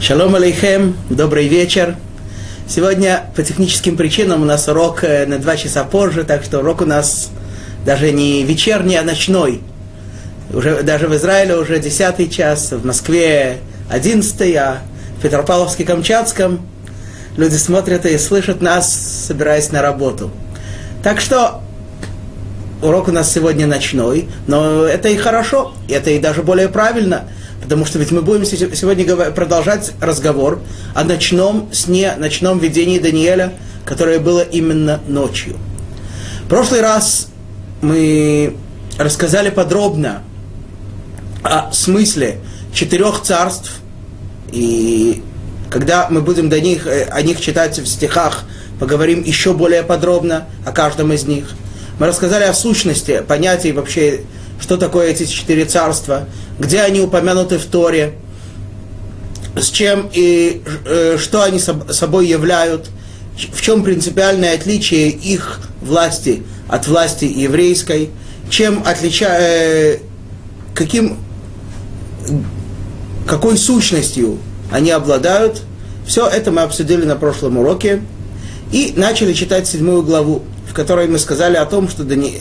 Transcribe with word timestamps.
Шалом 0.00 0.34
алейхем, 0.34 0.96
добрый 1.10 1.46
вечер. 1.46 1.94
Сегодня 2.66 3.24
по 3.36 3.42
техническим 3.42 3.98
причинам 3.98 4.40
у 4.40 4.46
нас 4.46 4.66
урок 4.66 5.04
э, 5.04 5.26
на 5.26 5.38
два 5.38 5.58
часа 5.58 5.84
позже, 5.84 6.24
так 6.24 6.42
что 6.42 6.60
урок 6.60 6.80
у 6.80 6.86
нас 6.86 7.28
даже 7.84 8.10
не 8.10 8.42
вечерний, 8.42 8.96
а 8.96 9.02
ночной. 9.02 9.60
Уже, 10.54 10.82
даже 10.82 11.06
в 11.06 11.14
Израиле 11.16 11.54
уже 11.58 11.78
десятый 11.78 12.30
час, 12.30 12.72
в 12.72 12.86
Москве 12.86 13.58
одиннадцатый, 13.90 14.54
а 14.54 14.78
в 15.18 15.22
Петропавловске-Камчатском 15.22 16.60
люди 17.36 17.56
смотрят 17.56 18.06
и 18.06 18.16
слышат 18.16 18.62
нас, 18.62 18.90
собираясь 18.90 19.70
на 19.70 19.82
работу. 19.82 20.30
Так 21.02 21.20
что 21.20 21.60
урок 22.80 23.08
у 23.08 23.12
нас 23.12 23.30
сегодня 23.30 23.66
ночной, 23.66 24.28
но 24.46 24.82
это 24.82 25.10
и 25.10 25.16
хорошо, 25.18 25.74
это 25.90 26.08
и 26.08 26.18
даже 26.18 26.42
более 26.42 26.70
правильно– 26.70 27.24
Потому 27.60 27.84
что 27.84 27.98
ведь 27.98 28.10
мы 28.10 28.22
будем 28.22 28.44
сегодня 28.44 29.30
продолжать 29.32 29.92
разговор 30.00 30.60
о 30.94 31.04
ночном 31.04 31.68
сне, 31.72 32.14
ночном 32.16 32.58
видении 32.58 32.98
Даниэля, 32.98 33.52
которое 33.84 34.18
было 34.18 34.40
именно 34.40 35.00
ночью. 35.06 35.56
В 36.44 36.48
прошлый 36.48 36.80
раз 36.80 37.28
мы 37.82 38.56
рассказали 38.98 39.50
подробно 39.50 40.22
о 41.42 41.70
смысле 41.72 42.38
четырех 42.72 43.22
царств, 43.22 43.80
и 44.52 45.22
когда 45.70 46.08
мы 46.10 46.20
будем 46.20 46.48
до 46.48 46.60
них, 46.60 46.86
э, 46.86 47.04
о 47.04 47.22
них 47.22 47.40
читать 47.40 47.78
в 47.78 47.86
стихах, 47.86 48.44
поговорим 48.78 49.22
еще 49.22 49.54
более 49.54 49.82
подробно 49.82 50.46
о 50.66 50.72
каждом 50.72 51.12
из 51.12 51.24
них. 51.24 51.50
Мы 51.98 52.06
рассказали 52.06 52.44
о 52.44 52.54
сущности, 52.54 53.22
понятии 53.26 53.72
вообще 53.72 54.22
что 54.60 54.76
такое 54.76 55.08
эти 55.08 55.24
четыре 55.26 55.64
царства, 55.64 56.26
где 56.58 56.82
они 56.82 57.00
упомянуты 57.00 57.58
в 57.58 57.64
Торе, 57.64 58.14
с 59.56 59.68
чем 59.68 60.08
и 60.12 60.62
э, 60.86 61.16
что 61.18 61.42
они 61.42 61.58
собой 61.58 62.28
являют, 62.28 62.88
в 63.52 63.60
чем 63.60 63.82
принципиальное 63.82 64.54
отличие 64.54 65.08
их 65.08 65.60
власти 65.80 66.42
от 66.68 66.86
власти 66.86 67.24
еврейской, 67.24 68.10
чем 68.48 68.82
отличает, 68.84 69.40
э, 69.40 69.98
каким, 70.74 71.18
какой 73.26 73.56
сущностью 73.56 74.38
они 74.70 74.90
обладают. 74.90 75.62
Все 76.06 76.26
это 76.26 76.50
мы 76.50 76.62
обсудили 76.62 77.04
на 77.04 77.16
прошлом 77.16 77.58
уроке. 77.58 78.02
И 78.72 78.92
начали 78.96 79.32
читать 79.32 79.66
седьмую 79.66 80.02
главу, 80.02 80.42
в 80.68 80.74
которой 80.74 81.08
мы 81.08 81.18
сказали 81.18 81.56
о 81.56 81.66
том, 81.66 81.88
что, 81.88 82.04
Дани... 82.04 82.40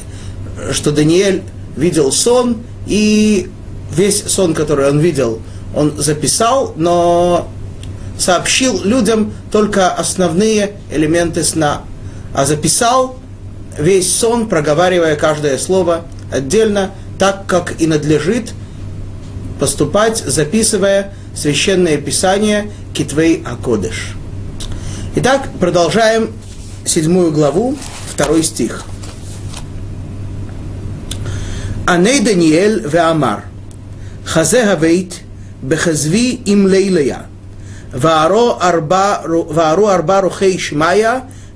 что 0.72 0.92
Даниэль 0.92 1.42
видел 1.80 2.12
сон, 2.12 2.58
и 2.86 3.50
весь 3.92 4.24
сон, 4.24 4.54
который 4.54 4.90
он 4.90 5.00
видел, 5.00 5.42
он 5.76 5.94
записал, 5.98 6.74
но 6.76 7.48
сообщил 8.18 8.82
людям 8.84 9.34
только 9.52 9.90
основные 9.92 10.76
элементы 10.92 11.44
сна. 11.44 11.84
А 12.34 12.46
записал 12.46 13.18
весь 13.78 14.14
сон, 14.14 14.50
проговаривая 14.50 15.16
каждое 15.16 15.58
слово 15.58 16.06
отдельно, 16.32 16.92
так 17.18 17.46
как 17.48 17.82
и 17.82 17.88
надлежит 17.88 18.52
поступать, 19.60 20.18
записывая 20.18 21.14
священное 21.36 21.98
писание 21.98 22.72
Китвей 22.94 23.44
Акодыш. 23.46 24.16
Итак, 25.16 25.50
продолжаем 25.60 26.32
седьмую 26.86 27.32
главу, 27.32 27.78
второй 28.12 28.44
стих. 28.44 28.86
עני 31.89 32.21
דניאל 32.21 32.81
ואמר, 32.85 33.37
חזה 34.27 34.73
הבית 34.73 35.21
בחזבי 35.69 36.39
עם 36.47 36.67
ליליה, 36.67 37.19
וערו 37.93 38.61
ארבע, 38.61 39.15
וערו 39.55 39.91
ארבע 39.91 40.21
רוחי 40.21 40.59
שמיא, 40.59 41.09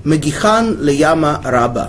מגיחן 0.05 0.75
לימה 0.81 1.37
רבה. 1.45 1.85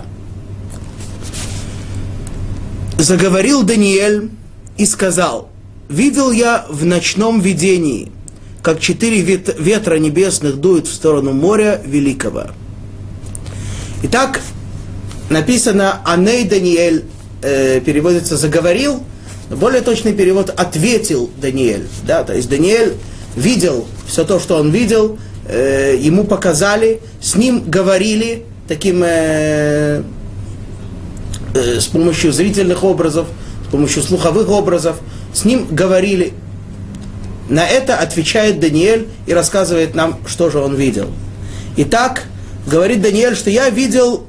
Заговорил 2.98 3.62
Даниэль 3.62 4.28
и 4.76 4.84
сказал, 4.84 5.48
«Видел 5.88 6.30
я 6.32 6.66
в 6.68 6.84
ночном 6.84 7.40
видении, 7.40 8.12
как 8.62 8.78
четыре 8.78 9.22
ветра 9.22 9.98
небесных 9.98 10.56
дуют 10.56 10.86
в 10.86 10.92
сторону 10.92 11.32
моря 11.32 11.80
великого». 11.82 12.48
Итак, 14.02 14.42
написано 15.30 16.00
«Аней 16.04 16.44
Даниэль 16.44 17.04
э, 17.45 17.79
переводится 17.81 18.37
«заговорил», 18.37 19.03
более 19.49 19.81
точный 19.81 20.13
перевод 20.13 20.49
«ответил 20.49 21.29
Даниэль». 21.37 21.87
Да, 22.05 22.23
то 22.23 22.33
есть 22.33 22.49
Даниэль 22.49 22.93
видел 23.35 23.85
все 24.07 24.23
то, 24.23 24.39
что 24.39 24.57
он 24.57 24.71
видел, 24.71 25.17
э, 25.47 25.95
ему 25.99 26.23
показали, 26.23 27.01
с 27.21 27.35
ним 27.35 27.63
говорили 27.69 28.45
таким, 28.67 29.03
э, 29.03 30.01
э, 31.53 31.79
с 31.79 31.85
помощью 31.87 32.31
зрительных 32.31 32.83
образов, 32.83 33.27
с 33.67 33.71
помощью 33.71 34.01
слуховых 34.01 34.49
образов, 34.49 34.97
с 35.33 35.45
ним 35.45 35.67
говорили. 35.69 36.33
На 37.49 37.67
это 37.67 37.97
отвечает 37.97 38.59
Даниэль 38.59 39.07
и 39.27 39.33
рассказывает 39.33 39.93
нам, 39.93 40.19
что 40.25 40.49
же 40.49 40.57
он 40.57 40.75
видел. 40.75 41.09
Итак, 41.77 42.23
говорит 42.65 43.01
Даниэль, 43.01 43.35
что 43.35 43.51
я 43.51 43.69
видел 43.69 44.25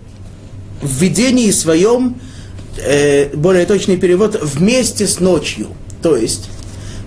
в 0.83 1.00
видении 1.00 1.50
своем 1.50 2.16
э, 2.78 3.34
более 3.34 3.66
точный 3.66 3.97
перевод, 3.97 4.38
вместе 4.42 5.06
с 5.06 5.20
ночью. 5.20 5.69
То 6.03 6.16
есть, 6.16 6.48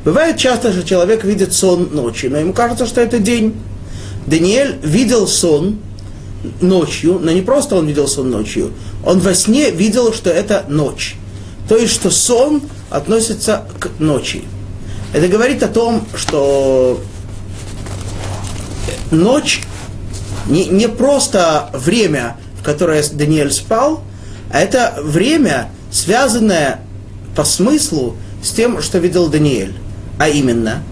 бывает 0.03 0.37
часто, 0.37 0.71
что 0.71 0.83
человек 0.83 1.23
видит 1.23 1.53
сон 1.53 1.89
ночью, 1.91 2.31
но 2.31 2.37
ему 2.37 2.53
кажется, 2.53 2.85
что 2.85 3.01
это 3.01 3.19
день. 3.19 3.55
Даниэль 4.25 4.77
видел 4.83 5.27
сон 5.27 5.79
ночью, 6.61 7.19
но 7.21 7.31
не 7.31 7.41
просто 7.41 7.75
он 7.75 7.87
видел 7.87 8.07
сон 8.07 8.29
ночью, 8.29 8.71
он 9.05 9.19
во 9.19 9.33
сне 9.33 9.71
видел, 9.71 10.13
что 10.13 10.29
это 10.29 10.65
ночь. 10.67 11.15
То 11.67 11.77
есть, 11.77 11.93
что 11.93 12.09
сон 12.09 12.61
относится 12.89 13.65
к 13.79 13.89
ночи. 13.99 14.43
Это 15.13 15.27
говорит 15.27 15.63
о 15.63 15.67
том, 15.67 16.05
что 16.15 16.99
ночь 19.11 19.61
не, 20.47 20.65
не 20.65 20.87
просто 20.87 21.69
время, 21.73 22.37
в 22.59 22.63
которое 22.63 23.03
Даниэль 23.11 23.51
спал, 23.51 24.03
а 24.51 24.59
это 24.59 24.95
время, 25.01 25.69
связанное 25.91 26.79
по 27.35 27.43
смыслу 27.43 28.15
с 28.43 28.51
тем, 28.51 28.81
что 28.81 28.97
видел 28.99 29.27
Даниэль. 29.27 29.75
А 30.17 30.27
именно, 30.27 30.83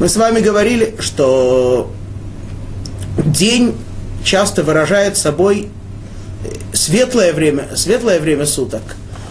мы 0.00 0.08
с 0.08 0.16
вами 0.16 0.40
говорили, 0.40 0.96
что 0.98 1.90
день 3.24 3.74
часто 4.24 4.62
выражает 4.62 5.16
собой 5.16 5.68
светлое 6.72 7.32
время, 7.32 7.68
светлое 7.76 8.18
время 8.18 8.46
суток, 8.46 8.82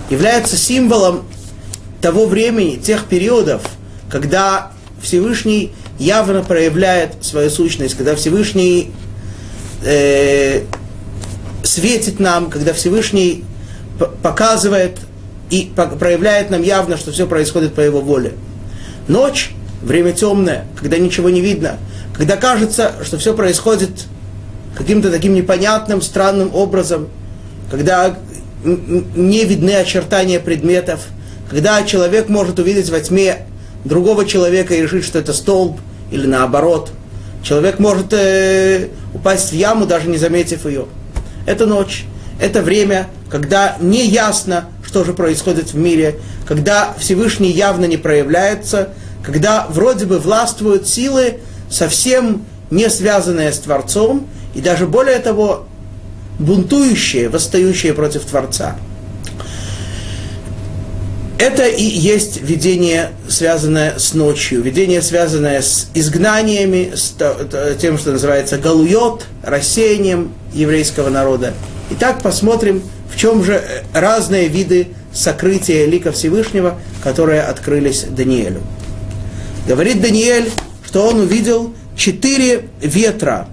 является 0.09 0.57
символом 0.57 1.23
того 2.01 2.25
времени, 2.25 2.77
тех 2.77 3.05
периодов, 3.05 3.61
когда 4.09 4.71
Всевышний 5.01 5.73
явно 5.99 6.43
проявляет 6.43 7.23
свою 7.23 7.49
сущность, 7.49 7.95
когда 7.95 8.15
Всевышний 8.15 8.91
э, 9.83 10.63
светит 11.73 12.19
нам, 12.19 12.51
когда 12.51 12.73
Всевышний 12.73 13.43
показывает 14.21 14.99
и 15.49 15.71
проявляет 15.75 16.51
нам 16.51 16.61
явно, 16.61 16.97
что 16.97 17.11
все 17.11 17.25
происходит 17.25 17.73
по 17.73 17.81
его 17.81 17.99
воле. 17.99 18.33
Ночь, 19.07 19.51
время 19.81 20.13
темное, 20.13 20.65
когда 20.79 20.97
ничего 20.97 21.29
не 21.29 21.41
видно, 21.41 21.77
когда 22.15 22.37
кажется, 22.37 22.93
что 23.03 23.17
все 23.17 23.33
происходит 23.33 24.05
каким-то 24.77 25.11
таким 25.11 25.33
непонятным, 25.33 26.01
странным 26.01 26.53
образом, 26.53 27.09
когда 27.71 28.17
не 28.63 29.43
видны 29.43 29.75
очертания 29.75 30.39
предметов, 30.39 31.01
когда 31.49 31.83
человек 31.83 32.29
может 32.29 32.59
увидеть 32.59 32.89
во 32.89 32.99
тьме 32.99 33.47
другого 33.83 34.25
человека 34.25 34.75
и 34.75 34.81
решить, 34.81 35.05
что 35.05 35.19
это 35.19 35.33
столб, 35.33 35.79
или 36.11 36.27
наоборот. 36.27 36.91
Человек 37.41 37.79
может 37.79 38.13
э, 38.13 38.89
упасть 39.13 39.51
в 39.51 39.55
яму, 39.55 39.85
даже 39.85 40.07
не 40.07 40.17
заметив 40.17 40.65
ее 40.65 40.85
это 41.45 41.65
ночь, 41.65 42.05
это 42.39 42.61
время, 42.61 43.07
когда 43.29 43.77
не 43.79 44.05
ясно, 44.05 44.65
что 44.85 45.03
же 45.03 45.13
происходит 45.13 45.73
в 45.73 45.77
мире, 45.77 46.19
когда 46.47 46.93
Всевышний 46.99 47.51
явно 47.51 47.85
не 47.85 47.97
проявляется, 47.97 48.89
когда 49.23 49.67
вроде 49.69 50.05
бы 50.05 50.19
властвуют 50.19 50.87
силы, 50.87 51.39
совсем 51.69 52.45
не 52.69 52.89
связанные 52.89 53.51
с 53.51 53.59
Творцом, 53.59 54.27
и 54.53 54.61
даже 54.61 54.87
более 54.87 55.19
того, 55.19 55.65
бунтующие, 56.39 57.29
восстающие 57.29 57.93
против 57.93 58.25
Творца. 58.25 58.75
Это 61.39 61.67
и 61.67 61.83
есть 61.83 62.41
видение, 62.41 63.11
связанное 63.27 63.97
с 63.97 64.13
ночью, 64.13 64.61
видение, 64.61 65.01
связанное 65.01 65.61
с 65.61 65.89
изгнаниями, 65.93 66.93
с 66.95 67.15
тем, 67.79 67.97
что 67.97 68.11
называется 68.11 68.57
галуйот, 68.57 69.25
рассеянием 69.41 70.33
еврейского 70.53 71.09
народа. 71.09 71.53
Итак, 71.91 72.21
посмотрим, 72.21 72.83
в 73.13 73.17
чем 73.17 73.43
же 73.43 73.61
разные 73.93 74.47
виды 74.47 74.89
сокрытия 75.11 75.85
лика 75.85 76.11
Всевышнего, 76.11 76.79
которые 77.03 77.41
открылись 77.41 78.03
Даниэлю. 78.03 78.61
Говорит 79.67 80.01
Даниэль, 80.01 80.49
что 80.85 81.07
он 81.07 81.19
увидел 81.19 81.73
четыре 81.95 82.69
ветра, 82.81 83.47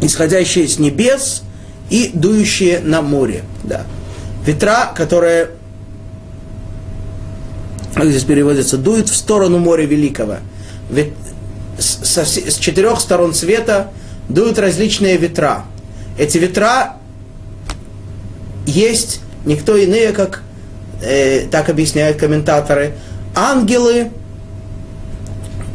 исходящие 0.00 0.66
с 0.66 0.78
небес 0.78 1.42
и 1.90 2.10
дующие 2.12 2.80
на 2.80 3.00
море. 3.00 3.42
Да. 3.64 3.84
Ветра, 4.44 4.92
которые, 4.94 5.50
как 7.98 8.10
здесь 8.10 8.24
переводится, 8.24 8.78
дуют 8.78 9.08
в 9.08 9.16
сторону 9.16 9.58
моря 9.58 9.84
великого. 9.84 10.36
Ведь 10.90 11.12
с, 11.78 12.16
с 12.16 12.58
четырех 12.58 13.00
сторон 13.00 13.34
света 13.34 13.90
дуют 14.28 14.58
различные 14.58 15.16
ветра. 15.16 15.64
Эти 16.16 16.38
ветра 16.38 16.96
есть 18.66 19.20
никто 19.44 19.76
иные, 19.76 20.12
как 20.12 20.42
э, 21.02 21.46
так 21.50 21.68
объясняют 21.68 22.18
комментаторы, 22.18 22.94
ангелы, 23.34 24.10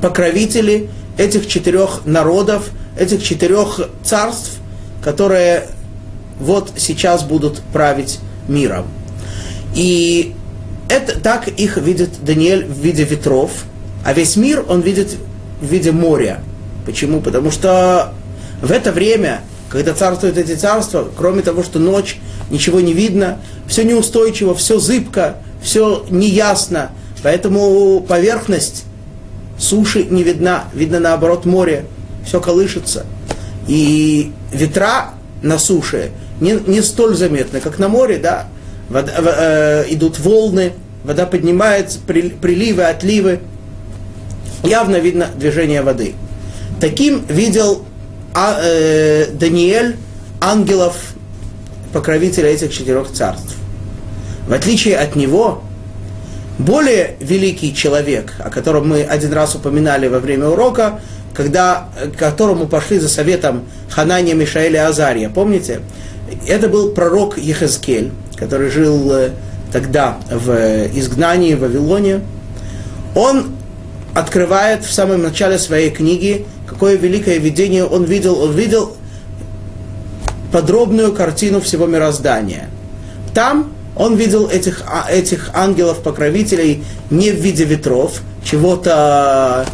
покровители 0.02 0.90
этих 1.18 1.48
четырех 1.48 2.06
народов, 2.06 2.70
этих 2.98 3.24
четырех 3.24 3.90
царств, 4.04 4.60
которые 5.04 5.68
вот 6.40 6.72
сейчас 6.78 7.24
будут 7.24 7.62
править 7.74 8.20
миром. 8.48 8.86
И 9.76 10.36
это, 10.90 11.20
так 11.20 11.48
их 11.48 11.78
видит 11.78 12.24
Даниэль 12.24 12.66
в 12.66 12.80
виде 12.80 13.04
ветров, 13.04 13.52
а 14.06 14.14
весь 14.14 14.36
мир 14.36 14.66
он 14.68 14.82
видит 14.82 15.16
в 15.62 15.66
виде 15.66 15.92
моря. 15.92 16.42
Почему? 16.86 17.22
Потому 17.22 17.52
что 17.52 18.14
в 18.62 18.72
это 18.72 18.92
время, 18.92 19.42
когда 19.70 19.94
царствуют 19.94 20.38
эти 20.38 20.56
царства, 20.56 21.08
кроме 21.18 21.42
того, 21.42 21.64
что 21.64 21.80
ночь, 21.80 22.20
ничего 22.50 22.82
не 22.82 22.94
видно, 22.94 23.40
все 23.68 23.84
неустойчиво, 23.84 24.54
все 24.56 24.80
зыбко, 24.80 25.38
все 25.62 26.06
неясно, 26.10 26.92
поэтому 27.24 28.02
поверхность 28.02 28.84
суши 29.58 30.04
не 30.04 30.24
видна, 30.24 30.66
видно 30.74 31.00
наоборот 31.00 31.46
море, 31.46 31.86
все 32.26 32.42
колышется. 32.42 33.06
И 33.68 34.32
ветра 34.52 35.14
на 35.42 35.58
суше 35.58 36.12
не, 36.42 36.60
не 36.68 36.82
столь 36.82 37.16
заметны, 37.16 37.62
как 37.62 37.80
на 37.80 37.88
море, 37.88 38.18
да, 38.18 38.48
вода, 38.90 39.14
э, 39.18 39.86
идут 39.90 40.20
волны, 40.20 40.74
вода 41.04 41.26
поднимается, 41.26 42.00
при, 42.06 42.30
приливы, 42.30 42.84
отливы, 42.84 43.40
явно 44.64 44.98
видно 44.98 45.28
движение 45.36 45.82
воды. 45.82 46.14
Таким 46.80 47.26
видел 47.28 47.86
а, 48.34 48.60
э, 48.62 49.28
Даниэль 49.32 49.96
ангелов, 50.42 51.14
покровителя 51.94 52.50
этих 52.50 52.74
четырех 52.74 53.12
царств. 53.12 53.56
В 54.48 54.54
отличие 54.54 54.98
от 54.98 55.16
него, 55.16 55.64
более 56.58 57.16
великий 57.20 57.74
человек, 57.74 58.34
о 58.40 58.50
котором 58.50 58.90
мы 58.90 59.04
один 59.04 59.34
раз 59.34 59.56
упоминали 59.56 60.08
во 60.08 60.20
время 60.20 60.50
урока, 60.50 61.00
когда, 61.34 61.90
к 62.16 62.18
которому 62.18 62.68
пошли 62.68 63.00
за 63.00 63.10
советом 63.10 63.64
Ханания, 63.90 64.34
Мишаэля 64.34 64.88
Азария, 64.88 65.30
помните? 65.30 65.82
Это 66.48 66.68
был 66.68 66.92
пророк 66.92 67.38
Ехезкель, 67.38 68.12
который 68.36 68.70
жил 68.70 69.12
э, 69.12 69.32
тогда 69.72 70.18
в 70.30 70.52
изгнании 70.94 71.56
в 71.56 71.62
Вавилоне. 71.62 72.22
Он 73.16 73.56
открывает 74.14 74.84
в 74.84 74.92
самом 74.92 75.24
начале 75.24 75.58
своей 75.58 75.90
книги, 75.90 76.46
какое 76.68 76.98
великое 76.98 77.38
видение 77.38 77.86
он 77.86 78.06
видел. 78.06 78.40
Он 78.40 78.54
видел 78.54 78.96
подробную 80.52 81.14
картину 81.14 81.62
всего 81.62 81.88
мироздания. 81.88 82.70
Там 83.34 83.74
он 83.96 84.16
видел 84.16 84.48
этих, 84.48 84.84
а, 84.88 85.12
этих 85.12 85.52
ангелов-покровителей 85.54 86.84
не 87.10 87.32
в 87.32 87.36
виде 87.36 87.64
ветров, 87.64 88.22
чего-то 88.44 89.66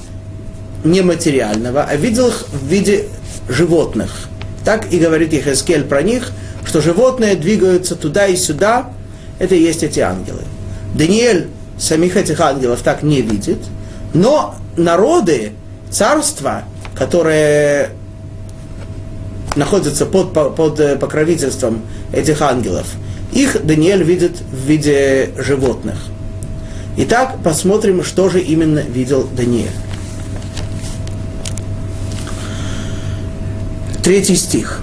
нематериального, 0.83 1.83
а 1.83 1.95
видел 1.95 2.27
их 2.27 2.45
в 2.49 2.67
виде 2.67 3.05
животных. 3.47 4.27
Так 4.65 4.91
и 4.91 4.99
говорит 4.99 5.33
Ихескель 5.33 5.83
про 5.83 6.01
них, 6.01 6.31
что 6.65 6.81
животные 6.81 7.35
двигаются 7.35 7.95
туда 7.95 8.27
и 8.27 8.35
сюда, 8.35 8.91
это 9.39 9.55
и 9.55 9.61
есть 9.61 9.83
эти 9.83 9.99
ангелы. 9.99 10.41
Даниэль 10.93 11.47
самих 11.77 12.17
этих 12.17 12.39
ангелов 12.41 12.81
так 12.81 13.03
не 13.03 13.21
видит, 13.21 13.59
но 14.13 14.55
народы, 14.77 15.53
царства, 15.89 16.63
которые 16.95 17.91
находятся 19.55 20.05
под, 20.05 20.33
под 20.33 20.79
э, 20.79 20.95
покровительством 20.95 21.81
этих 22.13 22.41
ангелов, 22.41 22.87
их 23.31 23.65
Даниэль 23.65 24.03
видит 24.03 24.37
в 24.39 24.65
виде 24.67 25.31
животных. 25.37 25.97
Итак, 26.97 27.37
посмотрим, 27.43 28.03
что 28.03 28.29
же 28.29 28.41
именно 28.41 28.79
видел 28.79 29.27
Даниэль. 29.35 29.69
Третий 34.03 34.35
стих. 34.35 34.81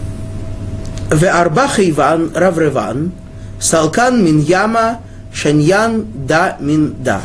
В 1.10 1.24
арбах 1.24 1.78
Иван 1.78 2.32
Равреван, 2.34 3.12
Салкан 3.60 4.24
мин 4.24 4.40
яма, 4.40 5.00
Шаньян 5.32 6.06
да 6.26 6.56
мин 6.58 6.96
да. 6.98 7.20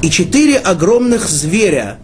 И 0.00 0.10
четыре 0.10 0.58
огромных 0.58 1.28
зверя, 1.28 1.96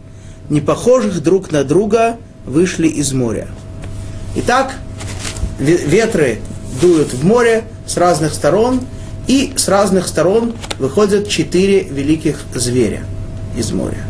не 0.48 0.60
похожих 0.60 1.22
друг 1.22 1.52
на 1.52 1.62
друга, 1.62 2.16
вышли 2.44 2.88
из 2.88 3.12
моря. 3.12 3.46
Итак, 4.34 4.74
ветры 5.60 6.40
дуют 6.80 7.12
в 7.12 7.24
море 7.24 7.64
с 7.86 7.96
разных 7.96 8.34
сторон, 8.34 8.80
и 9.28 9.52
с 9.54 9.68
разных 9.68 10.08
сторон 10.08 10.54
выходят 10.80 11.28
четыре 11.28 11.82
великих 11.82 12.40
зверя 12.52 13.04
из 13.56 13.70
моря. 13.70 14.02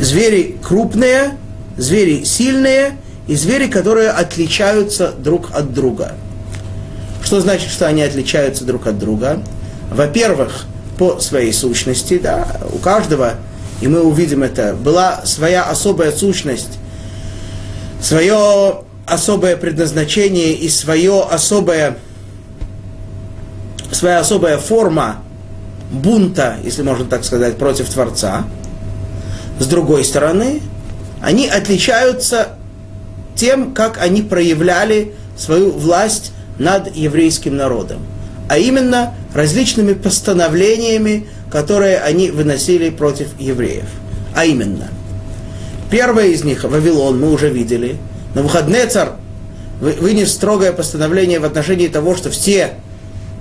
Звери 0.00 0.56
крупные, 0.60 1.36
звери 1.76 2.24
сильные 2.24 2.96
и 3.26 3.34
звери, 3.34 3.66
которые 3.66 4.10
отличаются 4.10 5.12
друг 5.12 5.50
от 5.54 5.72
друга. 5.72 6.14
Что 7.22 7.40
значит, 7.40 7.70
что 7.70 7.86
они 7.86 8.02
отличаются 8.02 8.64
друг 8.64 8.86
от 8.86 8.98
друга? 8.98 9.42
Во-первых, 9.90 10.66
по 10.96 11.18
своей 11.18 11.52
сущности, 11.52 12.18
да, 12.18 12.46
у 12.72 12.78
каждого, 12.78 13.34
и 13.80 13.88
мы 13.88 14.02
увидим 14.02 14.42
это, 14.42 14.74
была 14.74 15.22
своя 15.24 15.64
особая 15.64 16.12
сущность, 16.12 16.78
свое 18.00 18.82
особое 19.06 19.56
предназначение 19.56 20.52
и 20.52 20.68
свое 20.68 21.22
особое, 21.22 21.98
своя 23.90 24.20
особая 24.20 24.58
форма 24.58 25.22
бунта, 25.90 26.56
если 26.64 26.82
можно 26.82 27.04
так 27.06 27.24
сказать, 27.24 27.58
против 27.58 27.88
Творца. 27.88 28.44
С 29.58 29.66
другой 29.66 30.04
стороны, 30.04 30.60
они 31.22 31.48
отличаются 31.48 32.55
тем, 33.36 33.74
как 33.74 33.98
они 34.00 34.22
проявляли 34.22 35.12
свою 35.36 35.70
власть 35.70 36.32
над 36.58 36.94
еврейским 36.96 37.56
народом. 37.56 37.98
А 38.48 38.58
именно 38.58 39.14
различными 39.34 39.92
постановлениями, 39.92 41.26
которые 41.50 41.98
они 41.98 42.30
выносили 42.30 42.90
против 42.90 43.28
евреев. 43.38 43.86
А 44.34 44.44
именно, 44.44 44.88
первое 45.90 46.28
из 46.28 46.44
них, 46.44 46.64
Вавилон, 46.64 47.20
мы 47.20 47.32
уже 47.32 47.50
видели– 47.50 47.96
Навуходнецар 48.36 49.14
вынес 49.80 50.30
строгое 50.30 50.70
постановление 50.72 51.40
в 51.40 51.46
отношении 51.46 51.88
того, 51.88 52.14
что 52.14 52.28
все, 52.28 52.74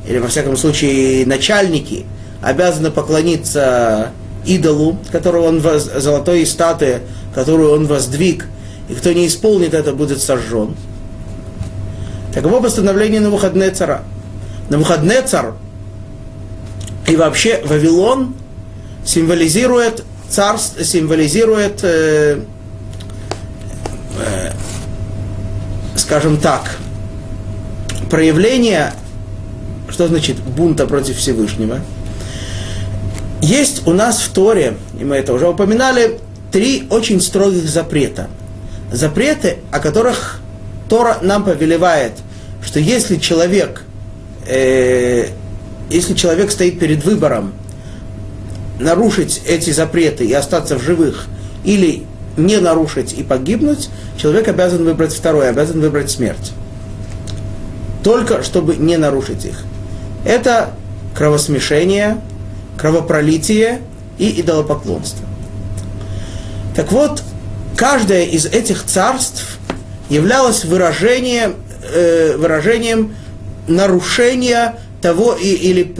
или 0.08 0.20
во 0.20 0.30
всяком 0.30 0.56
случае 0.56 1.26
начальники, 1.26 2.06
обязаны 2.42 2.92
поклониться 2.92 4.12
идолу, 4.46 4.98
которого 5.12 5.48
он 5.48 5.60
воз, 5.60 5.84
золотой 5.84 6.46
статуе, 6.46 7.02
которую 7.34 7.74
он 7.74 7.88
воздвиг, 7.88 8.48
и 8.90 8.94
кто 8.94 9.14
не 9.14 9.28
исполнит 9.28 9.74
это, 9.74 9.94
будет 9.94 10.22
сожжен. 10.22 10.76
Таково 12.34 12.62
постановление 12.62 13.22
Навуходнецара. 13.22 14.04
Навуходнецар 14.70 15.54
и 17.08 17.16
вообще 17.16 17.62
Вавилон 17.66 18.34
символизирует 19.06 20.04
царство, 20.28 20.84
символизирует 20.84 21.84
э, 21.84 22.40
э, 24.20 24.52
скажем 25.96 26.38
так, 26.38 26.78
проявление, 28.10 28.94
что 29.90 30.08
значит 30.08 30.38
бунта 30.38 30.88
против 30.88 31.18
Всевышнего, 31.18 31.80
есть 33.42 33.88
у 33.88 33.94
нас 33.94 34.22
в 34.22 34.34
Торе, 34.34 34.76
и 35.00 35.04
мы 35.04 35.18
это 35.18 35.34
уже 35.34 35.48
упоминали, 35.48 36.20
три 36.52 36.88
очень 36.90 37.22
строгих 37.22 37.70
запрета. 37.70 38.28
Запреты, 38.96 39.58
о 39.72 39.80
которых 39.80 40.40
Тора 40.88 41.18
нам 41.22 41.44
повелевает, 41.44 42.14
что 42.64 42.80
если 42.80 43.18
человек, 43.18 43.82
э, 44.48 45.28
если 45.90 46.14
человек 46.14 46.50
стоит 46.50 46.80
перед 46.80 47.04
выбором 47.04 47.54
нарушить 48.80 49.42
эти 49.46 49.72
запреты 49.72 50.26
и 50.26 50.32
остаться 50.32 50.78
в 50.78 50.82
живых, 50.82 51.28
или 51.66 52.04
не 52.38 52.58
нарушить 52.62 53.12
и 53.12 53.22
погибнуть, 53.22 53.90
человек 54.18 54.48
обязан 54.48 54.86
выбрать 54.86 55.14
второе, 55.14 55.50
обязан 55.50 55.82
выбрать 55.82 56.10
смерть. 56.10 56.54
Только 58.02 58.44
чтобы 58.44 58.78
не 58.78 58.96
нарушить 58.96 59.44
их. 59.44 59.66
Это 60.24 60.70
кровосмешение, 61.18 62.22
кровопролитие 62.78 63.82
и 64.18 64.40
идолопоклонство. 64.40 65.26
Так 66.78 66.94
вот, 66.94 67.22
каждое 67.76 68.24
из 68.24 68.46
этих 68.46 68.84
царств 68.86 69.60
являлось 70.10 70.66
выражением, 70.66 71.56
э, 71.94 72.36
выражением 72.38 73.16
нарушения 73.68 74.76
того 75.02 75.34
и, 75.34 75.48
или, 75.48 75.96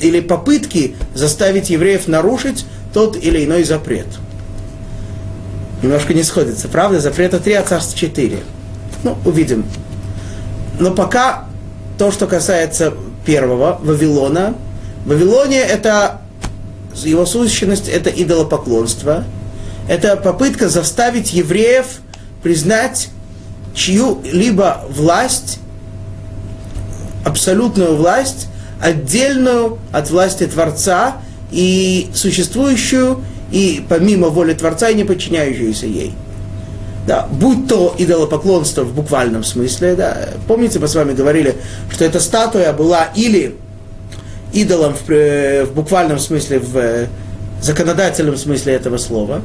или 0.00 0.20
попытки 0.20 0.96
заставить 1.14 1.70
евреев 1.70 2.08
нарушить 2.08 2.66
тот 2.92 3.16
или 3.16 3.44
иной 3.44 3.64
запрет. 3.64 4.06
Немножко 5.82 6.14
не 6.14 6.22
сходится, 6.22 6.68
правда? 6.68 7.00
Запрета 7.00 7.40
три, 7.40 7.54
а 7.54 7.62
царств 7.62 7.96
четыре. 7.96 8.38
Ну, 9.02 9.16
увидим. 9.24 9.64
Но 10.78 10.92
пока 10.92 11.46
то, 11.98 12.12
что 12.12 12.26
касается 12.26 12.94
первого, 13.26 13.80
Вавилона, 13.82 14.54
в 15.04 15.08
Вавилоне 15.08 15.58
это 15.58 16.20
его 16.94 17.26
сущность 17.26 17.88
это 17.88 18.10
идолопоклонство, 18.10 19.24
это 19.88 20.16
попытка 20.16 20.68
заставить 20.68 21.32
евреев 21.32 21.86
признать 22.42 23.08
чью-либо 23.74 24.84
власть, 24.88 25.58
абсолютную 27.24 27.96
власть, 27.96 28.48
отдельную 28.80 29.78
от 29.92 30.10
власти 30.10 30.46
Творца 30.46 31.18
и 31.50 32.10
существующую 32.14 33.22
и 33.50 33.84
помимо 33.88 34.28
воли 34.28 34.54
Творца 34.54 34.88
и 34.88 34.94
не 34.94 35.04
подчиняющуюся 35.04 35.86
ей. 35.86 36.14
Да, 37.06 37.26
будь 37.30 37.66
то 37.68 37.94
идолопоклонство 37.98 38.82
в 38.82 38.94
буквальном 38.94 39.42
смысле, 39.42 39.96
да, 39.96 40.28
помните, 40.46 40.78
мы 40.78 40.86
с 40.86 40.94
вами 40.94 41.14
говорили, 41.14 41.56
что 41.90 42.04
эта 42.04 42.20
статуя 42.20 42.72
была 42.72 43.08
или 43.16 43.56
идолом 44.52 44.94
в, 44.94 45.10
э, 45.10 45.64
в 45.64 45.72
буквальном 45.72 46.20
смысле, 46.20 46.60
в 46.60 46.76
э, 46.76 47.06
законодательном 47.60 48.36
смысле 48.36 48.74
этого 48.74 48.98
слова, 48.98 49.42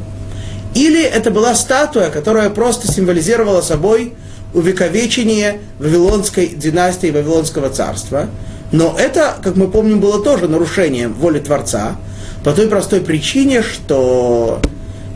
или 0.77 1.01
это 1.01 1.31
была 1.31 1.55
статуя, 1.55 2.09
которая 2.09 2.51
просто 2.51 2.91
символизировала 2.91 3.61
собой 3.61 4.13
увековечение 4.53 5.59
Вавилонской 5.79 6.47
династии, 6.47 7.09
Вавилонского 7.09 7.69
царства. 7.69 8.27
Но 8.71 8.95
это, 8.97 9.37
как 9.41 9.55
мы 9.55 9.69
помним, 9.69 9.99
было 9.99 10.23
тоже 10.23 10.47
нарушением 10.47 11.13
воли 11.13 11.39
Творца, 11.39 11.95
по 12.43 12.51
той 12.53 12.67
простой 12.67 13.01
причине, 13.01 13.63
что 13.63 14.61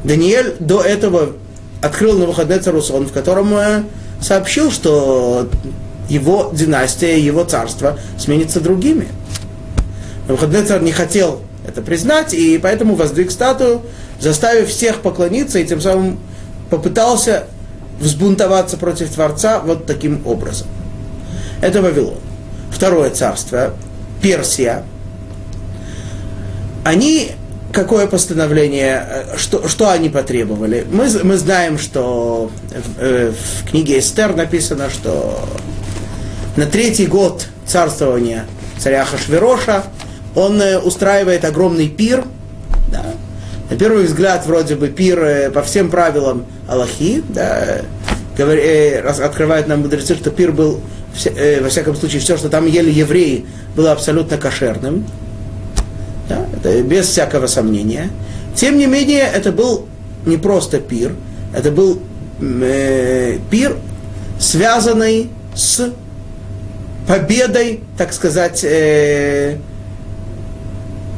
Даниэль 0.03 0.55
до 0.59 0.81
этого 0.81 1.33
открыл 1.81 2.17
на 2.17 2.25
выходный 2.25 2.61
сон, 2.81 3.05
в 3.07 3.11
котором 3.11 3.53
э, 3.53 3.83
сообщил, 4.19 4.71
что 4.71 5.47
его 6.09 6.51
династия, 6.53 7.19
его 7.19 7.43
царство 7.43 7.99
сменится 8.17 8.61
другими. 8.61 9.07
Навуходнецар 10.27 10.81
не 10.81 10.91
хотел 10.91 11.41
это 11.67 11.81
признать, 11.81 12.33
и 12.33 12.57
поэтому 12.57 12.95
воздвиг 12.95 13.31
статую, 13.31 13.81
заставив 14.21 14.69
всех 14.69 15.01
поклониться, 15.01 15.59
и 15.59 15.65
тем 15.65 15.81
самым 15.81 16.19
попытался 16.69 17.45
взбунтоваться 17.99 18.77
против 18.77 19.09
Творца 19.09 19.59
вот 19.59 19.85
таким 19.85 20.25
образом. 20.25 20.67
Это 21.61 21.81
Вавилон. 21.81 22.15
Второе 22.71 23.09
царство, 23.09 23.73
Персия. 24.21 24.83
Они 26.83 27.31
какое 27.71 28.07
постановление, 28.07 29.05
э, 29.07 29.37
что, 29.37 29.67
что 29.67 29.89
они 29.89 30.09
потребовали? 30.09 30.85
Мы, 30.91 31.09
мы 31.23 31.37
знаем, 31.37 31.77
что 31.77 32.51
в, 32.69 33.01
э, 33.01 33.31
в 33.31 33.69
книге 33.69 33.99
Эстер 33.99 34.35
написано, 34.35 34.89
что 34.89 35.39
на 36.57 36.65
третий 36.65 37.05
год 37.05 37.47
царствования 37.65 38.45
царя 38.77 39.05
Хашвероша 39.05 39.83
он 40.35 40.61
э, 40.61 40.79
устраивает 40.79 41.45
огромный 41.45 41.87
пир. 41.87 42.25
Да. 42.91 43.05
На 43.71 43.77
первый 43.77 44.03
взгляд, 44.03 44.45
вроде 44.45 44.75
бы, 44.75 44.89
пир 44.89 45.49
по 45.51 45.63
всем 45.63 45.89
правилам 45.89 46.45
Аллахи. 46.67 47.23
Да, 47.29 47.83
говори, 48.37 48.95
открывает 48.95 49.69
нам 49.69 49.79
мудрецы, 49.83 50.15
что 50.15 50.29
пир 50.29 50.51
был, 50.51 50.81
во 51.61 51.69
всяком 51.69 51.95
случае, 51.95 52.19
все, 52.19 52.35
что 52.35 52.49
там 52.49 52.65
ели 52.65 52.91
евреи, 52.91 53.45
было 53.73 53.93
абсолютно 53.93 54.37
кошерным. 54.37 55.05
Да, 56.27 56.45
это 56.53 56.83
без 56.83 57.07
всякого 57.07 57.47
сомнения. 57.47 58.09
Тем 58.55 58.77
не 58.77 58.87
менее, 58.87 59.23
это 59.23 59.53
был 59.53 59.85
не 60.25 60.35
просто 60.35 60.81
пир, 60.81 61.13
это 61.55 61.71
был 61.71 62.01
э, 62.41 63.37
пир, 63.49 63.77
связанный 64.37 65.29
с 65.55 65.93
победой, 67.07 67.83
так 67.97 68.11
сказать, 68.11 68.65
э, 68.65 69.55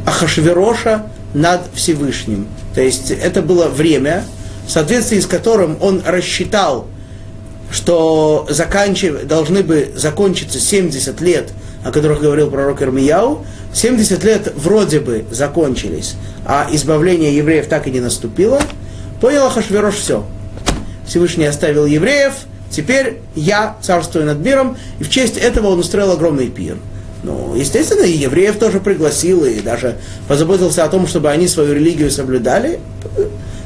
Ахашвероша 0.06 1.08
над 1.34 1.62
Всевышним. 1.74 2.48
То 2.74 2.82
есть 2.82 3.12
это 3.12 3.42
было 3.42 3.68
время, 3.68 4.24
в 4.68 4.72
соответствии 4.72 5.20
с 5.20 5.26
которым 5.26 5.78
он 5.82 6.02
рассчитал, 6.06 6.88
что 7.72 8.46
заканчив... 8.50 9.26
должны 9.26 9.64
бы 9.64 9.92
закончиться 9.96 10.60
70 10.60 11.20
лет, 11.22 11.50
о 11.84 11.92
которых 11.92 12.22
говорил 12.22 12.50
пророк 12.50 12.82
Ирмияу, 12.82 13.46
70 13.74 14.24
лет 14.24 14.54
вроде 14.56 15.00
бы 15.00 15.26
закончились, 15.32 16.16
а 16.46 16.68
избавление 16.72 17.36
евреев 17.36 17.68
так 17.68 17.88
и 17.88 17.92
не 17.92 18.00
наступило, 18.00 18.62
понял 19.20 19.46
Ахашверош 19.48 19.96
все. 19.96 20.24
Всевышний 21.08 21.46
оставил 21.46 21.86
евреев, 21.86 22.34
теперь 22.70 23.20
я 23.36 23.76
царствую 23.82 24.26
над 24.26 24.38
миром, 24.40 24.78
и 25.00 25.04
в 25.04 25.10
честь 25.10 25.38
этого 25.38 25.68
он 25.68 25.80
устроил 25.80 26.12
огромный 26.12 26.50
пир. 26.50 26.78
Ну, 27.24 27.56
естественно, 27.56 28.04
и 28.04 28.12
евреев 28.12 28.58
тоже 28.60 28.80
пригласил, 28.82 29.46
и 29.46 29.62
даже 29.62 29.98
позаботился 30.28 30.84
о 30.84 30.90
том, 30.90 31.08
чтобы 31.08 31.30
они 31.30 31.48
свою 31.48 31.74
религию 31.74 32.12
соблюдали. 32.12 32.80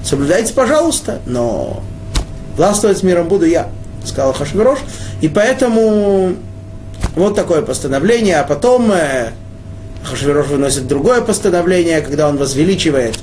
Соблюдайте, 0.04 0.54
пожалуйста, 0.54 1.22
но 1.26 1.82
властвовать 2.56 3.02
миром 3.02 3.28
буду 3.28 3.46
я, 3.46 3.70
сказал 4.06 4.34
Хашвирош. 4.34 4.80
И 5.22 5.28
поэтому 5.28 6.36
вот 7.16 7.36
такое 7.36 7.64
постановление, 7.64 8.38
а 8.38 8.44
потом 8.44 8.92
э, 8.92 9.32
выносит 10.14 10.88
другое 10.88 11.22
постановление, 11.22 12.02
когда 12.02 12.30
он 12.30 12.38
возвеличивает 12.38 13.18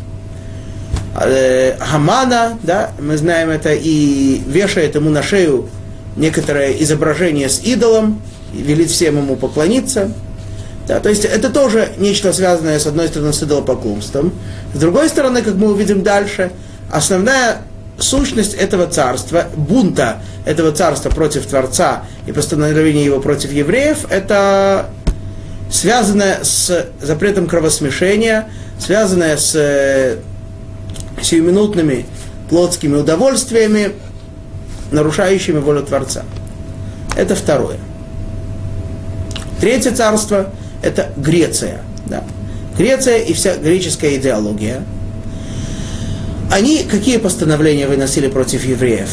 э, 1.21 1.77
Хамана, 1.79 2.59
да, 2.63 2.91
мы 2.99 3.17
знаем 3.17 3.51
это, 3.51 3.73
и 3.73 4.43
вешает 4.47 4.97
ему 4.97 5.11
на 5.11 5.23
шею 5.23 5.69
некоторое 6.17 6.73
изображение 6.83 7.49
с 7.49 7.61
идолом, 7.61 8.21
велит 8.53 8.91
всем 8.91 9.17
ему 9.19 9.37
поклониться. 9.37 10.11
Да, 10.87 11.01
то 11.01 11.09
есть 11.09 11.25
это 11.25 11.49
тоже 11.49 11.93
нечто 11.97 12.33
связанное, 12.33 12.79
с 12.79 12.87
одной 12.87 13.09
стороны, 13.09 13.33
с 13.33 13.43
идолопоклонством. 13.43 14.33
С 14.75 14.79
другой 14.79 15.09
стороны, 15.09 15.41
как 15.43 15.55
мы 15.55 15.73
увидим 15.73 16.03
дальше, 16.03 16.51
основная 16.91 17.63
сущность 17.99 18.55
этого 18.55 18.87
царства, 18.87 19.47
бунта 19.57 20.19
этого 20.45 20.73
царства 20.73 21.09
против 21.09 21.47
Творца 21.47 22.03
и 22.27 22.33
постановления 22.33 23.05
его 23.05 23.21
против 23.21 23.53
евреев, 23.53 24.07
это 24.11 24.91
связанное 25.71 26.41
с 26.43 26.87
запретом 27.01 27.47
кровосмешения, 27.47 28.51
связанное 28.79 29.39
с 29.39 29.55
э, 29.55 30.19
сиюминутными 31.23 32.05
плотскими 32.51 32.97
удовольствиями, 32.97 33.93
нарушающими 34.93 35.61
волю 35.61 35.83
Творца. 35.83 36.25
Это 37.17 37.35
второе. 37.35 37.79
Третье 39.61 39.93
царство– 39.93 40.53
это 40.85 41.09
Греция. 41.17 41.81
Да. 42.07 42.23
Греция 42.77 43.19
и 43.19 43.33
вся 43.33 43.57
греческая 43.57 44.17
идеология. 44.17 44.83
Они 46.51 46.85
какие 46.85 47.17
постановления 47.17 47.89
выносили 47.89 48.29
против 48.29 48.65
евреев? 48.65 49.09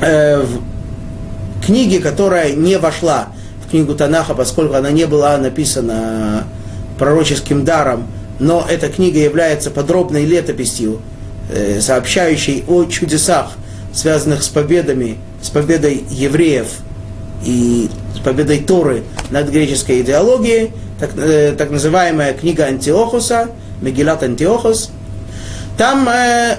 Э, 0.00 0.42
в 0.42 1.64
книге, 1.64 2.00
которая 2.00 2.52
не 2.52 2.76
вошла 2.78 3.28
в 3.64 3.70
книгу 3.70 3.94
Танаха, 3.94 4.34
поскольку 4.34 4.74
она 4.74 4.90
не 4.90 5.06
была 5.06 5.36
написана 5.38 6.44
пророческим 6.98 7.64
даром, 7.64 8.06
но 8.38 8.64
эта 8.68 8.88
книга 8.88 9.18
является 9.18 9.70
подробной 9.70 10.24
летописью, 10.24 11.00
э, 11.50 11.80
сообщающей 11.80 12.64
о 12.68 12.84
чудесах, 12.84 13.52
связанных 13.92 14.42
с 14.42 14.48
победами, 14.48 15.16
с 15.40 15.48
победой 15.48 16.04
евреев 16.10 16.66
и 17.44 17.88
победой 18.26 18.58
Торы 18.58 19.04
над 19.30 19.50
греческой 19.50 20.00
идеологией, 20.00 20.72
так, 20.98 21.10
э, 21.16 21.54
так 21.56 21.70
называемая 21.70 22.34
книга 22.34 22.64
Антиохуса, 22.64 23.50
Мегилат 23.80 24.24
Антиохус. 24.24 24.90
Там 25.78 26.08
э, 26.08 26.56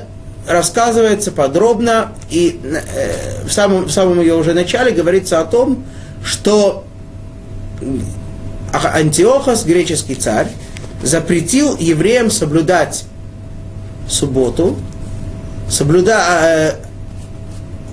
рассказывается 0.47 1.33
подробно, 1.33 2.13
и 2.29 2.61
э, 2.63 3.45
в, 3.45 3.51
самом, 3.51 3.83
в 3.83 3.91
самом 3.91 4.21
ее 4.21 4.35
уже 4.35 4.53
начале 4.53 4.91
говорится 4.91 5.41
о 5.41 5.43
том, 5.43 5.83
что 6.23 6.85
Антиохос, 8.71 9.65
греческий 9.65 10.15
царь, 10.15 10.47
запретил 11.03 11.75
евреям 11.75 12.31
соблюдать 12.31 13.03
субботу, 14.07 14.77
соблюда, 15.69 16.23
э, 16.43 16.71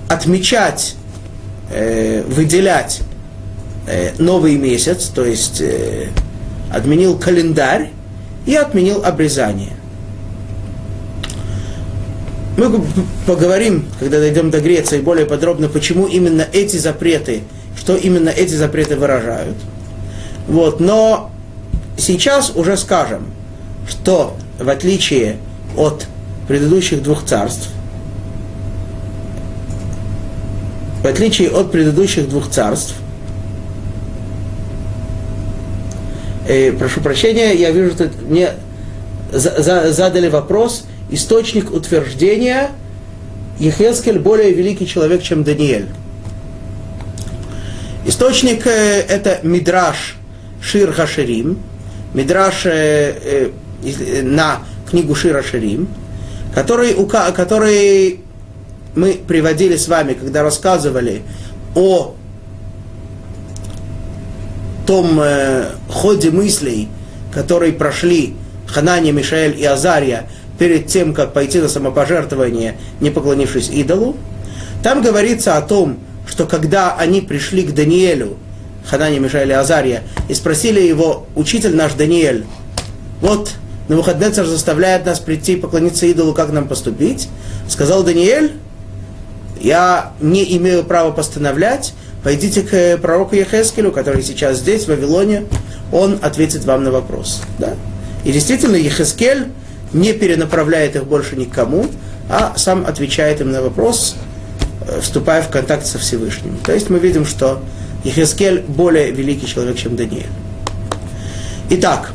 отмечать, 0.07 0.95
э, 1.71 2.23
выделять 2.23 3.01
новый 4.17 4.55
месяц, 4.55 5.05
то 5.05 5.23
есть 5.23 5.61
э, 5.61 6.09
отменил 6.71 7.17
календарь 7.17 7.91
и 8.45 8.55
отменил 8.55 9.03
обрезание. 9.03 9.73
Мы 12.57 12.83
поговорим, 13.25 13.85
когда 13.99 14.19
дойдем 14.19 14.49
до 14.49 14.61
Греции, 14.61 15.01
более 15.01 15.25
подробно, 15.25 15.67
почему 15.67 16.07
именно 16.07 16.47
эти 16.53 16.77
запреты, 16.77 17.41
что 17.77 17.95
именно 17.95 18.29
эти 18.29 18.53
запреты 18.53 18.95
выражают. 18.95 19.57
Вот, 20.47 20.79
но 20.79 21.31
сейчас 21.97 22.51
уже 22.55 22.77
скажем, 22.77 23.25
что 23.87 24.37
в 24.59 24.69
отличие 24.69 25.37
от 25.75 26.07
предыдущих 26.47 27.03
двух 27.03 27.25
царств, 27.25 27.69
в 31.03 31.07
отличие 31.07 31.49
от 31.49 31.71
предыдущих 31.71 32.29
двух 32.29 32.49
царств, 32.49 32.95
э, 36.47 36.71
прошу 36.71 37.01
прощения, 37.01 37.53
я 37.53 37.71
вижу, 37.71 37.91
что 37.91 38.09
мне 38.27 38.51
за, 39.31 39.61
за, 39.61 39.91
задали 39.91 40.29
вопрос, 40.29 40.85
источник 41.09 41.71
утверждения. 41.71 42.71
Ехескель 43.59 44.19
более 44.19 44.51
великий 44.51 44.85
человек, 44.85 45.21
чем 45.21 45.43
Даниэль. 45.43 45.87
Источник 48.05 48.67
э, 48.67 49.01
это 49.07 49.39
Мидраш 49.43 50.15
Шир 50.61 50.91
Хаширим, 50.91 51.59
Мидраш 52.13 52.65
э, 52.65 53.51
э, 53.83 54.21
на 54.21 54.59
книгу 54.89 55.15
Шира 55.15 55.41
Ширим, 55.41 55.87
который, 56.53 56.95
который 57.33 58.19
мы 58.95 59.19
приводили 59.27 59.75
с 59.75 59.87
вами, 59.87 60.13
когда 60.13 60.43
рассказывали 60.43 61.21
о 61.75 62.15
том 64.85 65.19
э, 65.21 65.71
ходе 65.89 66.31
мыслей, 66.31 66.89
которые 67.33 67.73
прошли 67.73 68.35
Ханания, 68.67 69.11
Мишаэль 69.11 69.59
и 69.59 69.65
Азария 69.65 70.27
перед 70.57 70.87
тем, 70.87 71.13
как 71.13 71.33
пойти 71.33 71.59
на 71.59 71.67
самопожертвование, 71.67 72.77
не 72.99 73.09
поклонившись 73.09 73.69
идолу. 73.69 74.15
Там 74.83 75.01
говорится 75.01 75.57
о 75.57 75.61
том, 75.61 75.97
что 76.27 76.45
когда 76.45 76.95
они 76.95 77.21
пришли 77.21 77.63
к 77.63 77.73
Даниэлю, 77.73 78.37
Ханане, 78.85 79.19
Мишаэль 79.19 79.49
и 79.49 79.53
Азария, 79.53 80.03
и 80.29 80.33
спросили 80.33 80.79
его, 80.79 81.25
учитель 81.35 81.75
наш 81.75 81.93
Даниэль, 81.93 82.45
вот 83.21 83.51
Навуходнецар 83.87 84.45
заставляет 84.45 85.05
нас 85.05 85.19
прийти 85.19 85.55
поклониться 85.55 86.05
идолу, 86.07 86.33
как 86.33 86.51
нам 86.51 86.67
поступить? 86.67 87.29
Сказал 87.67 88.03
Даниэль, 88.03 88.53
я 89.61 90.13
не 90.19 90.57
имею 90.57 90.83
права 90.83 91.11
постановлять, 91.11 91.93
пойдите 92.25 92.63
к 92.63 92.97
пророку 92.97 93.35
Ехескелю, 93.35 93.91
который 93.91 94.23
сейчас 94.23 94.57
здесь, 94.57 94.85
в 94.85 94.87
Вавилоне, 94.87 95.43
он 95.91 96.17
ответит 96.23 96.65
вам 96.65 96.83
на 96.83 96.89
вопрос. 96.89 97.43
Да? 97.59 97.75
И 98.23 98.31
действительно, 98.31 98.75
Ехескель 98.75 99.49
не 99.93 100.11
перенаправляет 100.11 100.95
их 100.95 101.05
больше 101.05 101.35
никому, 101.35 101.85
а 102.27 102.55
сам 102.57 102.83
отвечает 102.87 103.41
им 103.41 103.51
на 103.51 103.61
вопрос, 103.61 104.15
э, 104.87 105.01
вступая 105.01 105.43
в 105.43 105.49
контакт 105.49 105.85
со 105.85 105.99
Всевышним. 105.99 106.57
То 106.65 106.73
есть 106.73 106.89
мы 106.89 106.97
видим, 106.97 107.27
что 107.27 107.61
Ехескель 108.03 108.61
более 108.61 109.11
великий 109.11 109.45
человек, 109.45 109.77
чем 109.77 109.95
Даниэль. 109.95 110.25
Итак, 111.69 112.11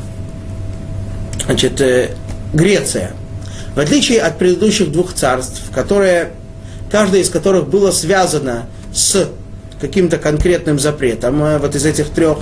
значит, 1.45 1.79
э, 1.79 2.09
Греция. 2.53 3.13
В 3.75 3.79
отличие 3.79 4.19
от 4.19 4.37
предыдущих 4.37 4.91
двух 4.91 5.13
царств, 5.13 5.61
которые, 5.73 6.31
каждое 6.91 7.21
из 7.21 7.29
которых 7.29 7.69
было 7.69 7.91
связано 7.91 8.65
с 8.93 9.29
каким-то 9.81 10.17
конкретным 10.17 10.79
запретом, 10.79 11.43
э, 11.43 11.57
вот 11.57 11.75
из 11.75 11.85
этих 11.85 12.09
трех, 12.09 12.37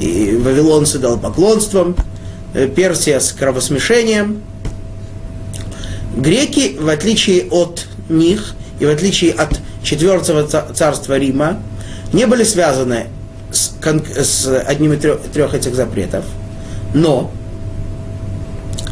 и 0.00 0.36
Вавилон 0.36 0.84
с 0.84 0.96
идолопоклонством, 0.96 1.96
Персия 2.74 3.18
с 3.18 3.32
кровосмешением, 3.32 4.42
Греки, 6.16 6.76
в 6.78 6.88
отличие 6.88 7.44
от 7.50 7.86
них 8.08 8.54
и 8.78 8.84
в 8.84 8.90
отличие 8.90 9.32
от 9.32 9.60
четвертого 9.82 10.46
царства 10.74 11.16
Рима, 11.16 11.58
не 12.12 12.26
были 12.26 12.44
связаны 12.44 13.06
с, 13.50 13.72
с 14.16 14.60
одним 14.66 14.92
из 14.92 15.00
трех 15.32 15.54
этих 15.54 15.74
запретов. 15.74 16.24
Но 16.94 17.30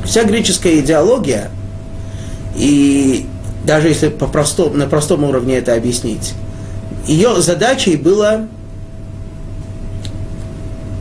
вся 0.05 0.25
греческая 0.25 0.81
идеология, 0.81 1.51
и 2.57 3.27
даже 3.65 3.89
если 3.89 4.09
по 4.09 4.27
простому, 4.27 4.75
на 4.75 4.87
простом 4.87 5.25
уровне 5.25 5.59
это 5.59 5.75
объяснить, 5.75 6.35
ее 7.07 7.41
задачей 7.41 7.97
было 7.97 8.49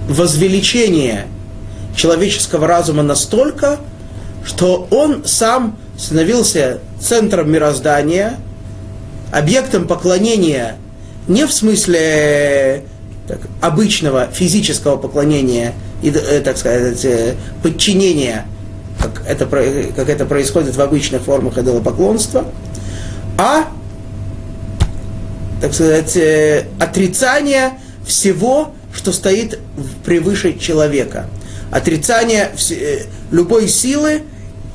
возвеличение 0.07 1.27
человеческого 1.95 2.67
разума 2.67 3.03
настолько, 3.03 3.77
что 4.45 4.87
он 4.89 5.25
сам 5.25 5.77
становился 5.97 6.79
центром 6.99 7.51
мироздания, 7.51 8.37
объектом 9.31 9.87
поклонения 9.87 10.77
не 11.27 11.45
в 11.45 11.53
смысле 11.53 12.83
так, 13.27 13.39
обычного 13.61 14.27
физического 14.31 14.97
поклонения 14.97 15.73
и, 16.01 16.09
э, 16.09 16.41
так 16.41 16.57
сказать, 16.57 17.05
э, 17.05 17.35
подчинения, 17.61 18.45
как 18.99 19.21
это, 19.27 19.45
как 19.45 20.09
это 20.09 20.25
происходит 20.25 20.75
в 20.75 20.81
обычных 20.81 21.21
формах 21.21 21.57
идолопоклонства, 21.57 22.45
а, 23.37 23.65
так 25.61 25.73
сказать, 25.73 26.15
э, 26.17 26.65
отрицание 26.79 27.73
всего, 28.05 28.73
что 28.93 29.11
стоит 29.11 29.59
превыше 30.05 30.57
человека. 30.57 31.27
Отрицание 31.71 32.51
любой 33.31 33.67
силы, 33.67 34.23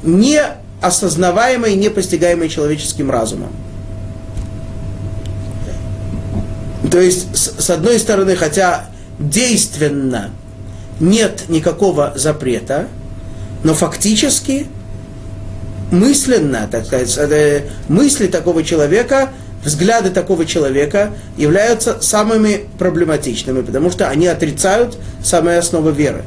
не 0.03 0.41
осознаваемой, 0.81 1.75
непостигаемой 1.75 2.49
человеческим 2.49 3.11
разумом. 3.11 3.53
То 6.91 7.01
есть, 7.01 7.35
с, 7.35 7.65
с 7.65 7.71
одной 7.71 7.99
стороны, 7.99 8.37
хотя 8.37 8.87
действенно 9.19 10.31
нет 11.01 11.45
никакого 11.49 12.13
запрета, 12.15 12.87
но 13.65 13.75
фактически 13.75 14.67
мысленно, 15.91 16.69
так 16.71 16.87
сказать, 16.87 17.17
э, 17.19 17.71
мысли 17.89 18.27
такого 18.27 18.63
человека, 18.63 19.31
взгляды 19.65 20.11
такого 20.11 20.47
человека 20.47 21.13
являются 21.37 22.01
самыми 22.01 22.67
проблематичными, 22.79 23.63
потому 23.63 23.91
что 23.91 24.09
они 24.09 24.27
отрицают 24.27 24.99
самые 25.23 25.59
основы 25.59 25.93
веры. 25.93 26.25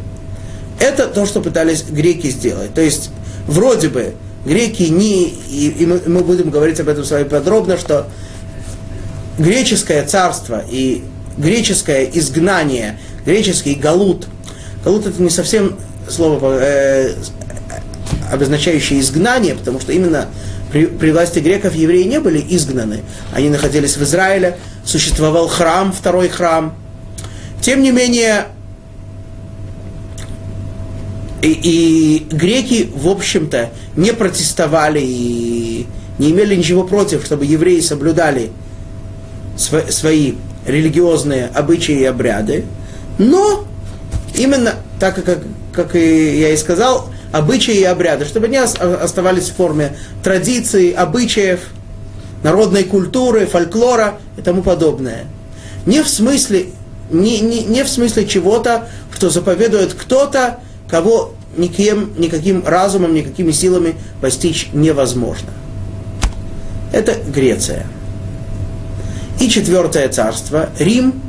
Это 0.80 1.08
то, 1.08 1.26
что 1.26 1.42
пытались 1.42 1.84
греки 1.84 2.30
сделать. 2.30 2.74
То 2.74 2.82
есть, 2.82 3.10
вроде 3.48 3.90
бы, 3.90 4.14
греки 4.46 4.84
не, 4.84 5.26
и, 5.26 5.70
и 5.80 5.86
мы, 5.86 6.02
мы 6.06 6.22
будем 6.22 6.50
говорить 6.50 6.80
об 6.80 6.90
этом 6.90 7.04
с 7.04 7.12
вами 7.12 7.24
подробно, 7.24 7.78
что 7.78 8.08
греческое 9.38 10.06
царство 10.06 10.64
и 10.70 11.04
греческое 11.38 12.06
изгнание, 12.06 13.00
греческий 13.26 13.76
галут, 13.76 14.28
галут 14.84 15.06
это 15.06 15.22
не 15.22 15.30
совсем 15.30 15.78
слово, 16.10 16.58
э, 16.60 17.14
обозначающее 18.32 19.00
изгнание, 19.00 19.56
потому 19.56 19.80
что 19.80 19.92
именно 19.92 20.28
при, 20.78 20.86
при 20.86 21.12
власти 21.12 21.40
греков 21.40 21.74
евреи 21.74 22.04
не 22.04 22.20
были 22.20 22.46
изгнаны. 22.50 23.02
Они 23.34 23.50
находились 23.50 23.98
в 23.98 24.04
Израиле, 24.04 24.60
существовал 24.86 25.48
храм, 25.48 25.92
второй 25.92 26.30
храм. 26.30 26.76
Тем 27.62 27.82
не 27.82 27.92
менее, 27.92 28.46
и, 31.42 31.50
и 31.50 32.28
греки, 32.30 32.92
в 32.96 33.08
общем-то, 33.08 33.72
не 33.96 34.14
протестовали 34.14 35.02
и 35.02 35.88
не 36.20 36.30
имели 36.30 36.56
ничего 36.56 36.84
против, 36.84 37.26
чтобы 37.26 37.46
евреи 37.46 37.80
соблюдали 37.80 38.52
св- 39.58 39.92
свои 39.92 40.36
религиозные 40.68 41.48
обычаи 41.48 42.02
и 42.02 42.04
обряды. 42.04 42.66
Но 43.18 43.66
именно 44.36 44.76
так, 45.00 45.26
как, 45.26 45.40
как 45.74 45.96
и 45.96 46.40
я 46.40 46.54
и 46.54 46.58
сказал, 46.58 47.10
обычаи 47.32 47.76
и 47.76 47.84
обряды, 47.84 48.26
чтобы 48.26 48.48
они 48.48 48.58
оставались 48.58 49.50
в 49.50 49.56
форме 49.56 49.98
традиций, 50.24 50.92
обычаев, 50.92 51.62
народной 52.44 52.84
культуры, 52.84 53.46
фольклора 53.46 54.20
и 54.38 54.42
тому 54.42 54.62
подобное. 54.62 55.26
Не 55.86 56.02
в 56.04 56.10
смысле, 56.10 56.68
не, 57.10 57.40
не, 57.40 57.64
не 57.64 57.84
в 57.84 57.90
смысле 57.90 58.26
чего-то, 58.26 58.88
что 59.14 59.30
заповедует 59.30 59.94
кто-то, 59.94 60.60
кого 60.90 61.34
никем, 61.58 62.14
никаким 62.18 62.64
разумом, 62.66 63.14
никакими 63.14 63.52
силами 63.52 63.96
постичь 64.22 64.70
невозможно. 64.74 65.50
Это 66.92 67.16
Греция. 67.28 67.86
И 69.40 69.50
четвертое 69.50 70.10
царство, 70.10 70.70
Рим, 70.80 71.22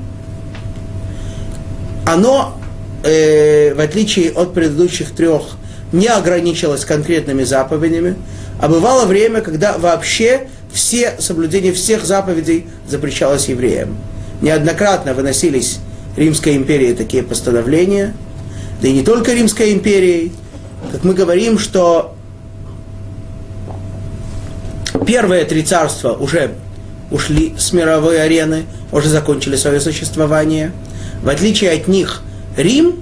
оно, 2.06 2.58
э, 3.02 3.74
в 3.74 3.80
отличие 3.80 4.32
от 4.32 4.54
предыдущих 4.54 5.14
трех, 5.14 5.57
не 5.92 6.06
ограничилось 6.06 6.84
конкретными 6.84 7.44
заповедями, 7.44 8.16
а 8.60 8.68
бывало 8.68 9.06
время, 9.06 9.40
когда 9.40 9.78
вообще 9.78 10.48
все 10.72 11.14
соблюдение 11.18 11.72
всех 11.72 12.04
заповедей 12.04 12.66
запрещалось 12.86 13.48
евреям. 13.48 13.96
Неоднократно 14.42 15.14
выносились 15.14 15.78
Римской 16.16 16.56
империи 16.56 16.94
такие 16.94 17.22
постановления– 17.22 18.14
да 18.80 18.88
и 18.88 18.92
не 18.92 19.02
только 19.02 19.32
Римской 19.32 19.72
империей, 19.72 20.32
как 20.92 21.04
мы 21.04 21.14
говорим, 21.14 21.58
что 21.58 22.14
Первые 25.06 25.44
три 25.44 25.62
царства 25.62 26.12
уже 26.12 26.54
ушли 27.10 27.54
с 27.56 27.72
мировой 27.72 28.22
арены, 28.22 28.64
уже 28.92 29.08
закончили 29.08 29.56
свое 29.56 29.80
существование. 29.80 30.72
В 31.22 31.30
отличие 31.30 31.70
от 31.70 31.88
них, 31.88 32.22
Рим 32.58 32.96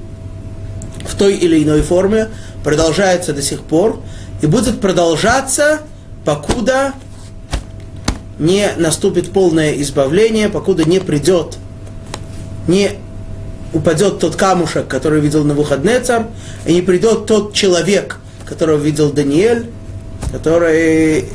в 1.05 1.17
той 1.17 1.35
или 1.35 1.65
иной 1.65 1.83
форме 1.83 2.29
продолжается 2.67 3.33
до 3.33 3.43
сих 3.43 3.61
пор 3.61 4.01
и 4.43 4.47
будет 4.47 4.81
продолжаться, 4.81 5.83
покуда 6.25 6.95
не 8.41 8.69
наступит 8.77 9.31
полное 9.31 9.81
избавление, 9.83 10.49
покуда 10.49 10.83
не 10.83 10.99
придет, 10.99 11.59
не 12.67 12.91
упадет 13.73 14.19
тот 14.19 14.35
камушек, 14.35 14.89
который 14.89 15.21
видел 15.21 15.45
на 15.45 15.55
выходный 15.55 16.01
царь, 16.01 16.27
и 16.67 16.75
не 16.75 16.83
придет 16.83 17.27
тот 17.27 17.55
человек, 17.55 18.19
которого 18.45 18.79
видел 18.79 19.13
Даниэль, 19.13 19.71
который, 20.33 21.27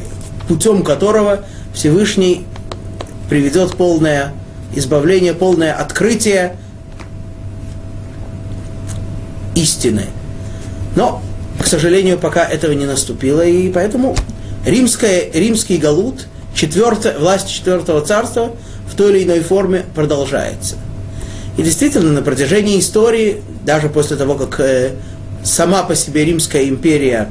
путем 0.49 0.83
которого 0.83 1.45
Всевышний 1.73 2.45
приведет 3.29 3.77
полное 3.77 4.33
избавление, 4.75 5.33
полное 5.33 5.71
открытие 5.71 6.57
истины. 9.55 10.07
Но, 10.95 11.21
к 11.59 11.67
сожалению, 11.67 12.17
пока 12.17 12.45
этого 12.45 12.73
не 12.73 12.85
наступило, 12.85 13.45
и 13.45 13.71
поэтому 13.71 14.15
римская, 14.65 15.31
римский 15.33 15.77
галут, 15.77 16.27
четвертая, 16.53 17.17
власть 17.17 17.49
четвертого 17.49 18.01
царства 18.01 18.51
в 18.91 18.95
той 18.95 19.11
или 19.11 19.23
иной 19.23 19.41
форме 19.41 19.85
продолжается. 19.95 20.75
И 21.57 21.63
действительно, 21.63 22.11
на 22.11 22.21
протяжении 22.21 22.79
истории, 22.79 23.41
даже 23.63 23.89
после 23.89 24.17
того, 24.17 24.35
как 24.35 24.59
э, 24.59 24.91
сама 25.43 25.83
по 25.83 25.95
себе 25.95 26.25
Римская 26.25 26.63
империя 26.63 27.29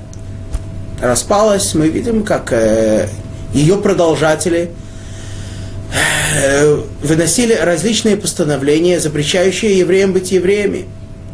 распалась, 1.01 1.75
мы 1.75 1.89
видим, 1.89 2.23
как 2.23 2.53
э, 2.53 3.09
ее 3.55 3.77
продолжатели 3.77 4.71
э, 6.43 6.83
выносили 7.03 7.55
различные 7.55 8.17
постановления, 8.17 9.01
запрещающие 9.01 9.79
евреям 9.79 10.13
быть 10.13 10.33
евреями. 10.33 10.87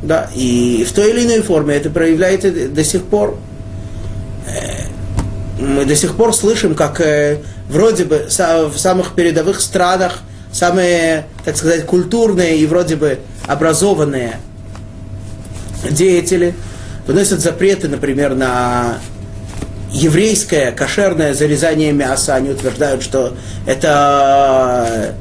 Да, 0.03 0.31
и 0.35 0.87
в 0.89 0.93
той 0.93 1.11
или 1.11 1.25
иной 1.25 1.43
форме 1.43 1.75
это 1.75 1.91
проявляется 1.91 2.51
до 2.51 2.85
сих 2.85 3.05
пор. 3.05 3.39
Мы 5.59 5.85
до 5.85 5.97
сих 5.97 6.17
пор 6.17 6.35
слышим, 6.35 6.75
как 6.75 7.01
вроде 7.69 8.05
бы 8.05 8.29
в 8.29 8.79
самых 8.79 9.15
передовых 9.15 9.61
странах 9.61 10.21
самые, 10.53 11.27
так 11.45 11.57
сказать, 11.57 11.85
культурные 11.87 12.59
и 12.59 12.67
вроде 12.67 12.97
бы 12.97 13.19
образованные 13.47 14.39
деятели 15.91 16.55
выносят 17.07 17.41
запреты, 17.41 17.89
например, 17.89 18.35
на 18.35 18.99
еврейское 19.93 20.73
кошерное 20.73 21.35
зарезание 21.35 21.93
мяса. 21.93 22.35
Они 22.35 22.51
утверждают, 22.51 23.03
что 23.03 23.35
это 23.67 25.15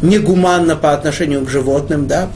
негуманно 0.00 0.76
по 0.76 0.92
отношению 0.92 1.44
к 1.44 1.50
животным, 1.50 2.06
да, 2.06 2.28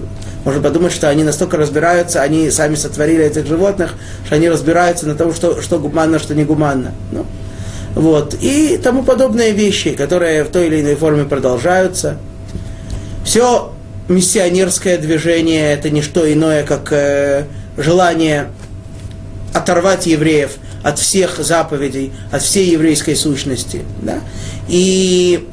можно 0.47 0.63
подумать, 0.63 0.93
что 0.93 1.09
они 1.09 1.25
настолько 1.25 1.57
разбираются, 1.57 2.23
они 2.23 2.53
сами 2.53 2.77
сотворили 2.77 3.25
этих 3.25 3.47
животных, 3.47 3.95
что 4.25 4.37
они 4.37 4.49
разбираются 4.49 5.05
на 5.09 5.17
том, 5.17 5.35
что, 5.35 5.61
что 5.61 5.81
гуманно, 5.81 6.21
что 6.21 6.37
не 6.37 6.45
гуманно. 6.45 6.93
Ну, 7.11 7.27
вот. 7.97 8.37
И 8.41 8.79
тому 8.81 9.03
подобные 9.03 9.51
вещи, 9.51 9.91
которые 9.91 10.45
в 10.45 10.51
той 10.51 10.69
или 10.69 10.83
иной 10.83 10.95
форме 10.95 11.25
продолжаются. 11.25 12.19
Все 13.25 13.73
миссионерское 14.09 14.99
движение 14.99 15.73
это 15.73 15.91
не 15.91 16.01
что 16.01 16.33
иное, 16.33 16.63
как 16.63 16.93
э, 16.93 17.47
желание 17.77 18.47
оторвать 19.53 20.07
евреев 20.07 20.53
от 20.85 21.01
всех 21.01 21.39
заповедей, 21.39 22.13
от 22.31 22.43
всей 22.43 22.71
еврейской 22.71 23.17
сущности. 23.17 23.83
Да? 24.01 24.21
И 24.69 25.49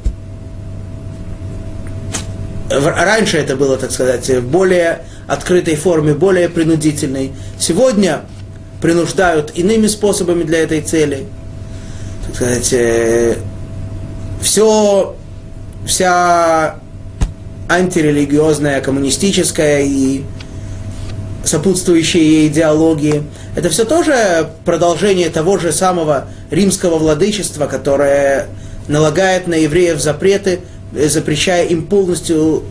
раньше 2.79 3.37
это 3.37 3.55
было, 3.55 3.77
так 3.77 3.91
сказать, 3.91 4.29
в 4.29 4.47
более 4.47 5.03
открытой 5.27 5.75
форме, 5.75 6.13
более 6.13 6.49
принудительной. 6.49 7.31
Сегодня 7.59 8.21
принуждают 8.81 9.51
иными 9.55 9.87
способами 9.87 10.43
для 10.43 10.59
этой 10.59 10.81
цели. 10.81 11.25
Так 12.25 12.35
сказать, 12.35 12.73
э, 12.73 13.35
все, 14.41 15.15
вся 15.85 16.75
антирелигиозная, 17.69 18.81
коммунистическая 18.81 19.81
и 19.83 20.23
сопутствующие 21.45 22.23
ей 22.23 22.47
идеологии. 22.47 23.23
Это 23.55 23.69
все 23.69 23.85
тоже 23.85 24.49
продолжение 24.65 25.29
того 25.29 25.57
же 25.57 25.71
самого 25.71 26.27
римского 26.49 26.97
владычества, 26.97 27.67
которое 27.67 28.47
налагает 28.87 29.47
на 29.47 29.55
евреев 29.55 30.01
запреты, 30.01 30.61
запрещая 30.93 31.65
им 31.65 31.85
полностью 31.87 32.63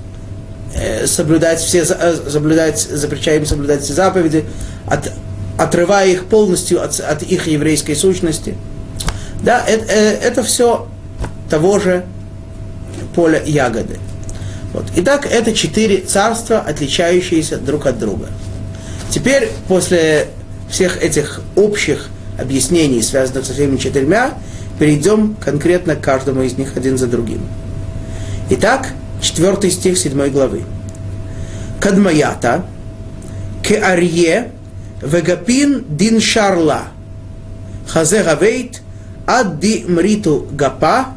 э, 0.75 1.07
соблюдать 1.07 1.61
все, 1.61 1.81
э, 1.81 2.17
соблюдать, 2.29 2.81
запрещая 2.81 3.39
им 3.39 3.47
соблюдать 3.47 3.83
все 3.83 3.93
заповеди, 3.95 4.45
от, 4.87 5.13
отрывая 5.59 6.09
их 6.09 6.27
полностью 6.27 6.83
от, 6.83 6.99
от 7.01 7.23
их 7.23 7.47
еврейской 7.47 7.95
сущности. 7.95 8.57
Да, 9.43 9.65
это, 9.67 9.93
это 9.93 10.43
все 10.43 10.89
того 11.51 11.79
же 11.79 12.05
поля 13.15 13.43
ягоды. 13.45 13.99
Вот. 14.73 14.85
Итак, 14.97 15.27
это 15.31 15.53
четыре 15.53 15.99
царства, 15.99 16.61
отличающиеся 16.61 17.59
друг 17.59 17.87
от 17.87 17.99
друга. 17.99 18.29
Теперь, 19.11 19.51
после 19.69 20.29
всех 20.71 21.03
этих 21.03 21.43
общих 21.55 22.09
объяснений, 22.39 23.03
связанных 23.03 23.45
со 23.45 23.53
всеми 23.53 23.77
четырьмя, 23.77 24.33
перейдем 24.79 25.37
конкретно 25.39 25.97
к 25.97 26.01
каждому 26.01 26.43
из 26.43 26.57
них 26.57 26.77
один 26.77 26.97
за 26.97 27.07
другим. 27.07 27.43
Итак, 28.55 28.93
четвертый 29.23 29.71
стих 29.71 29.97
седьмой 29.97 30.29
главы. 30.29 30.65
Кадмаята, 31.81 32.67
Кеарье, 33.63 34.53
Вегапин 35.01 35.87
Дин 35.89 36.21
Шарла, 36.21 36.89
Хазе 37.89 38.23
Гавейт, 38.23 38.83
Адди 39.27 39.87
Мриту 39.89 40.47
Гапа, 40.53 41.15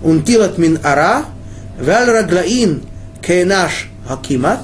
Унтилат 0.00 0.58
Мин 0.58 0.78
Ара, 0.84 1.24
Валь 1.76 2.08
Раглаин 2.08 2.84
Кенаш 3.20 3.90
Хакимат, 4.06 4.60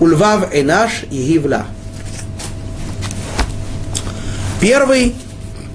Ульвав 0.00 0.52
Энаш 0.52 1.04
Егивла. 1.08 1.66
Первый, 4.60 5.14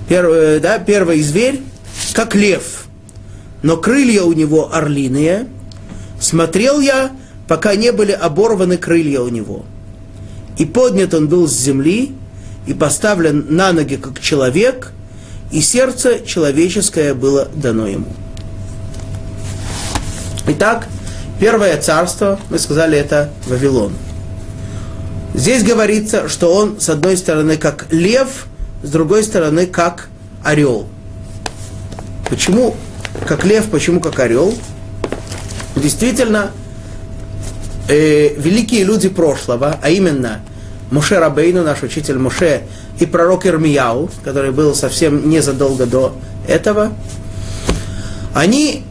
первый, 0.09 0.57
э, 0.57 0.59
да, 0.59 0.77
первый 0.77 1.21
зверь, 1.21 1.61
как 2.13 2.35
лев– 2.35 2.83
но 3.67 3.75
крылья 3.75 4.23
у 4.23 4.31
него 4.31 4.73
орлиные. 4.73 5.45
Смотрел 6.21 6.79
я, 6.79 7.11
пока 7.49 7.75
не 7.75 7.91
были 7.91 8.13
оборваны 8.13 8.77
крылья 8.77 9.19
у 9.19 9.27
него. 9.27 9.65
И 10.57 10.63
поднят 10.63 11.13
он 11.13 11.27
был 11.27 11.49
с 11.49 11.51
земли, 11.51 12.15
и 12.65 12.73
поставлен 12.73 13.45
на 13.49 13.73
ноги, 13.73 13.97
как 13.97 14.21
человек, 14.21 14.93
и 15.51 15.59
сердце 15.59 16.25
человеческое 16.25 17.13
было 17.13 17.49
дано 17.53 17.87
ему. 17.87 18.07
Итак, 20.47 20.87
первое 21.37 21.77
царство, 21.81 22.39
мы 22.49 22.59
сказали, 22.59 22.97
это 22.97 23.33
Вавилон. 23.47 23.91
Здесь 25.33 25.63
говорится, 25.63 26.29
что 26.29 26.53
он, 26.53 26.79
с 26.79 26.87
одной 26.87 27.17
стороны, 27.17 27.57
как 27.57 27.87
лев, 27.91 28.47
с 28.81 28.89
другой 28.89 29.25
стороны, 29.25 29.65
как 29.65 30.07
орел. 30.41 30.87
Почему 32.29 32.73
как 33.25 33.45
лев, 33.45 33.69
почему 33.69 33.99
как 33.99 34.19
орел? 34.19 34.53
Действительно, 35.75 36.51
э, 37.87 38.33
великие 38.35 38.83
люди 38.83 39.09
прошлого, 39.09 39.77
а 39.81 39.89
именно 39.89 40.41
Муше 40.91 41.19
Рабейну, 41.19 41.63
наш 41.63 41.83
учитель 41.83 42.17
Муше, 42.17 42.63
и 42.99 43.05
пророк 43.05 43.45
Ирмияу, 43.45 44.09
который 44.23 44.51
был 44.51 44.73
совсем 44.73 45.29
незадолго 45.29 45.85
до 45.85 46.15
этого, 46.47 46.93
они 48.33 48.83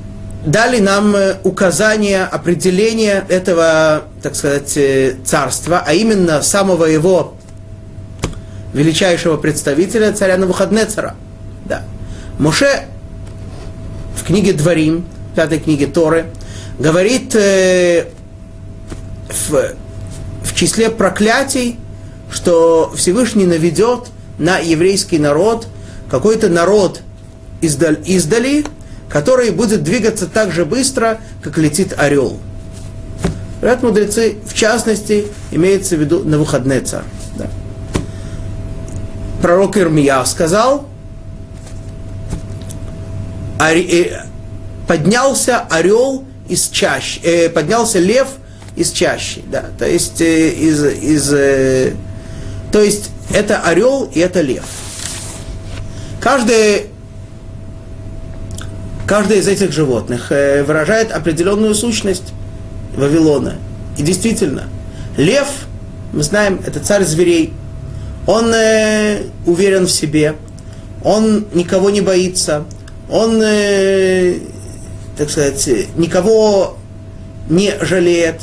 дали 0.44 0.78
нам 0.78 1.16
э, 1.16 1.36
указание, 1.42 2.24
определение 2.24 3.24
этого, 3.28 4.04
так 4.22 4.36
сказать, 4.36 4.76
э, 4.76 5.16
царства, 5.24 5.82
а 5.84 5.92
именно 5.92 6.42
самого 6.42 6.84
его 6.84 7.34
величайшего 8.72 9.36
представителя, 9.36 10.12
царя 10.12 10.36
Навуходнецера. 10.36 11.14
Да. 11.64 11.82
Моше 12.38 12.84
в 14.16 14.24
книге 14.24 14.52
Дворим, 14.52 15.04
пятой 15.34 15.60
книге 15.60 15.86
Торы, 15.86 16.26
говорит 16.78 17.34
э, 17.34 18.06
в, 19.28 19.74
в 20.42 20.54
числе 20.54 20.90
проклятий, 20.90 21.78
что 22.30 22.92
Всевышний 22.96 23.46
наведет 23.46 24.08
на 24.38 24.58
еврейский 24.58 25.18
народ 25.18 25.68
какой-то 26.10 26.48
народ 26.48 27.02
издали, 27.60 28.02
издали 28.04 28.64
который 29.08 29.50
будет 29.50 29.82
двигаться 29.82 30.26
так 30.26 30.52
же 30.52 30.64
быстро, 30.64 31.18
как 31.42 31.58
летит 31.58 31.94
орел. 31.96 32.38
Говорят 33.60 33.82
мудрецы, 33.82 34.36
в 34.44 34.54
частности, 34.54 35.26
имеется 35.50 35.96
в 35.96 36.00
виду 36.00 36.22
на 36.24 36.38
выходные 36.38 36.80
царь. 36.80 37.04
Да. 37.36 37.46
Пророк 39.40 39.76
Ирмия 39.76 40.22
сказал, 40.24 40.86
поднялся 44.86 45.60
орел 45.70 46.24
из 46.48 46.68
чащи, 46.68 47.20
э, 47.22 47.48
поднялся 47.48 47.98
лев 47.98 48.28
из 48.76 48.92
чащи, 48.92 49.42
да, 49.50 49.66
то 49.78 49.86
есть 49.86 50.20
э, 50.20 50.50
из, 50.50 50.84
из 50.84 51.32
э, 51.32 51.94
то 52.70 52.80
есть 52.82 53.10
это 53.32 53.60
орел 53.60 54.10
и 54.12 54.20
это 54.20 54.40
лев. 54.40 54.64
Каждый, 56.20 56.86
каждое 59.06 59.38
из 59.38 59.48
этих 59.48 59.72
животных 59.72 60.30
э, 60.30 60.62
выражает 60.62 61.12
определенную 61.12 61.74
сущность 61.74 62.32
Вавилона. 62.96 63.54
И 63.96 64.02
действительно, 64.02 64.64
лев, 65.16 65.46
мы 66.12 66.22
знаем, 66.22 66.60
это 66.66 66.80
царь 66.80 67.04
зверей. 67.04 67.52
Он 68.26 68.52
э, 68.52 69.22
уверен 69.46 69.86
в 69.86 69.90
себе, 69.90 70.34
он 71.04 71.46
никого 71.54 71.90
не 71.90 72.00
боится, 72.00 72.64
он, 73.08 73.40
э, 73.42 74.38
так 75.16 75.30
сказать, 75.30 75.68
никого 75.96 76.76
не 77.48 77.74
жалеет, 77.80 78.40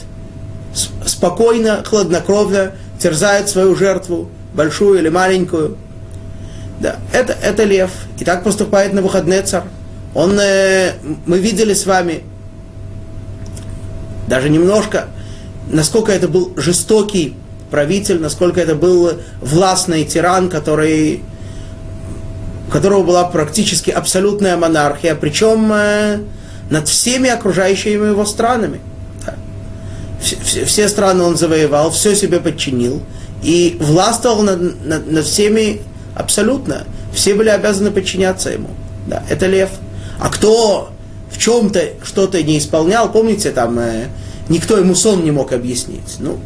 спокойно, 1.06 1.84
хладнокровно 1.84 2.72
терзает 3.00 3.50
свою 3.50 3.76
жертву, 3.76 4.30
большую 4.54 5.00
или 5.00 5.10
маленькую. 5.10 5.78
Да, 6.80 6.98
это, 7.12 7.34
это 7.34 7.64
лев. 7.64 7.92
И 8.20 8.26
так 8.26 8.44
поступает 8.44 8.94
на 8.94 9.02
выходный 9.02 9.42
царь. 9.42 9.64
Он, 10.14 10.40
э, 10.40 10.94
мы 11.26 11.40
видели 11.40 11.74
с 11.74 11.86
вами, 11.86 12.24
даже 14.28 14.50
немножко, 14.50 15.08
насколько 15.70 16.12
это 16.12 16.28
был 16.28 16.54
жестокий 16.56 17.36
правитель, 17.72 18.22
насколько 18.22 18.62
это 18.62 18.76
был 18.76 19.14
властный 19.42 20.06
тиран, 20.06 20.50
который, 20.50 21.24
которого 22.74 23.04
была 23.04 23.24
практически 23.26 23.92
абсолютная 23.92 24.58
монархия, 24.58 25.14
причем 25.14 25.72
э, 25.72 26.22
над 26.72 26.88
всеми 26.88 27.30
окружающими 27.30 28.08
его 28.08 28.26
странами. 28.26 28.82
Да. 29.24 29.36
Все, 30.20 30.66
все 30.66 30.90
страны 30.90 31.24
он 31.24 31.38
завоевал, 31.38 31.92
все 31.92 32.16
себе 32.16 32.40
подчинил 32.40 33.00
и 33.44 33.78
властвовал 33.80 34.42
над, 34.42 34.84
над, 34.84 35.12
над 35.12 35.24
всеми 35.24 35.82
абсолютно. 36.16 36.86
Все 37.14 37.36
были 37.36 37.50
обязаны 37.50 37.92
подчиняться 37.92 38.50
ему. 38.50 38.70
Да, 39.06 39.22
это 39.30 39.46
лев. 39.46 39.70
А 40.20 40.30
кто 40.30 40.90
в 41.32 41.38
чем-то 41.38 41.80
что-то 42.04 42.42
не 42.42 42.58
исполнял, 42.58 43.12
помните, 43.12 43.52
там 43.52 43.78
э, 43.78 44.08
никто 44.50 44.78
ему 44.80 44.96
сон 44.96 45.24
не 45.24 45.30
мог 45.30 45.54
объяснить. 45.54 46.16
Ну, 46.18 46.40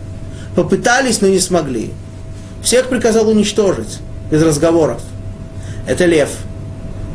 попытались, 0.57 1.21
но 1.21 1.29
не 1.29 1.39
смогли. 1.39 1.91
Всех 2.61 2.89
приказал 2.89 3.29
уничтожить, 3.29 3.99
без 4.29 4.43
разговоров. 4.43 5.01
Это 5.87 6.05
лев. 6.05 6.29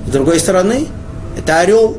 С 0.06 0.10
другой 0.10 0.40
стороны, 0.40 0.86
это 1.36 1.60
орел. 1.60 1.98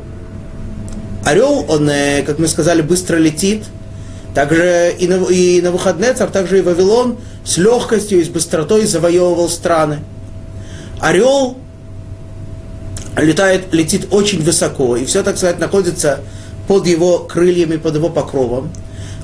Орел, 1.24 1.64
он, 1.68 1.88
э, 1.88 2.22
как 2.22 2.38
мы 2.38 2.48
сказали, 2.48 2.82
быстро 2.82 3.16
летит. 3.16 3.64
Также 4.34 4.92
и 4.98 5.06
на, 5.06 5.24
и 5.26 5.62
на 5.62 5.70
выходные 5.70 6.12
царь, 6.12 6.28
также 6.28 6.58
и 6.58 6.62
Вавилон 6.62 7.18
с 7.44 7.56
легкостью 7.56 8.20
и 8.20 8.24
с 8.24 8.28
быстротой 8.28 8.84
завоевывал 8.84 9.48
страны. 9.48 10.00
Орел 11.00 11.56
летает, 13.16 13.72
летит 13.72 14.08
очень 14.10 14.42
высоко, 14.42 14.96
и 14.96 15.04
все, 15.04 15.22
так 15.22 15.36
сказать, 15.36 15.60
находится 15.60 16.20
под 16.66 16.86
его 16.88 17.20
крыльями, 17.20 17.76
под 17.76 17.94
его 17.94 18.08
покровом. 18.08 18.72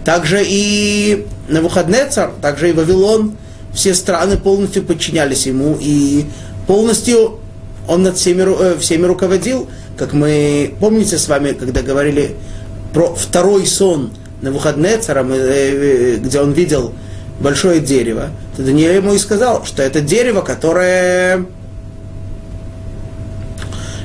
Также 0.05 0.43
и 0.47 1.27
на 1.49 1.61
выходные 1.61 2.07
царь, 2.07 2.31
также 2.41 2.71
и 2.71 2.73
Вавилон, 2.73 3.37
все 3.75 3.95
страны 3.95 4.37
полностью 4.37 4.85
подчинялись 4.85 5.47
ему, 5.47 5.77
и 5.81 6.27
полностью 6.69 7.40
он 7.91 8.05
над 8.05 8.17
всеми, 8.17 8.43
э, 8.43 8.79
всеми 8.79 9.05
руководил, 9.05 9.69
как 9.97 10.13
мы 10.13 10.73
помните 10.79 11.19
с 11.19 11.27
вами, 11.27 11.53
когда 11.53 11.83
говорили 11.83 12.37
про 12.95 13.13
второй 13.17 13.67
сон 13.67 14.13
на 14.43 14.53
выходные 14.53 14.99
царя, 14.99 15.27
э, 15.29 15.35
э, 15.35 16.17
где 16.19 16.41
он 16.41 16.53
видел 16.53 16.93
большое 17.41 17.81
дерево, 17.81 18.31
то 18.57 18.63
Даниэль 18.63 18.99
ему 18.99 19.13
и 19.13 19.19
сказал, 19.19 19.67
что 19.67 19.83
это 19.83 20.01
дерево, 20.01 20.41
которое 20.41 21.47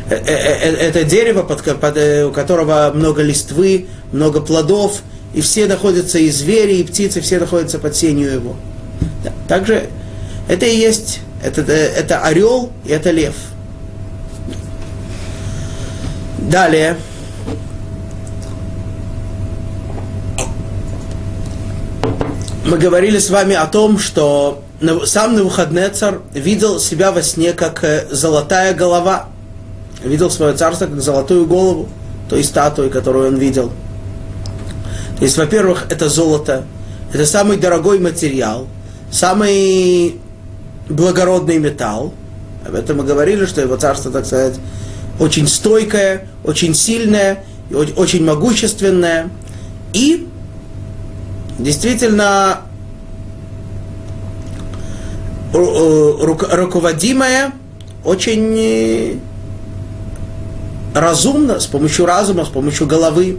это 0.09 1.03
дерево, 1.03 1.43
под, 1.43 1.63
под, 1.79 1.97
у 2.27 2.31
которого 2.31 2.91
много 2.93 3.21
листвы, 3.21 3.87
много 4.11 4.41
плодов, 4.41 5.01
и 5.35 5.41
все 5.41 5.67
находятся, 5.67 6.17
и 6.17 6.29
звери, 6.31 6.77
и 6.77 6.83
птицы, 6.83 7.21
все 7.21 7.39
находятся 7.39 7.77
под 7.77 7.95
сенью 7.95 8.31
его. 8.31 8.55
Да. 9.23 9.31
Также 9.47 9.89
это 10.47 10.65
и 10.65 10.75
есть, 10.75 11.19
это, 11.43 11.61
это 11.61 12.21
орел 12.21 12.71
и 12.83 12.91
это 12.91 13.11
лев. 13.11 13.35
Далее. 16.49 16.97
Мы 22.65 22.77
говорили 22.77 23.19
с 23.19 23.29
вами 23.29 23.55
о 23.55 23.67
том, 23.67 23.99
что 23.99 24.63
сам 25.05 25.35
Навуходнецар 25.35 26.21
видел 26.33 26.79
себя 26.79 27.11
во 27.11 27.21
сне 27.21 27.53
как 27.53 27.83
золотая 28.11 28.73
голова– 28.73 29.27
видел 30.05 30.29
свое 30.29 30.53
царство 30.53 30.85
как 30.85 31.01
золотую 31.01 31.45
голову 31.45 31.89
той 32.29 32.43
статуи, 32.43 32.89
которую 32.89 33.29
он 33.29 33.35
видел. 33.37 33.71
То 35.17 35.23
есть, 35.23 35.37
во-первых, 35.37 35.85
это 35.89 36.09
золото, 36.09 36.63
это 37.13 37.25
самый 37.25 37.57
дорогой 37.57 37.99
материал, 37.99 38.67
самый 39.11 40.19
благородный 40.89 41.57
металл. 41.57 42.13
Об 42.67 42.75
этом 42.75 42.97
мы 42.97 43.03
говорили, 43.03 43.45
что 43.45 43.61
его 43.61 43.75
царство, 43.77 44.11
так 44.11 44.25
сказать, 44.25 44.55
очень 45.19 45.47
стойкое, 45.47 46.27
очень 46.43 46.73
сильное, 46.73 47.43
очень 47.71 48.25
могущественное. 48.25 49.29
И 49.93 50.27
действительно 51.57 52.61
руководимое 55.53 57.53
очень 58.03 59.21
разумно, 60.93 61.59
с 61.59 61.65
помощью 61.65 62.05
разума, 62.05 62.45
с 62.45 62.49
помощью 62.49 62.87
головы. 62.87 63.37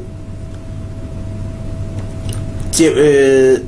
Э, 2.79 3.59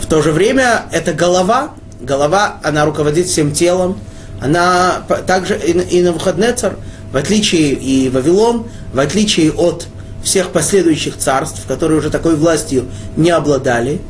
в 0.00 0.06
то 0.06 0.22
же 0.22 0.32
время 0.32 0.84
эта 0.92 1.12
голова, 1.12 1.72
голова, 2.00 2.56
она 2.62 2.86
руководит 2.86 3.26
всем 3.26 3.52
телом, 3.52 3.98
она 4.40 5.02
также 5.26 5.58
и, 5.58 5.72
и 5.72 6.02
на 6.02 6.08
Навуходнецар, 6.08 6.76
в 7.12 7.16
отличие 7.16 7.72
и 7.72 8.08
Вавилон, 8.08 8.66
в 8.92 8.98
отличие 8.98 9.52
от 9.52 9.86
всех 10.22 10.50
последующих 10.50 11.16
царств, 11.16 11.66
которые 11.66 11.98
уже 11.98 12.10
такой 12.10 12.36
властью 12.36 12.86
не 13.16 13.30
обладали, 13.30 14.00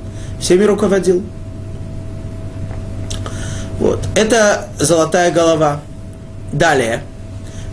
всеми 0.41 0.65
руководил. 0.65 1.23
Вот. 3.79 4.01
Это 4.15 4.69
золотая 4.79 5.33
голова. 5.33 5.81
Далее. 6.53 7.03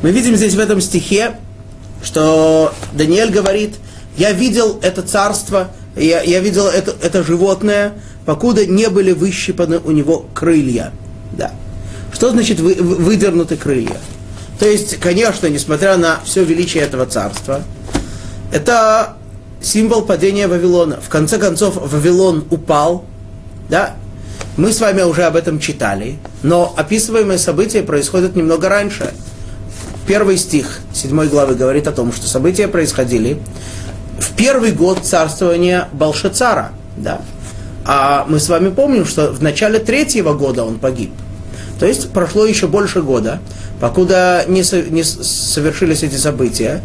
Мы 0.02 0.12
видим 0.12 0.36
здесь 0.36 0.54
в 0.54 0.60
этом 0.60 0.80
стихе, 0.82 1.36
что 2.04 2.74
Даниэль 2.94 3.32
говорит, 3.32 3.76
я 4.18 4.32
видел 4.32 4.80
это 4.82 5.02
царство, 5.02 5.70
я, 5.96 6.22
я 6.22 6.40
видел 6.40 6.68
это, 6.68 6.96
это 7.02 7.24
животное, 7.24 7.94
покуда 8.26 8.66
не 8.66 8.88
были 8.90 9.12
выщипаны 9.12 9.80
у 9.80 9.92
него 9.92 10.26
крылья. 10.34 10.92
Да. 11.32 11.52
Что 12.14 12.32
значит 12.32 12.60
вы, 12.60 12.76
выдернуты 12.76 13.58
крылья? 13.58 13.98
То 14.60 14.68
есть, 14.68 14.98
конечно, 14.98 15.48
несмотря 15.48 15.98
на 15.98 16.20
все 16.24 16.44
величие 16.44 16.84
этого 16.84 17.06
царства, 17.06 17.62
это 18.52 19.16
символ 19.62 20.04
падения 20.04 20.48
Вавилона. 20.48 21.00
В 21.02 21.10
конце 21.10 21.38
концов, 21.38 21.76
Вавилон 21.76 22.46
упал, 22.50 23.06
да? 23.70 23.96
Мы 24.56 24.72
с 24.72 24.80
вами 24.80 25.02
уже 25.04 25.24
об 25.24 25.36
этом 25.36 25.60
читали, 25.60 26.18
но 26.42 26.74
описываемые 26.76 27.38
события 27.38 27.84
происходят 27.84 28.36
немного 28.36 28.70
раньше– 28.70 29.14
Первый 30.08 30.38
стих 30.38 30.80
седьмой 30.94 31.28
главы 31.28 31.56
говорит 31.56 31.86
о 31.86 31.92
том, 31.92 32.14
что 32.14 32.28
события 32.28 32.70
происходили 32.70 33.40
в 34.18 34.34
первый 34.38 34.72
год 34.72 35.00
царствования 35.04 35.90
Балшацара. 35.92 36.72
Да? 36.96 37.22
А 37.86 38.26
мы 38.30 38.40
с 38.40 38.48
вами 38.48 38.70
помним, 38.70 39.06
что 39.06 39.34
в 39.34 39.44
начале 39.44 39.80
третьего 39.80 40.34
года 40.34 40.64
он 40.64 40.80
погиб. 40.80 41.12
То 41.80 41.86
есть 41.86 42.12
прошло 42.12 42.46
еще 42.46 42.68
больше 42.68 43.02
года, 43.02 43.40
покуда 43.80 44.46
не, 44.48 44.64
со, 44.64 44.82
не 44.82 45.04
совершились 45.04 46.04
эти 46.04 46.16
события. 46.16 46.82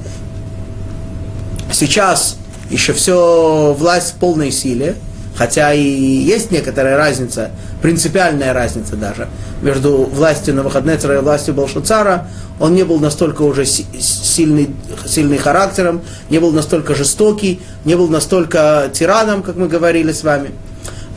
Сейчас 1.73 2.37
еще 2.71 2.93
все 2.93 3.75
власть 3.79 4.13
в 4.13 4.15
полной 4.17 4.51
силе, 4.51 4.97
хотя 5.35 5.73
и 5.73 5.83
есть 5.83 6.51
некоторая 6.51 6.97
разница, 6.97 7.51
принципиальная 7.81 8.53
разница 8.53 8.97
даже, 8.97 9.29
между 9.63 10.05
властью 10.05 10.55
на 10.55 10.63
выходные 10.63 10.97
и 10.97 11.17
властью 11.19 11.55
Балшацара, 11.55 12.29
он 12.61 12.75
не 12.75 12.85
был 12.85 13.01
настолько 13.01 13.43
уже 13.43 13.65
сильный, 13.65 14.71
сильный 15.07 15.39
характером, 15.39 16.03
не 16.31 16.39
был 16.39 16.53
настолько 16.53 16.95
жестокий, 16.95 17.61
не 17.85 17.97
был 17.97 18.09
настолько 18.09 18.91
тираном, 18.93 19.43
как 19.43 19.57
мы 19.57 19.69
говорили 19.69 20.13
с 20.13 20.23
вами. 20.23 20.51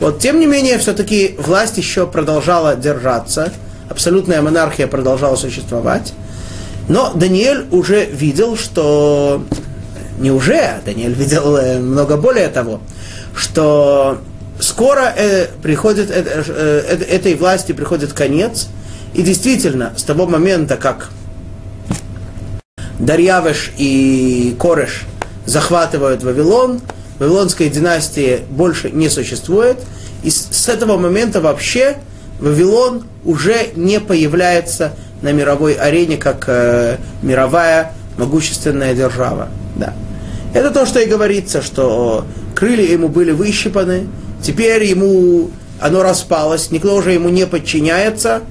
Вот, 0.00 0.18
тем 0.18 0.40
не 0.40 0.46
менее, 0.46 0.78
все-таки 0.78 1.36
власть 1.38 1.78
еще 1.78 2.06
продолжала 2.06 2.76
держаться, 2.76 3.52
абсолютная 3.88 4.42
монархия 4.42 4.86
продолжала 4.86 5.36
существовать. 5.36 6.12
Но 6.88 7.12
Даниэль 7.14 7.66
уже 7.70 8.04
видел, 8.04 8.56
что... 8.56 9.44
Не 10.18 10.30
уже, 10.30 10.80
Даниэль 10.84 11.12
видел 11.12 11.56
э, 11.56 11.78
много 11.78 12.16
более 12.16 12.48
того, 12.48 12.80
что 13.34 14.18
скоро 14.58 15.12
э, 15.14 15.46
приходит, 15.62 16.10
э, 16.10 16.24
э, 16.46 17.04
этой 17.10 17.34
власти 17.34 17.72
приходит 17.72 18.12
конец, 18.12 18.68
и 19.14 19.22
действительно, 19.22 19.92
с 19.96 20.02
того 20.02 20.26
момента, 20.26 20.76
как 20.76 21.10
Дарьявыш 22.98 23.72
и 23.76 24.56
Кореш 24.58 25.04
захватывают 25.44 26.22
Вавилон, 26.22 26.80
Вавилонской 27.18 27.68
династии 27.68 28.40
больше 28.50 28.90
не 28.90 29.08
существует, 29.08 29.78
и 30.22 30.30
с 30.30 30.68
этого 30.68 30.96
момента 30.96 31.40
вообще 31.40 31.96
Вавилон 32.38 33.04
уже 33.24 33.70
не 33.74 34.00
появляется 34.00 34.92
на 35.22 35.32
мировой 35.32 35.74
арене 35.74 36.16
как 36.16 36.44
э, 36.48 36.98
мировая 37.22 37.92
могущественная 38.18 38.94
держава. 38.94 39.48
Да. 39.76 39.94
Это 40.54 40.70
то, 40.70 40.86
что 40.86 41.00
и 41.00 41.06
говорится, 41.06 41.62
что 41.62 42.24
крылья 42.54 42.90
ему 42.90 43.08
были 43.08 43.30
выщипаны, 43.30 44.06
теперь 44.42 44.84
ему 44.84 45.50
оно 45.80 46.02
распалось, 46.02 46.70
никто 46.70 46.94
уже 46.94 47.12
ему 47.12 47.28
не 47.28 47.46
подчиняется. 47.46 48.42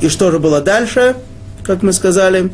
И 0.00 0.08
что 0.08 0.30
же 0.30 0.38
было 0.38 0.60
дальше, 0.60 1.16
как 1.62 1.82
мы 1.82 1.92
сказали? 1.92 2.52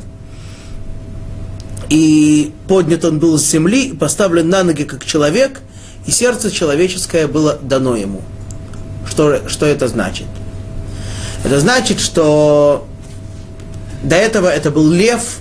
И 1.89 2.53
поднят 2.69 3.05
он 3.05 3.19
был 3.19 3.39
с 3.39 3.51
земли, 3.51 3.93
поставлен 3.93 4.49
на 4.49 4.63
ноги 4.63 4.85
как 4.85 5.05
человек, 5.05 5.61
и 6.07 6.11
сердце 6.11 6.51
человеческое 6.51 7.27
было 7.27 7.59
дано 7.61 7.97
ему. 7.97 8.23
Что, 9.09 9.49
что 9.49 9.67
это 9.67 9.89
значит? 9.89 10.27
Это 11.45 11.59
значит, 11.61 12.01
что 12.01 12.87
до 14.03 14.17
этого 14.17 14.49
это 14.49 14.71
был 14.71 14.91
лев, 14.91 15.41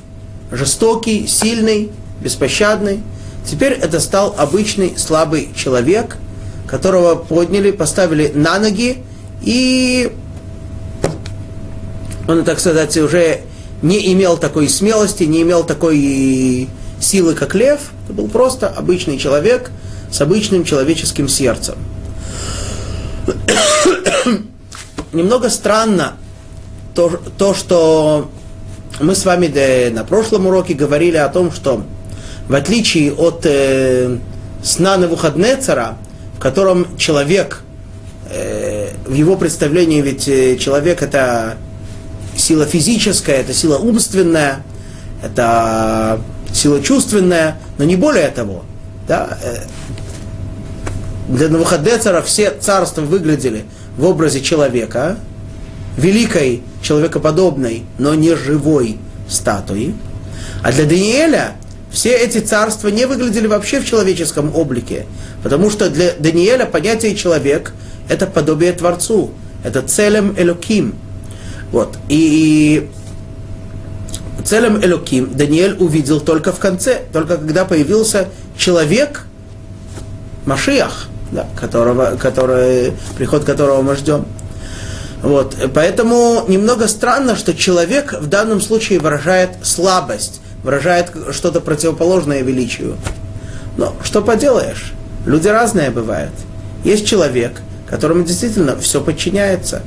жестокий, 0.52 1.28
сильный, 1.28 1.92
беспощадный. 2.22 3.02
Теперь 3.46 3.74
это 3.74 4.00
стал 4.00 4.36
обычный 4.38 4.98
слабый 4.98 5.50
человек, 5.56 6.18
которого 6.68 7.16
подняли, 7.16 7.72
поставили 7.72 8.32
на 8.34 8.60
ноги, 8.60 9.04
и 9.42 10.12
он, 12.28 12.44
так 12.44 12.60
сказать, 12.60 12.96
уже 12.98 13.42
не 13.82 14.14
имел 14.14 14.38
такой 14.38 14.70
смелости, 14.70 15.24
не 15.24 15.42
имел 15.42 15.64
такой 15.64 16.70
силы, 17.00 17.34
как 17.34 17.56
лев. 17.56 17.92
Это 18.06 18.14
был 18.14 18.28
просто 18.28 18.68
обычный 18.68 19.18
человек 19.18 19.72
с 20.12 20.22
обычным 20.22 20.64
человеческим 20.64 21.28
сердцем. 21.28 21.76
Немного 25.12 25.50
странно 25.50 26.14
то, 26.94 27.20
то, 27.38 27.54
что 27.54 28.30
мы 29.00 29.16
с 29.16 29.26
вами 29.26 29.48
да, 29.48 29.94
на 29.94 30.04
прошлом 30.04 30.48
уроке 30.48 30.74
говорили 30.74 31.18
о 31.18 31.30
том, 31.30 31.52
что 31.52 31.84
в 32.48 32.54
отличие 32.54 33.14
от 33.14 33.46
э, 33.46 34.18
сна 34.64 34.98
Навуходнецера, 34.98 35.98
в 36.38 36.40
котором 36.40 36.98
человек, 36.98 37.64
э, 38.30 38.90
в 39.06 39.14
его 39.14 39.36
представлении 39.36 40.02
ведь 40.02 40.28
э, 40.28 40.58
человек 40.58 41.02
это 41.02 41.58
сила 42.36 42.66
физическая, 42.66 43.38
это 43.38 43.54
сила 43.54 43.78
умственная, 43.78 44.64
это 45.24 46.20
сила 46.54 46.82
чувственная, 46.82 47.58
но 47.78 47.84
не 47.84 47.96
более 47.96 48.28
того. 48.30 48.64
Да? 49.08 49.40
Э, 49.44 49.58
для 51.30 51.50
Навуходнецера 51.50 52.22
все 52.22 52.52
царства 52.52 53.02
выглядели 53.02 53.66
в 54.00 54.06
образе 54.06 54.42
человека, 54.42 55.18
великой, 55.98 56.64
человекоподобной, 56.82 57.84
но 57.98 58.16
не 58.16 58.36
живой 58.36 58.98
статуи. 59.28 59.94
А 60.64 60.72
для 60.72 60.86
Даниэля 60.86 61.52
все 61.92 62.16
эти 62.16 62.40
царства 62.40 62.88
не 62.88 63.06
выглядели 63.06 63.46
вообще 63.46 63.80
в 63.80 63.86
человеческом 63.86 64.56
облике, 64.56 65.06
потому 65.44 65.70
что 65.70 65.90
для 65.90 66.14
Даниэля 66.18 66.66
понятие 66.66 67.16
человек– 67.16 67.74
это 68.10 68.26
подобие 68.26 68.72
Творцу, 68.74 69.32
это 69.64 69.82
целем 69.82 70.34
Элоким– 70.38 70.96
вот. 71.72 71.98
И 72.08 72.90
целым 74.44 74.84
Элоким 74.84 75.36
Даниэль 75.36 75.76
увидел 75.80 76.20
только 76.20 76.52
в 76.52 76.60
конце, 76.60 77.02
только 77.12 77.38
когда 77.38 77.66
появился 77.66 78.30
человек, 78.58 79.26
Машиах, 80.46 81.09
да, 81.32 81.48
которого, 81.60 82.18
который, 82.18 82.94
приход 83.18 83.44
которого 83.44 83.82
мы 83.82 83.96
ждем. 83.96 84.26
Вот. 85.22 85.56
Поэтому 85.74 86.46
немного 86.48 86.88
странно, 86.88 87.36
что 87.36 87.54
человек 87.54 88.14
в 88.14 88.28
данном 88.28 88.62
случае 88.62 89.00
выражает 89.00 89.52
слабость, 89.64 90.42
выражает 90.64 91.12
что-то 91.32 91.62
противоположное 91.62 92.42
величию. 92.42 92.98
Но 93.78 93.96
что 94.04 94.22
поделаешь, 94.22 94.94
люди 95.26 95.48
разные 95.48 95.90
бывают. 95.90 96.34
Есть 96.84 97.06
человек, 97.06 97.62
которому 97.88 98.24
действительно 98.24 98.78
все 98.78 99.02
подчиняется. 99.02 99.82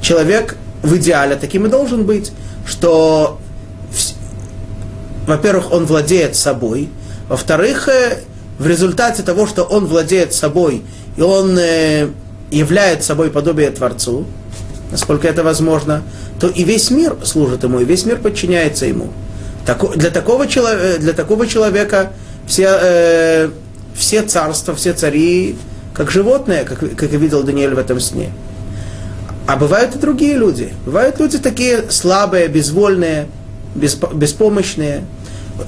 Человек 0.00 0.56
в 0.82 0.96
идеале 0.96 1.36
таким 1.36 1.66
и 1.66 1.68
должен 1.68 2.04
быть, 2.04 2.32
что, 2.64 3.40
во-первых, 5.26 5.72
он 5.72 5.86
владеет 5.86 6.36
собой, 6.36 6.90
во-вторых, 7.28 7.88
э, 7.88 8.18
в 8.58 8.66
результате 8.66 9.22
того, 9.22 9.46
что 9.46 9.64
он 9.64 9.86
владеет 9.86 10.32
собой, 10.32 10.82
и 11.16 11.22
он 11.22 11.58
э, 11.58 12.08
является 12.50 13.08
собой 13.08 13.30
подобие 13.30 13.70
Творцу, 13.70 14.24
насколько 14.90 15.28
это 15.28 15.42
возможно, 15.42 16.02
то 16.40 16.48
и 16.48 16.64
весь 16.64 16.90
мир 16.90 17.16
служит 17.24 17.64
ему, 17.64 17.80
и 17.80 17.84
весь 17.84 18.04
мир 18.04 18.18
подчиняется 18.18 18.86
ему. 18.86 19.08
Для 19.96 20.10
такого, 20.10 20.46
человека, 20.46 21.00
для 21.00 21.12
такого 21.12 21.46
человека 21.46 22.12
все, 22.46 22.68
э, 22.80 23.50
все 23.94 24.22
царства, 24.22 24.74
все 24.74 24.92
цари, 24.92 25.56
как 25.92 26.10
животные, 26.10 26.64
как, 26.64 26.78
как 26.78 27.12
и 27.12 27.16
видел 27.16 27.42
Даниэль 27.42 27.74
в 27.74 27.78
этом 27.78 27.98
сне. 28.00 28.30
А 29.46 29.56
бывают 29.56 29.94
и 29.94 29.98
другие 29.98 30.36
люди. 30.36 30.72
Бывают 30.84 31.18
люди 31.18 31.38
такие 31.38 31.90
слабые, 31.90 32.48
безвольные, 32.48 33.28
беспомощные. 33.74 35.04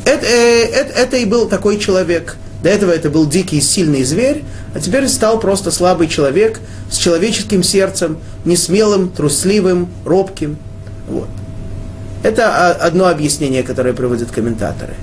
Это, 0.05 0.27
э, 0.27 0.64
это, 0.64 0.92
это 0.92 1.16
и 1.16 1.24
был 1.24 1.48
такой 1.48 1.79
человек. 1.79 2.37
До 2.62 2.68
этого 2.68 2.90
это 2.90 3.09
был 3.09 3.27
дикий, 3.27 3.61
сильный 3.61 4.03
зверь, 4.05 4.44
а 4.75 4.81
теперь 4.81 5.09
стал 5.09 5.38
просто 5.38 5.71
слабый 5.71 6.09
человек 6.09 6.61
с 6.90 6.97
человеческим 6.97 7.62
сердцем, 7.62 8.18
несмелым, 8.44 9.11
трусливым, 9.11 9.88
робким. 10.05 10.57
Вот. 11.09 11.29
Это 12.23 12.73
одно 12.73 13.07
объяснение, 13.07 13.62
которое 13.62 13.94
приводят 13.94 14.31
комментаторы. 14.31 14.94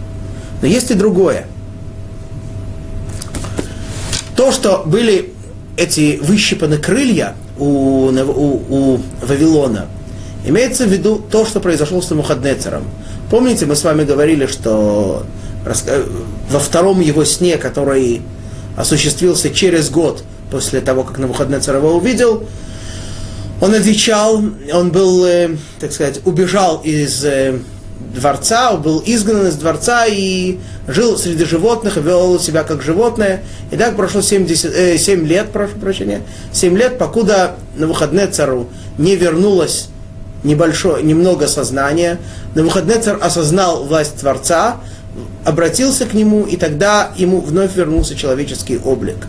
Но 0.62 0.68
есть 0.68 0.92
и 0.92 0.96
другое. 0.96 1.46
То, 4.36 4.52
что 4.52 4.84
были 4.86 5.34
эти 5.78 6.20
выщипаны 6.22 6.78
крылья, 6.78 7.36
у, 7.58 8.10
у, 8.10 8.64
у 8.70 9.00
Вавилона. 9.22 9.88
Имеется 10.46 10.86
в 10.86 10.90
виду 10.90 11.18
то, 11.32 11.46
что 11.46 11.60
произошло 11.60 12.02
с 12.02 12.12
Мухаднецером. 12.12 12.84
Помните, 13.32 13.66
мы 13.66 13.76
с 13.76 13.84
вами 13.84 14.04
говорили, 14.04 14.46
что 14.46 15.26
во 16.50 16.60
втором 16.60 17.00
его 17.00 17.26
сне, 17.26 17.58
который 17.58 18.22
осуществился 18.78 19.50
через 19.50 19.90
год 19.90 20.24
после 20.52 20.82
того, 20.82 21.04
как 21.04 21.18
Навуходнецер 21.18 21.78
его 21.78 21.96
увидел, 21.96 22.44
он 23.62 23.74
отвечал, 23.74 24.44
он 24.74 24.92
был, 24.92 25.26
э, 25.26 25.56
так 25.80 25.92
сказать, 25.92 26.20
убежал 26.26 26.82
из 26.84 27.24
э, 27.24 27.58
дворца, 28.14 28.74
был 28.74 29.02
изгнан 29.06 29.48
из 29.48 29.56
дворца 29.56 30.06
и 30.08 30.60
жил 30.88 31.18
среди 31.18 31.46
животных, 31.46 31.96
вел 31.98 32.40
себя 32.40 32.64
как 32.64 32.82
животное. 32.82 33.44
И 33.72 33.78
так 33.78 33.96
прошло 33.96 34.22
70, 34.22 34.74
э, 34.74 34.98
7 34.98 35.26
лет, 35.26 35.52
прошу 35.52 35.76
прощения, 35.76 36.22
7 36.52 36.78
лет, 36.78 36.98
покуда 36.98 37.56
на 37.76 37.88
выходные 37.88 38.28
цару 38.28 38.68
не 38.98 39.16
вернулось 39.16 39.88
небольшое, 40.44 41.04
немного 41.04 41.48
сознания. 41.48 42.20
На 42.56 42.64
выходные 42.64 43.00
царь 43.00 43.18
осознал 43.20 43.86
власть 43.86 44.18
Творца, 44.18 44.78
обратился 45.44 46.06
к 46.06 46.14
нему, 46.14 46.44
и 46.44 46.58
тогда 46.58 47.12
ему 47.16 47.42
вновь 47.42 47.76
вернулся 47.76 48.16
человеческий 48.16 48.78
облик. 48.78 49.28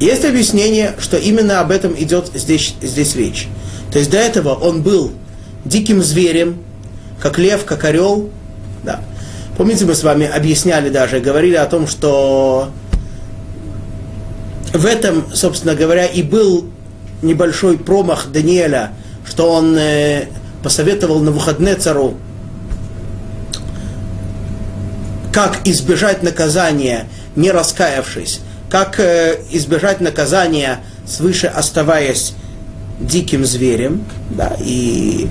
Есть 0.00 0.24
объяснение, 0.24 0.94
что 0.98 1.16
именно 1.16 1.60
об 1.60 1.72
этом 1.72 1.92
идет 1.98 2.30
здесь, 2.34 2.74
здесь 2.80 3.16
речь. 3.16 3.48
То 3.92 3.98
есть 3.98 4.10
до 4.10 4.18
этого 4.18 4.54
он 4.54 4.82
был 4.82 5.12
диким 5.64 6.02
зверем, 6.02 6.62
как 7.20 7.38
лев, 7.38 7.64
как 7.64 7.84
орел. 7.84 8.30
Да. 8.84 9.00
Помните, 9.56 9.86
мы 9.86 9.96
с 9.96 10.04
вами 10.04 10.26
объясняли 10.26 10.88
даже, 10.88 11.18
говорили 11.18 11.56
о 11.56 11.66
том, 11.66 11.88
что 11.88 12.70
в 14.72 14.86
этом, 14.86 15.24
собственно 15.34 15.74
говоря, 15.74 16.06
и 16.06 16.22
был 16.22 16.66
небольшой 17.22 17.76
промах 17.76 18.28
Даниэля, 18.30 18.92
что 19.26 19.50
он 19.50 19.76
э, 19.76 20.26
посоветовал 20.62 21.18
на 21.20 21.32
выходные 21.32 21.74
цару, 21.74 22.14
как 25.32 25.66
избежать 25.66 26.22
наказания, 26.22 27.06
не 27.36 27.50
раскаявшись, 27.50 28.40
как 28.70 29.00
э, 29.00 29.38
избежать 29.50 30.00
наказания, 30.00 30.80
свыше 31.06 31.46
оставаясь 31.46 32.34
диким 33.00 33.44
зверем, 33.44 34.04
да, 34.30 34.56
и 34.60 35.28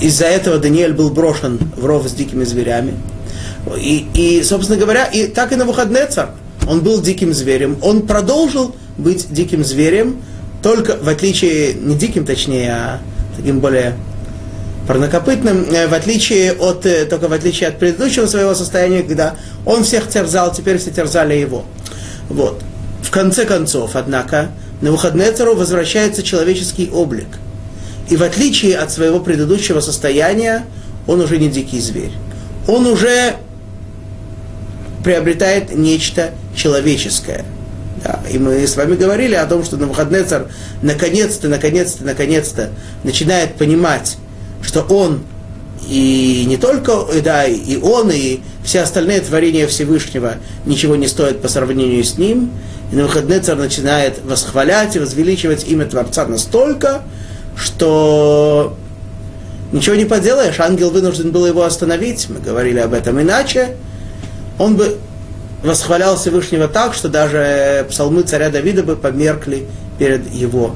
из-за 0.00 0.26
этого 0.26 0.58
Даниэль 0.58 0.92
был 0.92 1.10
брошен 1.10 1.58
в 1.76 1.84
ров 1.84 2.08
с 2.08 2.12
дикими 2.12 2.44
зверями. 2.44 2.94
И, 3.76 4.06
и, 4.14 4.42
собственно 4.42 4.78
говоря, 4.78 5.04
и 5.04 5.26
так 5.26 5.52
и 5.52 5.56
на 5.56 5.64
выходные 5.64 6.06
царь. 6.06 6.28
Он 6.68 6.80
был 6.80 7.00
диким 7.00 7.32
зверем. 7.32 7.78
Он 7.82 8.06
продолжил 8.06 8.74
быть 8.96 9.26
диким 9.30 9.64
зверем, 9.64 10.22
только 10.62 10.96
в 10.96 11.08
отличие, 11.08 11.74
не 11.74 11.94
диким 11.96 12.24
точнее, 12.24 12.72
а 12.72 13.00
таким 13.36 13.60
более 13.60 13.94
парнокопытным, 14.86 15.66
э, 15.70 15.88
в 15.88 15.94
отличие 15.94 16.52
от, 16.52 16.86
э, 16.86 17.04
только 17.06 17.28
в 17.28 17.32
отличие 17.32 17.68
от 17.68 17.78
предыдущего 17.78 18.26
своего 18.26 18.54
состояния, 18.54 19.02
когда 19.02 19.34
он 19.64 19.84
всех 19.84 20.08
терзал, 20.08 20.52
теперь 20.52 20.78
все 20.78 20.90
терзали 20.90 21.34
его. 21.34 21.64
Вот. 22.28 22.62
В 23.02 23.10
конце 23.10 23.44
концов, 23.44 23.92
однако, 23.94 24.50
на 24.80 24.92
выходные 24.92 25.32
цару 25.32 25.54
возвращается 25.54 26.22
человеческий 26.22 26.90
облик. 26.92 27.28
И 28.08 28.16
в 28.16 28.22
отличие 28.22 28.76
от 28.78 28.92
своего 28.92 29.20
предыдущего 29.20 29.80
состояния, 29.80 30.64
он 31.06 31.20
уже 31.20 31.38
не 31.38 31.48
дикий 31.48 31.80
зверь. 31.80 32.12
Он 32.68 32.86
уже 32.86 33.36
приобретает 35.02 35.74
нечто 35.74 36.32
человеческое. 36.54 37.44
Да, 38.04 38.20
и 38.30 38.38
мы 38.38 38.66
с 38.66 38.76
вами 38.76 38.94
говорили 38.94 39.34
о 39.34 39.46
том, 39.46 39.64
что 39.64 39.76
Навуходнецар 39.76 40.46
наконец-то, 40.82 41.48
наконец-то, 41.48 42.04
наконец-то 42.04 42.70
начинает 43.02 43.54
понимать, 43.54 44.16
что 44.62 44.82
он 44.82 45.20
и 45.88 46.44
не 46.46 46.56
только, 46.56 47.04
да, 47.22 47.44
и 47.44 47.76
он, 47.76 48.10
и 48.10 48.40
все 48.64 48.80
остальные 48.80 49.20
творения 49.20 49.66
Всевышнего 49.66 50.34
ничего 50.64 50.96
не 50.96 51.06
стоят 51.06 51.40
по 51.40 51.48
сравнению 51.48 52.02
с 52.02 52.18
ним. 52.18 52.50
И 52.90 52.96
Навуходнецар 52.96 53.56
начинает 53.56 54.24
восхвалять 54.24 54.96
и 54.96 54.98
возвеличивать 54.98 55.66
имя 55.68 55.86
Творца 55.86 56.26
настолько, 56.26 57.02
что 57.56 58.76
ничего 59.72 59.96
не 59.96 60.04
поделаешь, 60.04 60.58
ангел 60.60 60.90
вынужден 60.90 61.30
был 61.30 61.46
его 61.46 61.64
остановить, 61.64 62.28
мы 62.28 62.40
говорили 62.40 62.78
об 62.78 62.92
этом 62.92 63.20
иначе, 63.20 63.76
он 64.58 64.76
бы 64.76 64.98
восхвалял 65.62 66.16
Всевышнего 66.16 66.68
так, 66.68 66.94
что 66.94 67.08
даже 67.08 67.86
псалмы 67.90 68.22
царя 68.22 68.50
Давида 68.50 68.82
бы 68.82 68.96
померкли 68.96 69.66
перед 69.98 70.32
его 70.32 70.74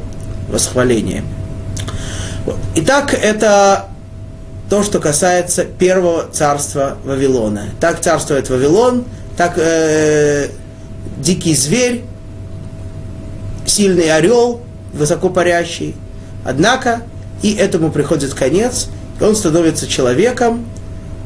восхвалением. 0.48 1.24
Итак, 2.76 3.14
это 3.14 3.86
то, 4.68 4.82
что 4.82 5.00
касается 5.00 5.64
первого 5.64 6.26
царства 6.30 6.96
Вавилона. 7.04 7.70
Так 7.80 8.00
царствует 8.00 8.48
Вавилон, 8.48 9.04
так 9.36 9.54
э, 9.56 10.48
дикий 11.18 11.54
зверь, 11.54 12.04
сильный 13.66 14.12
орел, 14.12 14.60
высокопарящий. 14.92 15.96
Однако 16.44 17.02
и 17.42 17.54
этому 17.54 17.90
приходит 17.90 18.34
конец, 18.34 18.88
и 19.20 19.24
он 19.24 19.34
становится 19.34 19.86
человеком, 19.86 20.66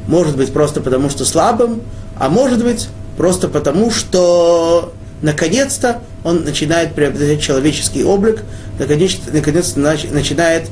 может 0.08 0.36
быть 0.36 0.52
просто 0.52 0.80
потому, 0.80 1.10
что 1.10 1.24
слабым, 1.24 1.82
а 2.18 2.28
может 2.28 2.62
быть 2.64 2.88
просто 3.16 3.48
потому, 3.48 3.90
что 3.90 4.92
наконец-то 5.22 6.00
он 6.24 6.44
начинает 6.44 6.94
приобретать 6.94 7.40
человеческий 7.40 8.04
облик, 8.04 8.42
наконец-то, 8.78 9.32
наконец-то 9.32 9.80
начинает 9.80 10.68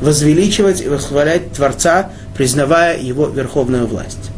возвеличивать 0.00 0.80
и 0.80 0.88
восхвалять 0.88 1.52
Творца, 1.52 2.10
признавая 2.36 2.98
его 2.98 3.26
верховную 3.26 3.86
власть. 3.86 4.30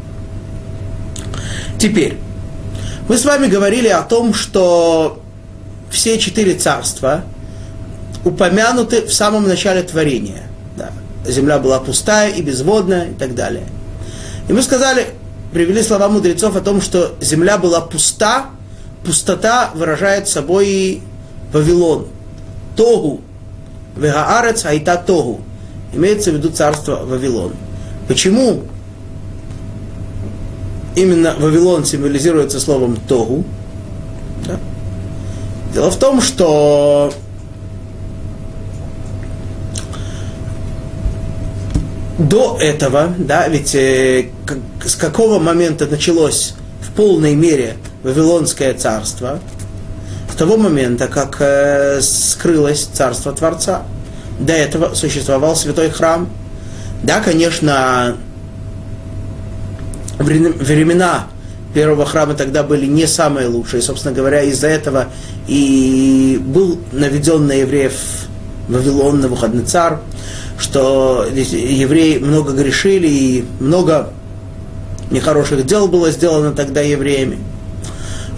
Теперь, 1.79 2.19
мы 3.09 3.17
с 3.17 3.25
вами 3.25 3.47
говорили 3.47 3.89
о 3.89 4.03
том, 4.03 4.35
что 4.35 5.21
все 5.91 6.19
четыре 6.19 6.55
царства 6.55 7.25
упомянуты 8.25 9.03
в 9.03 9.13
самом 9.13 9.47
начале 9.47 9.83
творения. 9.83 10.45
Да. 10.77 10.91
Земля 11.27 11.59
была 11.59 11.81
пустая 11.81 12.31
и 12.31 12.43
безводная 12.43 13.11
и 13.11 13.15
так 13.15 13.35
далее. 13.35 13.67
И 14.49 14.53
мы 14.53 14.63
сказали, 14.63 15.07
привели 15.53 15.83
слова 15.83 16.09
мудрецов 16.09 16.57
о 16.57 16.61
том, 16.61 16.81
что 16.81 17.15
земля 17.21 17.59
была 17.59 17.81
пуста, 17.81 18.47
пустота 19.05 19.71
выражает 19.75 20.29
собой 20.29 21.03
Вавилон. 21.53 22.07
Тогу. 22.77 23.21
Вегаарец 23.97 24.65
айта 24.65 24.97
тогу. 24.97 25.43
Имеется 25.93 26.31
в 26.31 26.35
виду 26.35 26.51
царство 26.51 26.97
Вавилон. 27.05 27.53
Почему 28.09 28.63
именно 30.97 31.35
Вавилон 31.39 31.85
символизируется 31.85 32.61
словом 32.61 32.97
тогу? 33.09 33.45
Да? 34.47 34.59
Дело 35.75 35.91
в 35.91 35.97
том, 35.97 36.21
что 36.21 37.13
до 42.19 42.59
этого, 42.61 43.15
да, 43.19 43.49
ведь 43.49 43.75
э, 43.75 44.29
как, 44.47 44.59
с 44.85 44.95
какого 44.95 45.39
момента 45.39 45.87
началось 45.87 46.55
в 46.81 46.93
полной 46.93 47.35
мере 47.35 47.77
Вавилонское 48.03 48.75
царство? 48.75 49.41
С 50.31 50.35
того 50.35 50.57
момента, 50.57 51.09
как 51.09 51.37
э, 51.41 52.01
скрылось 52.01 52.85
царство 52.85 53.33
Творца. 53.33 53.83
До 54.43 54.53
этого 54.53 54.95
существовал 54.95 55.57
святой 55.57 55.91
храм. 55.91 56.29
Да, 57.03 57.21
конечно, 57.21 58.17
времена 60.19 61.27
первого 61.75 62.05
храма 62.05 62.35
тогда 62.35 62.63
были 62.63 62.87
не 62.87 63.07
самые 63.07 63.49
лучшие. 63.49 63.83
Собственно 63.83 64.15
говоря, 64.15 64.43
из-за 64.43 64.69
этого 64.69 65.07
и 65.49 66.41
был 66.45 66.79
наведен 66.93 67.47
на 67.47 67.53
евреев 67.53 67.95
Вавилон, 68.69 69.21
на 69.21 69.29
выходный 69.29 69.65
царь 69.65 69.99
что 70.63 71.27
евреи 71.29 72.19
много 72.19 72.53
грешили 72.53 73.09
и 73.09 73.45
много 73.61 74.11
нехороших 75.11 75.67
дел 75.67 75.89
было 75.89 76.11
сделано 76.11 76.53
тогда 76.53 76.81
евреями. 76.81 77.39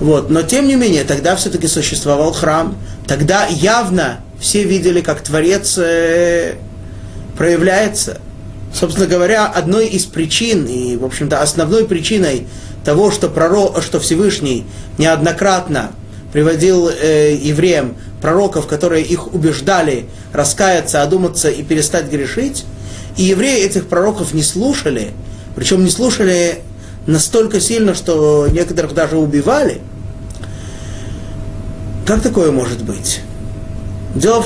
Вот. 0.00 0.30
Но 0.30 0.42
тем 0.42 0.66
не 0.66 0.74
менее, 0.74 1.04
тогда 1.04 1.36
все-таки 1.36 1.68
существовал 1.68 2.32
храм. 2.32 2.76
Тогда 3.06 3.46
явно 3.46 4.20
все 4.44 4.62
видели, 4.62 5.00
как 5.00 5.22
Творец 5.22 5.78
э, 5.78 6.56
проявляется. 7.38 8.20
Собственно 8.74 9.06
говоря, 9.06 9.46
одной 9.46 9.86
из 9.86 10.04
причин, 10.04 10.66
и, 10.66 10.98
в 10.98 11.04
общем-то, 11.06 11.40
основной 11.40 11.86
причиной 11.86 12.46
того, 12.84 13.10
что, 13.10 13.28
пророк, 13.30 13.82
что 13.82 14.00
Всевышний 14.00 14.66
неоднократно 14.98 15.92
приводил 16.30 16.90
э, 16.90 17.38
евреям 17.40 17.96
пророков, 18.20 18.66
которые 18.66 19.02
их 19.02 19.32
убеждали 19.32 20.10
раскаяться, 20.34 21.02
одуматься 21.02 21.48
и 21.48 21.62
перестать 21.62 22.10
грешить. 22.10 22.66
И 23.16 23.22
евреи 23.22 23.64
этих 23.64 23.86
пророков 23.88 24.34
не 24.34 24.42
слушали, 24.42 25.12
причем 25.56 25.82
не 25.84 25.90
слушали 25.90 26.58
настолько 27.06 27.62
сильно, 27.62 27.94
что 27.94 28.46
некоторых 28.48 28.92
даже 28.92 29.16
убивали. 29.16 29.80
Как 32.06 32.20
такое 32.20 32.50
может 32.50 32.82
быть? 32.84 33.22
Дело 34.14 34.42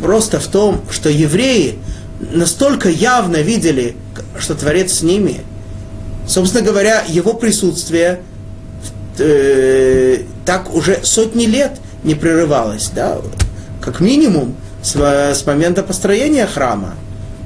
просто 0.00 0.38
в 0.40 0.46
том, 0.48 0.82
что 0.90 1.08
евреи 1.08 1.78
настолько 2.20 2.88
явно 2.88 3.36
видели, 3.36 3.96
что 4.38 4.54
Творец 4.54 4.92
с 4.92 5.02
ними. 5.02 5.42
Собственно 6.26 6.64
говоря, 6.64 7.02
его 7.08 7.32
присутствие 7.34 8.20
э, 9.18 10.22
так 10.44 10.74
уже 10.74 11.00
сотни 11.04 11.46
лет– 11.46 11.72
не 12.04 12.14
прерывалось, 12.14 12.90
да, 12.94 13.18
как 13.80 14.00
минимум 14.00 14.54
с, 14.82 14.94
с 14.94 15.46
момента 15.46 15.82
построения 15.82 16.46
храма. 16.46 16.94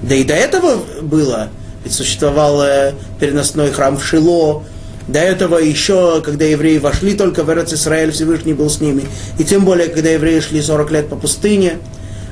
Да 0.02 0.14
и 0.14 0.24
до 0.24 0.34
этого 0.34 0.82
было, 1.00 1.48
ведь 1.84 1.94
существовал 1.94 2.62
э, 2.62 2.92
переносной 3.20 3.70
храм 3.70 3.96
в 3.96 4.04
Шило, 4.04 4.64
до 5.08 5.18
этого 5.18 5.58
еще, 5.58 6.20
когда 6.22 6.44
евреи 6.44 6.78
вошли 6.78 7.14
только 7.14 7.42
в 7.42 7.52
Эрец 7.52 7.72
Израиль, 7.72 8.12
Всевышний 8.12 8.54
был 8.54 8.70
с 8.70 8.80
ними. 8.80 9.04
И 9.38 9.44
тем 9.44 9.64
более, 9.64 9.88
когда 9.88 10.10
евреи 10.10 10.40
шли 10.40 10.62
40 10.62 10.90
лет 10.92 11.08
по 11.08 11.16
пустыне, 11.16 11.78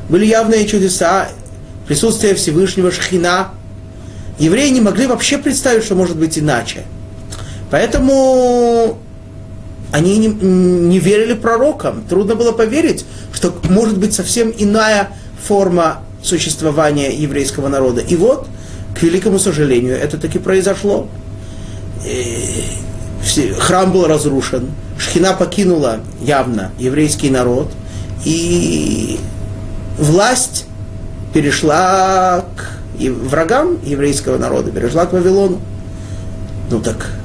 были 0.09 0.27
явные 0.27 0.67
чудеса, 0.67 1.29
присутствие 1.87 2.35
Всевышнего 2.35 2.91
Шхина. 2.93 3.51
Евреи 4.39 4.71
не 4.71 4.81
могли 4.81 5.07
вообще 5.07 5.39
представить, 5.39 5.85
что 5.85 5.95
может 5.95 6.17
быть 6.17 6.39
иначе. 6.39 6.85
Поэтому 7.71 8.99
они 9.93 10.19
не, 10.19 10.29
не 10.29 10.99
верили 10.99 11.35
пророкам. 11.35 12.05
Трудно 12.09 12.37
было 12.37 12.53
поверить, 12.53 13.05
что 13.33 13.55
может 13.69 13.99
быть 13.99 14.15
совсем 14.15 14.53
иная 14.57 15.11
форма 15.43 16.03
существования 16.23 17.13
еврейского 17.13 17.69
народа. 17.69 18.01
И 18.01 18.17
вот, 18.17 18.47
к 18.99 19.03
великому 19.03 19.39
сожалению, 19.39 19.97
это 19.97 20.19
таки 20.19 20.39
произошло. 20.39 21.09
И 22.05 22.65
храм 23.59 23.93
был 23.93 24.07
разрушен, 24.07 24.71
Шхина 24.99 25.33
покинула 25.35 26.01
явно 26.21 26.73
еврейский 26.79 27.31
народ, 27.31 27.71
и 28.25 29.19
власть 29.99 30.67
перешла 31.33 32.45
к 32.57 32.79
врагам 32.99 33.79
еврейского 33.85 34.39
народа, 34.39 34.71
перешла 34.71 35.07
к 35.07 35.13
Вавилону. 35.13 35.61
Ну 36.71 36.81
так 36.81 37.21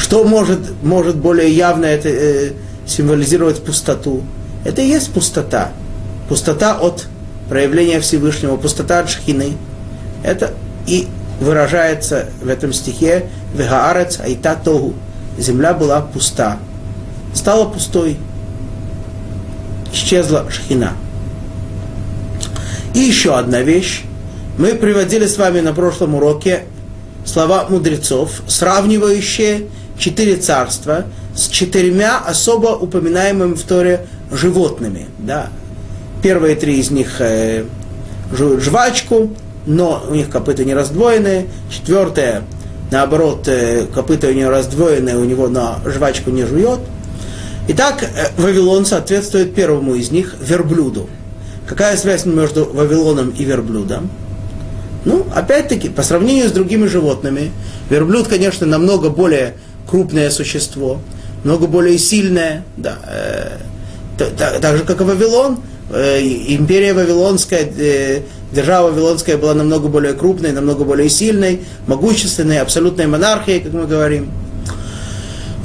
что 0.00 0.24
может, 0.24 0.82
может 0.82 1.16
более 1.16 1.54
явно 1.54 1.84
это 1.84 2.08
э, 2.08 2.52
символизировать 2.86 3.62
пустоту? 3.62 4.22
Это 4.64 4.82
и 4.82 4.88
есть 4.88 5.12
пустота. 5.12 5.70
Пустота 6.28 6.76
от 6.78 7.06
проявления 7.48 8.00
Всевышнего, 8.00 8.56
пустота 8.56 8.98
от 8.98 9.10
шхины. 9.10 9.52
Это 10.24 10.54
И 10.86 11.06
выражается 11.40 12.28
в 12.42 12.48
этом 12.48 12.72
стихе 12.72 13.26
«Вегаарец 13.54 14.20
айта 14.20 14.54
тогу»– 14.54 14.94
земля 15.38 15.74
была 15.74 16.00
пуста, 16.00 16.58
стала 17.34 17.68
пустой, 17.68 18.16
исчезла 19.92 20.46
шхина. 20.50 20.92
И 22.94 22.98
еще 23.00 23.36
одна 23.36 23.62
вещь. 23.62 24.02
Мы 24.58 24.74
приводили 24.74 25.26
с 25.26 25.38
вами 25.38 25.60
на 25.60 25.72
прошлом 25.72 26.14
уроке 26.14 26.64
слова 27.24 27.66
мудрецов, 27.68 28.42
сравнивающие 28.46 29.68
четыре 29.98 30.36
царства 30.36 31.04
с 31.34 31.48
четырьмя 31.48 32.18
особо 32.18 32.68
упоминаемыми 32.68 33.54
в 33.54 33.62
Торе 33.62 34.06
животными. 34.30 35.06
Да. 35.18 35.48
Первые 36.22 36.56
три 36.56 36.78
из 36.78 36.90
них 36.90 37.20
э, 37.20 37.64
жвачку, 38.32 39.30
но 39.70 40.04
у 40.08 40.14
них 40.14 40.28
копыта 40.28 40.64
не 40.64 40.74
раздвоенные. 40.74 41.46
Четвертое, 41.70 42.42
наоборот, 42.90 43.46
э, 43.46 43.86
копыта 43.94 44.26
у 44.26 44.32
нее 44.32 44.48
раздвоенные, 44.48 45.16
у 45.16 45.24
него 45.24 45.48
на 45.48 45.78
жвачку 45.86 46.30
не 46.30 46.44
жует. 46.44 46.80
Итак, 47.68 48.02
э, 48.02 48.28
Вавилон 48.36 48.84
соответствует 48.84 49.54
первому 49.54 49.94
из 49.94 50.10
них, 50.10 50.34
верблюду. 50.40 51.08
Какая 51.68 51.96
связь 51.96 52.26
между 52.26 52.64
Вавилоном 52.64 53.30
и 53.30 53.44
верблюдом? 53.44 54.10
Ну, 55.04 55.24
опять-таки, 55.34 55.88
по 55.88 56.02
сравнению 56.02 56.48
с 56.48 56.52
другими 56.52 56.86
животными, 56.86 57.52
верблюд, 57.88 58.26
конечно, 58.26 58.66
намного 58.66 59.08
более 59.08 59.54
крупное 59.88 60.30
существо, 60.30 60.98
много 61.44 61.68
более 61.68 61.96
сильное, 61.96 62.64
да, 62.76 62.98
э, 63.06 63.58
так, 64.18 64.60
так 64.60 64.76
же, 64.76 64.82
как 64.82 65.00
и 65.00 65.04
Вавилон. 65.04 65.60
Э, 65.92 66.20
империя 66.20 66.92
Вавилонская, 66.92 67.68
э, 67.76 68.20
держава 68.52 68.90
Вавилонская 68.90 69.36
была 69.36 69.54
намного 69.54 69.88
более 69.88 70.14
крупной, 70.14 70.52
намного 70.52 70.84
более 70.84 71.08
сильной, 71.08 71.62
могущественной, 71.86 72.60
абсолютной 72.60 73.06
монархией, 73.06 73.60
как 73.60 73.72
мы 73.72 73.86
говорим. 73.86 74.30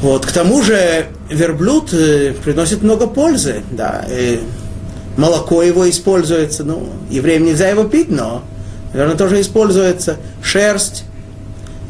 Вот. 0.02 0.26
К 0.26 0.32
тому 0.32 0.62
же 0.62 1.08
верблюд 1.30 1.94
э, 1.94 2.34
приносит 2.44 2.84
много 2.84 3.08
пользы. 3.08 3.64
Да. 3.72 4.06
И 4.10 4.40
молоко 5.18 5.64
его 5.64 5.90
используется. 5.90 6.64
Ну, 6.64 6.90
евреям 7.10 7.46
нельзя 7.46 7.70
его 7.70 7.86
пить, 7.86 8.10
но, 8.10 8.44
наверное, 8.94 9.18
тоже 9.18 9.42
используется. 9.42 10.18
Шерсть. 10.44 11.06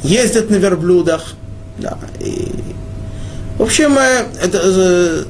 Ездят 0.04 0.50
на 0.50 0.56
верблюдах. 0.56 1.34
Да. 1.78 1.98
И, 2.22 2.52
в 3.58 3.64
общем, 3.64 3.98
э, 3.98 4.26
это 4.42 4.62
э, 4.64 5.24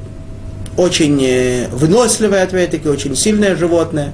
очень 0.78 1.20
э, 1.24 1.68
выносливое, 1.70 2.43
опять-таки, 2.43 2.88
очень 2.88 3.16
сильное 3.16 3.55
животное. 3.55 4.13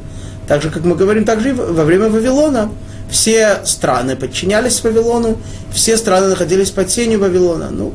Так 0.51 0.61
же, 0.61 0.69
как 0.69 0.83
мы 0.83 0.97
говорим, 0.97 1.23
также 1.23 1.53
во 1.53 1.85
время 1.85 2.09
Вавилона 2.09 2.69
все 3.09 3.61
страны 3.63 4.17
подчинялись 4.17 4.83
Вавилону, 4.83 5.37
все 5.73 5.95
страны 5.95 6.27
находились 6.27 6.71
под 6.71 6.91
сенью 6.91 7.21
Вавилона. 7.21 7.69
Ну, 7.71 7.93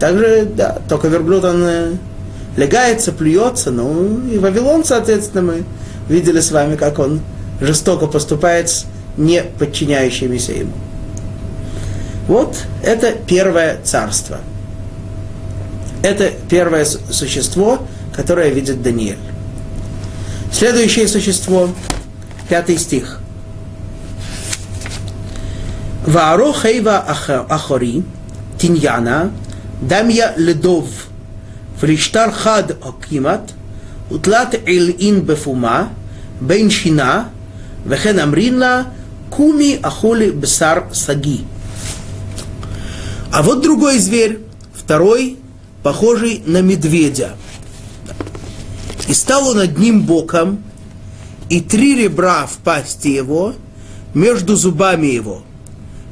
также, 0.00 0.44
да, 0.44 0.80
только 0.88 1.06
верблюд, 1.06 1.44
он 1.44 1.62
э, 1.64 1.92
легается, 2.56 3.12
плюется, 3.12 3.70
ну, 3.70 4.26
и 4.28 4.38
Вавилон, 4.38 4.82
соответственно, 4.82 5.42
мы 5.42 5.62
видели 6.08 6.40
с 6.40 6.50
вами, 6.50 6.74
как 6.74 6.98
он 6.98 7.20
жестоко 7.60 8.08
поступает 8.08 8.68
с 8.68 8.86
не 9.16 9.44
подчиняющимися 9.44 10.54
ему. 10.54 10.72
Вот 12.26 12.56
это 12.82 13.12
первое 13.12 13.78
царство. 13.84 14.40
Это 16.02 16.32
первое 16.50 16.84
существо, 16.84 17.78
которое 18.16 18.50
видит 18.50 18.82
Даниэль. 18.82 19.31
Следующее 20.51 21.07
существо, 21.07 21.69
пятый 22.49 22.77
стих. 22.77 23.19
Вааро 26.05 26.53
хейва 26.53 26.99
ахори, 27.49 28.03
тиньяна, 28.57 29.31
дамья 29.81 30.33
ледов, 30.37 30.85
фриштар 31.79 32.31
хад 32.31 32.77
окимат, 32.83 33.51
утлат 34.09 34.55
ин 34.65 35.21
бефума, 35.21 35.89
бен 36.39 36.69
шина, 36.69 37.29
וכן 37.85 38.19
אמרין 38.19 38.59
לה, 38.59 38.83
куми 39.29 39.79
ахоли 39.83 40.31
бесар 40.31 40.87
саги. 40.93 41.45
А 43.31 43.43
вот 43.43 43.61
другой 43.61 43.99
зверь, 43.99 44.39
второй, 44.73 45.37
похожий 45.83 46.41
на 46.45 46.61
медведя – 46.61 47.47
и 49.08 49.14
стал 49.14 49.48
он 49.48 49.58
одним 49.58 50.02
боком, 50.02 50.62
и 51.48 51.60
три 51.60 51.96
ребра 51.96 52.46
в 52.46 52.58
пасти 52.58 53.08
его, 53.08 53.54
между 54.14 54.56
зубами 54.56 55.06
его. 55.06 55.42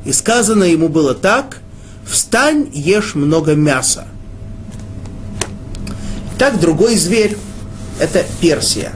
И 0.05 0.13
сказано 0.13 0.65
ему 0.65 0.89
было 0.89 1.15
так, 1.15 1.59
встань, 2.07 2.69
ешь 2.73 3.15
много 3.15 3.55
мяса. 3.55 4.07
Так 6.39 6.59
другой 6.59 6.97
зверь, 6.97 7.37
это 8.01 8.25
Персия. 8.41 8.93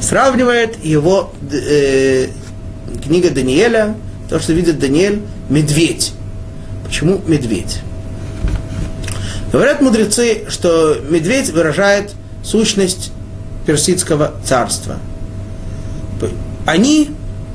Сравнивает 0.00 0.84
его 0.84 1.32
э, 1.52 2.28
книга 3.04 3.30
Даниэля, 3.30 3.94
то, 4.28 4.40
что 4.40 4.52
видит 4.52 4.80
Даниэль, 4.80 5.22
медведь. 5.48 6.12
Почему 6.84 7.20
медведь? 7.26 7.80
Говорят 9.52 9.80
мудрецы, 9.80 10.46
что 10.48 10.96
медведь 11.08 11.50
выражает 11.50 12.14
сущность 12.42 13.12
персидского 13.66 14.34
царства. 14.44 14.96
Они, 16.66 17.10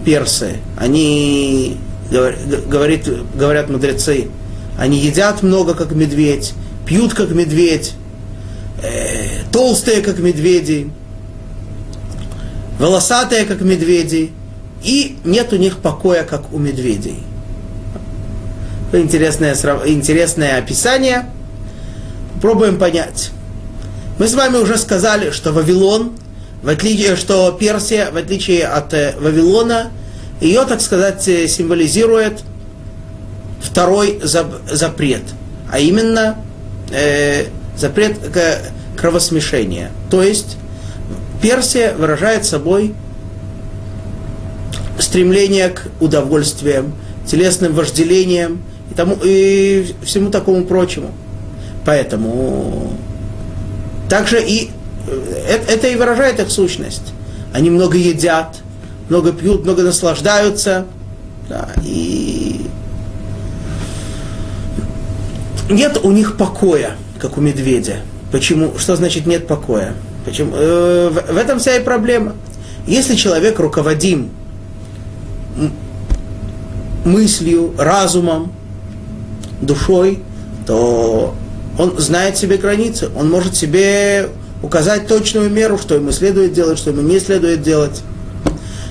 персы, 0.06 0.58
они, 0.78 1.78
говорит, 2.10 3.10
говорят 3.36 3.70
мудрецы, 3.70 4.28
они 4.78 5.00
едят 5.00 5.44
много, 5.44 5.74
как 5.74 5.92
медведь, 5.92 6.54
пьют, 6.86 7.14
как 7.14 7.30
медведь, 7.32 7.94
э, 8.84 9.44
толстые, 9.52 10.02
как 10.02 10.20
медведи, 10.20 10.92
волосатые, 12.80 13.46
как 13.46 13.62
медведи, 13.62 14.32
и 14.84 15.18
нет 15.24 15.54
у 15.54 15.56
них 15.56 15.78
покоя, 15.78 16.24
как 16.24 16.54
у 16.54 16.60
медведей. 16.60 17.24
Интересное, 18.94 19.54
интересное 19.86 20.58
описание. 20.58 21.30
Пробуем 22.42 22.78
понять. 22.78 23.32
Мы 24.20 24.28
с 24.28 24.34
вами 24.34 24.57
уже 24.57 24.78
сказали, 24.78 25.30
что 25.30 25.51
Вавилон, 25.51 26.13
в 26.63 26.70
отличие, 26.70 27.15
что 27.15 27.51
Персия, 27.51 28.09
в 28.11 28.18
отличие 28.18 28.65
от 28.65 28.91
э, 28.95 29.13
Вавилона, 29.20 29.91
ее, 30.41 30.65
так 30.65 30.82
сказать, 30.82 31.28
э, 31.28 31.47
символизирует 31.47 32.41
второй 33.61 34.20
запрет, 34.24 35.22
а 35.72 35.78
именно 35.80 36.38
э, 36.91 37.45
запрет 37.78 38.18
кровосмешения. 38.95 39.91
То 40.09 40.24
есть 40.24 40.57
Персия 41.39 41.93
выражает 41.93 42.43
собой 42.43 42.95
стремление 44.97 45.70
к 45.70 45.84
удовольствиям, 45.99 46.95
телесным 47.28 47.74
вожделениям 47.74 48.63
и, 48.89 48.95
тому, 48.95 49.15
и 49.24 49.93
всему 50.03 50.32
такому 50.32 50.65
прочему. 50.65 51.11
Поэтому 51.86 52.97
также 54.10 54.41
и 54.43 54.72
э, 55.08 55.60
это 55.68 55.88
и 55.88 55.95
выражает 55.95 56.39
их 56.39 56.49
сущность. 56.49 57.14
Они 57.53 57.70
много 57.70 57.97
едят, 57.97 58.58
много 59.10 59.32
пьют, 59.32 59.64
много 59.64 59.84
наслаждаются. 59.84 60.86
Да, 61.49 61.70
и 61.84 62.68
нет 65.70 65.99
у 66.03 66.12
них 66.12 66.38
покоя, 66.38 66.97
как 67.20 67.38
у 67.38 67.41
медведя. 67.41 67.97
Почему? 68.32 68.78
Что 68.78 68.95
значит 68.95 69.26
нет 69.26 69.47
покоя? 69.47 69.93
Почему? 70.26 70.51
Э, 70.55 71.10
в, 71.10 71.38
этом 71.38 71.60
вся 71.60 71.78
и 71.78 71.84
проблема. 71.84 72.34
Если 72.86 73.16
человек 73.16 73.60
руководим 73.60 74.30
мыслью, 77.05 77.74
разумом, 77.78 78.51
душой, 79.62 80.20
то 80.66 81.34
он 81.78 81.97
знает 81.99 82.38
себе 82.38 82.57
границы, 82.57 83.09
он 83.15 83.30
может 83.30 83.55
себе 83.55 84.30
указать 84.63 85.07
точную 85.07 85.49
меру, 85.49 85.78
что 85.78 85.95
ему 85.95 86.11
следует 86.11 86.53
делать, 86.53 86.80
что 86.80 86.89
ему 86.89 87.01
не 87.01 87.19
следует 87.19 87.61
делать. 87.61 88.01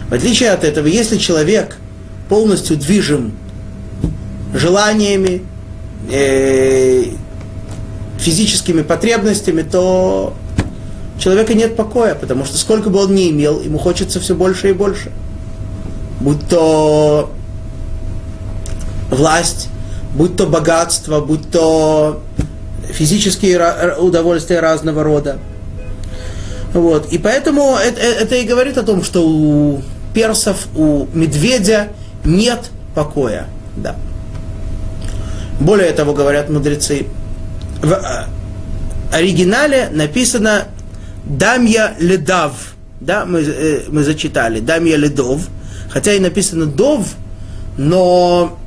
В 0.08 0.14
отличие 0.14 0.50
от 0.50 0.62
этого, 0.62 0.86
если 0.86 1.18
человек 1.18 1.76
полностью 2.28 2.76
движим 2.76 3.32
желаниями, 4.54 5.42
э, 6.10 7.04
физическими 8.18 8.82
потребностями, 8.82 9.62
то 9.62 10.34
человека 11.18 11.54
нет 11.54 11.76
покоя, 11.76 12.14
потому 12.14 12.44
что 12.44 12.56
сколько 12.56 12.90
бы 12.90 13.00
он 13.02 13.14
ни 13.14 13.30
имел, 13.30 13.60
ему 13.60 13.78
хочется 13.78 14.20
все 14.20 14.34
больше 14.34 14.70
и 14.70 14.72
больше. 14.72 15.10
Будь 16.20 16.48
то 16.48 17.32
власть, 19.10 19.68
будь 20.14 20.36
то 20.36 20.46
богатство, 20.46 21.20
будь 21.20 21.50
то 21.50 22.22
физические 22.90 23.94
удовольствия 23.98 24.60
разного 24.60 25.02
рода. 25.02 25.38
Вот. 26.72 27.12
И 27.12 27.18
поэтому 27.18 27.76
это, 27.76 28.00
это 28.00 28.36
и 28.36 28.44
говорит 28.44 28.76
о 28.78 28.82
том, 28.82 29.02
что 29.02 29.26
у 29.26 29.82
персов, 30.14 30.68
у 30.74 31.06
медведя 31.14 31.88
нет 32.24 32.70
покоя. 32.94 33.46
Да. 33.76 33.96
Более 35.60 35.92
того, 35.92 36.12
говорят 36.12 36.50
мудрецы, 36.50 37.06
в 37.82 37.92
э, 37.92 38.26
оригинале 39.12 39.88
написано 39.90 40.64
«дамья 41.24 41.94
ледав». 41.98 42.74
Да, 43.00 43.24
мы, 43.24 43.40
э, 43.40 43.82
мы 43.88 44.02
зачитали 44.04 44.60
«дамья 44.60 44.96
ледов», 44.96 45.48
хотя 45.90 46.12
и 46.12 46.18
написано 46.18 46.66
«дов», 46.66 47.06
но 47.78 48.58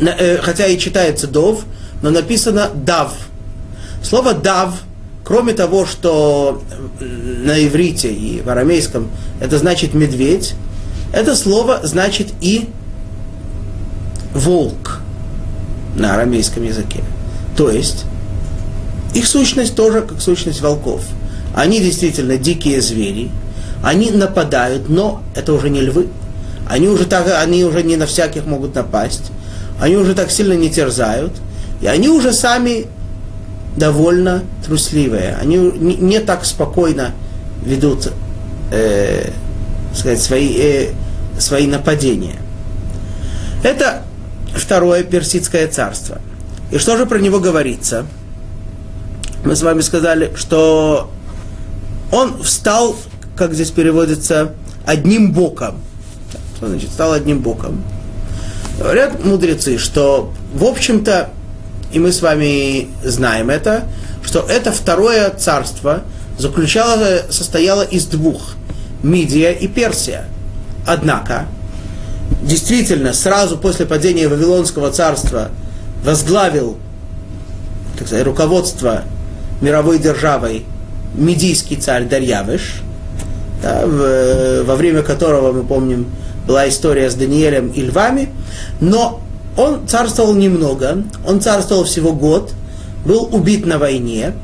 э, 0.00 0.38
хотя 0.38 0.66
и 0.66 0.78
читается 0.78 1.26
«дов», 1.26 1.64
но 2.02 2.10
написано 2.10 2.70
«дав». 2.74 3.12
Слово 4.02 4.34
«дав», 4.34 4.74
кроме 5.24 5.52
того, 5.52 5.86
что 5.86 6.62
на 7.00 7.64
иврите 7.64 8.12
и 8.12 8.40
в 8.40 8.48
арамейском 8.48 9.10
это 9.40 9.58
значит 9.58 9.94
«медведь», 9.94 10.54
это 11.12 11.36
слово 11.36 11.80
значит 11.82 12.28
и 12.40 12.68
«волк» 14.34 15.00
на 15.96 16.14
арамейском 16.14 16.62
языке. 16.62 17.02
То 17.56 17.70
есть, 17.70 18.04
их 19.14 19.26
сущность 19.26 19.74
тоже 19.74 20.02
как 20.02 20.20
сущность 20.20 20.60
волков. 20.60 21.02
Они 21.54 21.80
действительно 21.80 22.36
дикие 22.36 22.80
звери, 22.80 23.30
они 23.82 24.10
нападают, 24.10 24.88
но 24.88 25.22
это 25.34 25.52
уже 25.52 25.68
не 25.68 25.80
львы. 25.80 26.08
Они 26.68 26.86
уже, 26.86 27.04
так, 27.04 27.26
они 27.42 27.64
уже 27.64 27.82
не 27.82 27.96
на 27.96 28.06
всяких 28.06 28.46
могут 28.46 28.76
напасть, 28.76 29.32
они 29.80 29.96
уже 29.96 30.14
так 30.14 30.30
сильно 30.30 30.52
не 30.52 30.70
терзают, 30.70 31.32
и 31.80 31.86
они 31.86 32.08
уже 32.08 32.32
сами 32.32 32.86
довольно 33.76 34.42
трусливые. 34.64 35.36
Они 35.40 35.56
не, 35.56 36.20
так 36.20 36.44
спокойно 36.44 37.12
ведут 37.64 38.12
э, 38.70 39.30
сказать, 39.94 40.20
свои, 40.20 40.56
э, 40.58 40.92
свои 41.38 41.66
нападения. 41.66 42.36
Это 43.62 44.02
второе 44.54 45.04
персидское 45.04 45.68
царство. 45.68 46.18
И 46.70 46.78
что 46.78 46.96
же 46.96 47.06
про 47.06 47.18
него 47.18 47.40
говорится? 47.40 48.06
Мы 49.44 49.56
с 49.56 49.62
вами 49.62 49.80
сказали, 49.80 50.32
что 50.36 51.10
он 52.12 52.42
встал, 52.42 52.96
как 53.36 53.54
здесь 53.54 53.70
переводится, 53.70 54.54
одним 54.84 55.32
боком. 55.32 55.76
Что 56.56 56.68
значит 56.68 56.90
стал 56.90 57.12
одним 57.12 57.40
боком? 57.40 57.82
Говорят 58.78 59.24
мудрецы, 59.24 59.78
что, 59.78 60.32
в 60.54 60.64
общем-то, 60.64 61.30
и 61.92 61.98
мы 61.98 62.12
с 62.12 62.22
вами 62.22 62.88
знаем 63.04 63.50
это, 63.50 63.84
что 64.24 64.40
это 64.48 64.72
второе 64.72 65.30
царство 65.30 66.02
заключало, 66.38 67.22
состояло 67.30 67.82
из 67.82 68.06
двух– 68.06 68.54
Мидия 69.02 69.52
и 69.52 69.66
Персия. 69.66 70.24
Однако, 70.86 71.46
действительно, 72.42 73.12
сразу 73.12 73.56
после 73.56 73.86
падения 73.86 74.28
Вавилонского 74.28 74.90
царства 74.90 75.50
возглавил 76.04 76.78
так 78.00 78.06
сказать, 78.06 78.26
руководство 78.26 79.02
мировой 79.60 79.98
державой 79.98 80.64
медийский 81.14 81.76
царь 81.76 82.06
Дарьявыш, 82.06 82.80
да, 83.62 83.84
в, 83.84 84.64
во 84.64 84.74
время 84.74 85.02
которого, 85.02 85.52
мы 85.52 85.64
помним, 85.64 86.06
была 86.46 86.66
история 86.66 87.10
с 87.10 87.14
Даниэлем 87.14 87.68
и 87.68 87.82
львами, 87.82 88.30
но 88.80 89.20
он 89.56 89.86
царствовал 89.88 90.34
немного, 90.34 91.04
он 91.26 91.40
царствовал 91.40 91.84
всего 91.84 92.12
год, 92.12 92.52
был 93.04 93.28
убит 93.32 93.66
на 93.66 93.78
войне, 93.78 94.34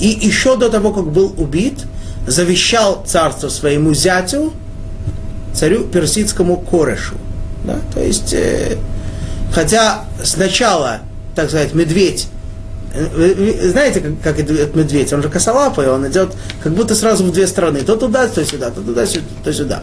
и 0.00 0.08
еще 0.08 0.56
до 0.56 0.68
того, 0.68 0.92
как 0.92 1.10
был 1.10 1.34
убит, 1.36 1.78
завещал 2.26 3.02
царство 3.06 3.48
своему 3.48 3.94
зятю, 3.94 4.52
царю 5.54 5.84
персидскому 5.84 6.58
Корешу. 6.58 7.14
Да? 7.64 7.78
То 7.94 8.00
есть, 8.00 8.32
э, 8.32 8.76
хотя 9.52 10.04
сначала, 10.22 11.00
так 11.34 11.48
сказать, 11.48 11.74
медведь 11.74 12.28
вы 12.92 13.70
знаете, 13.70 14.00
как, 14.00 14.20
как 14.20 14.40
этот 14.40 14.74
медведь? 14.74 15.12
Он 15.12 15.22
же 15.22 15.28
косолапый, 15.28 15.88
он 15.88 16.08
идет 16.08 16.32
как 16.62 16.72
будто 16.74 16.94
сразу 16.94 17.24
в 17.24 17.32
две 17.32 17.46
стороны. 17.46 17.82
То 17.82 17.96
туда, 17.96 18.26
то 18.26 18.44
сюда, 18.44 18.70
то 18.70 18.80
туда, 18.80 19.04
то 19.44 19.52
сюда. 19.52 19.82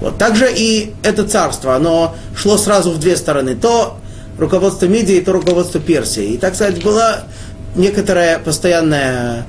Вот. 0.00 0.18
Также 0.18 0.48
и 0.54 0.94
это 1.02 1.24
царство, 1.26 1.74
оно 1.74 2.14
шло 2.36 2.56
сразу 2.56 2.92
в 2.92 2.98
две 2.98 3.16
стороны. 3.16 3.56
То 3.56 3.96
руководство 4.38 4.86
Мидии, 4.86 5.20
то 5.20 5.32
руководство 5.32 5.80
Персии. 5.80 6.34
И, 6.34 6.38
так 6.38 6.54
сказать, 6.54 6.82
было 6.82 7.24
некоторое 7.74 8.38
постоянное 8.38 9.46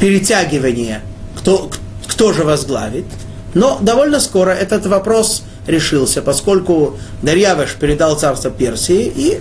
перетягивание, 0.00 1.02
кто, 1.36 1.70
кто 2.06 2.32
же 2.32 2.44
возглавит. 2.44 3.06
Но 3.54 3.78
довольно 3.80 4.20
скоро 4.20 4.50
этот 4.50 4.86
вопрос 4.86 5.42
решился, 5.66 6.22
поскольку 6.22 6.96
Дарьявыш 7.22 7.76
передал 7.78 8.18
царство 8.18 8.50
Персии, 8.50 9.12
и 9.14 9.40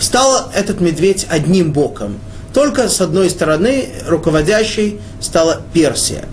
Встал 0.00 0.50
этот 0.54 0.80
медведь 0.80 1.26
одним 1.28 1.72
боком. 1.72 2.18
Только 2.54 2.88
с 2.88 3.02
одной 3.02 3.28
стороны 3.28 3.90
руководящей 4.06 4.98
стала 5.20 5.60
Персия. 5.74 6.24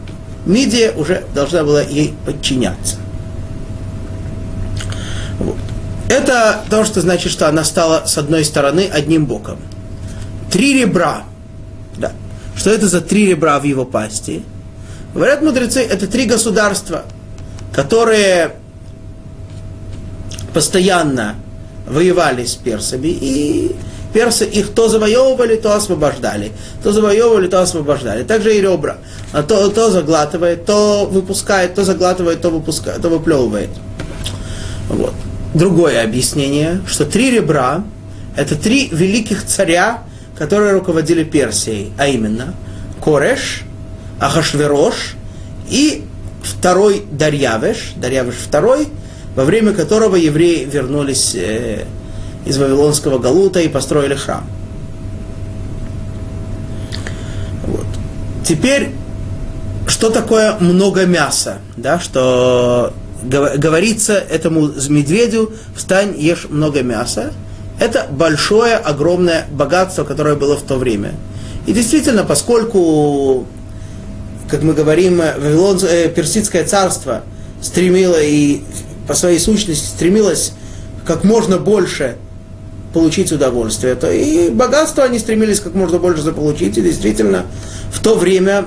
Мидия 0.46 0.94
уже 0.94 1.26
должна 1.36 1.66
была 1.66 1.82
ей 1.82 2.14
подчиняться. 2.26 2.96
Вот. 5.40 5.58
Это 6.10 6.62
то, 6.70 6.86
что 6.86 7.02
значит, 7.02 7.32
что 7.32 7.48
она 7.50 7.64
стала 7.64 8.06
с 8.06 8.18
одной 8.18 8.46
стороны 8.46 8.90
одним 8.92 9.26
боком. 9.26 9.60
Три 10.52 10.82
ребра. 10.82 11.24
Да. 11.98 12.12
Что 12.56 12.70
это 12.72 12.88
за 12.88 13.02
три 13.02 13.28
ребра 13.28 13.60
в 13.60 13.64
его 13.64 13.86
пасти? 13.86 14.44
Говорят 15.14 15.42
мудрецы, 15.42 15.82
это 15.82 16.08
три 16.08 16.26
государства, 16.26 17.04
которые 17.74 18.54
постоянно 20.54 21.36
воевали 21.88 22.46
с 22.46 22.56
персами, 22.56 23.08
и 23.08 23.76
персы 24.14 24.46
их 24.46 24.74
то 24.74 24.90
завоевывали, 24.90 25.56
то 25.56 25.76
освобождали. 25.76 26.52
То 26.84 26.92
завоевывали, 26.92 27.48
то 27.48 27.62
освобождали. 27.62 28.24
Также 28.24 28.56
и 28.56 28.62
ребра. 28.62 28.98
А 29.34 29.44
то, 29.44 29.70
то 29.70 29.92
заглатывает, 29.92 30.66
то 30.66 31.06
выпускает, 31.06 31.76
то 31.76 31.84
заглатывает, 31.84 32.42
то 32.42 32.50
выпускает, 32.50 33.02
то 33.02 33.10
выплевывает. 33.10 33.70
Вот. 34.90 35.14
Другое 35.58 36.04
объяснение, 36.04 36.82
что 36.88 37.06
три 37.06 37.32
ребра– 37.32 37.84
это 38.36 38.56
три 38.56 38.90
великих 38.92 39.46
царя, 39.46 40.04
которые 40.38 40.74
руководили 40.74 41.24
Персией, 41.24 41.92
а 41.98 42.08
именно 42.08 42.54
Кореш, 43.02 43.64
Ахашверош 44.20 45.16
и 45.70 46.04
второй 46.44 47.04
Дарьявеш, 47.12 47.94
Дарьявеш 47.96 48.36
второй– 48.36 48.88
во 49.38 49.46
время 49.46 49.72
которого 49.72 50.16
евреи 50.16 50.66
вернулись 50.66 51.36
э, 51.36 51.84
из 52.44 52.58
Вавилонского 52.58 53.20
Галута 53.20 53.60
и 53.60 53.68
построили 53.68 54.16
храм. 54.16 54.44
Вот. 57.68 57.86
Теперь, 58.44 58.90
что 59.86 60.10
такое 60.10 60.58
много 60.60 61.06
мяса? 61.06 61.60
Да, 61.76 62.00
что 62.00 62.94
говорится 63.24 64.14
этому 64.14 64.70
медведю, 64.90 65.54
встань, 65.76 66.16
ешь 66.18 66.48
много 66.50 66.82
мяса. 66.84 67.34
Это 67.80 68.08
большое, 68.10 68.76
огромное 68.76 69.46
богатство, 69.52 70.04
которое 70.04 70.36
было 70.36 70.56
в 70.58 70.64
то 70.64 70.76
время. 70.76 71.14
И 71.66 71.74
действительно, 71.74 72.24
поскольку, 72.24 73.46
как 74.50 74.64
мы 74.64 74.74
говорим, 74.74 75.18
Вавилон, 75.18 75.80
э, 75.84 76.10
Персидское 76.10 76.66
царство 76.66 77.24
стремило 77.62 78.22
и 78.22 78.62
по 79.08 79.14
своей 79.14 79.40
сущности 79.40 79.86
стремилась 79.86 80.54
как 81.06 81.24
можно 81.24 81.58
больше 81.58 82.18
получить 82.94 83.32
удовольствие, 83.32 83.96
то 83.96 84.12
и 84.12 84.50
богатство 84.50 85.04
они 85.04 85.20
стремились 85.20 85.60
как 85.60 85.76
можно 85.76 86.00
больше 86.00 86.22
заполучить. 86.22 86.78
И 86.78 86.82
действительно, 86.82 87.46
в 87.92 88.02
то 88.02 88.16
время 88.16 88.66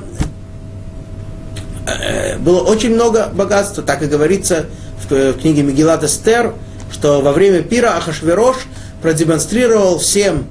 было 2.40 2.60
очень 2.60 2.94
много 2.94 3.30
богатства. 3.32 3.82
Так 3.82 4.02
и 4.02 4.06
говорится 4.06 4.66
в 5.08 5.34
книге 5.34 5.62
Мегилат 5.62 6.04
Эстер, 6.04 6.54
что 6.92 7.20
во 7.20 7.32
время 7.32 7.62
пира 7.62 7.96
Ахашверош 7.96 8.56
продемонстрировал 9.02 9.98
всем 9.98 10.46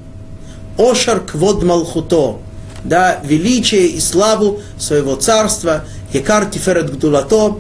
Ошар 0.78 1.20
Квод 1.20 1.64
Малхуто, 1.64 2.38
да, 2.84 3.20
величие 3.24 3.88
и 3.88 4.00
славу 4.00 4.62
своего 4.78 5.16
царства, 5.16 5.84
Хекар 6.14 6.46
Тиферет 6.46 6.92
Гдулато, 6.92 7.58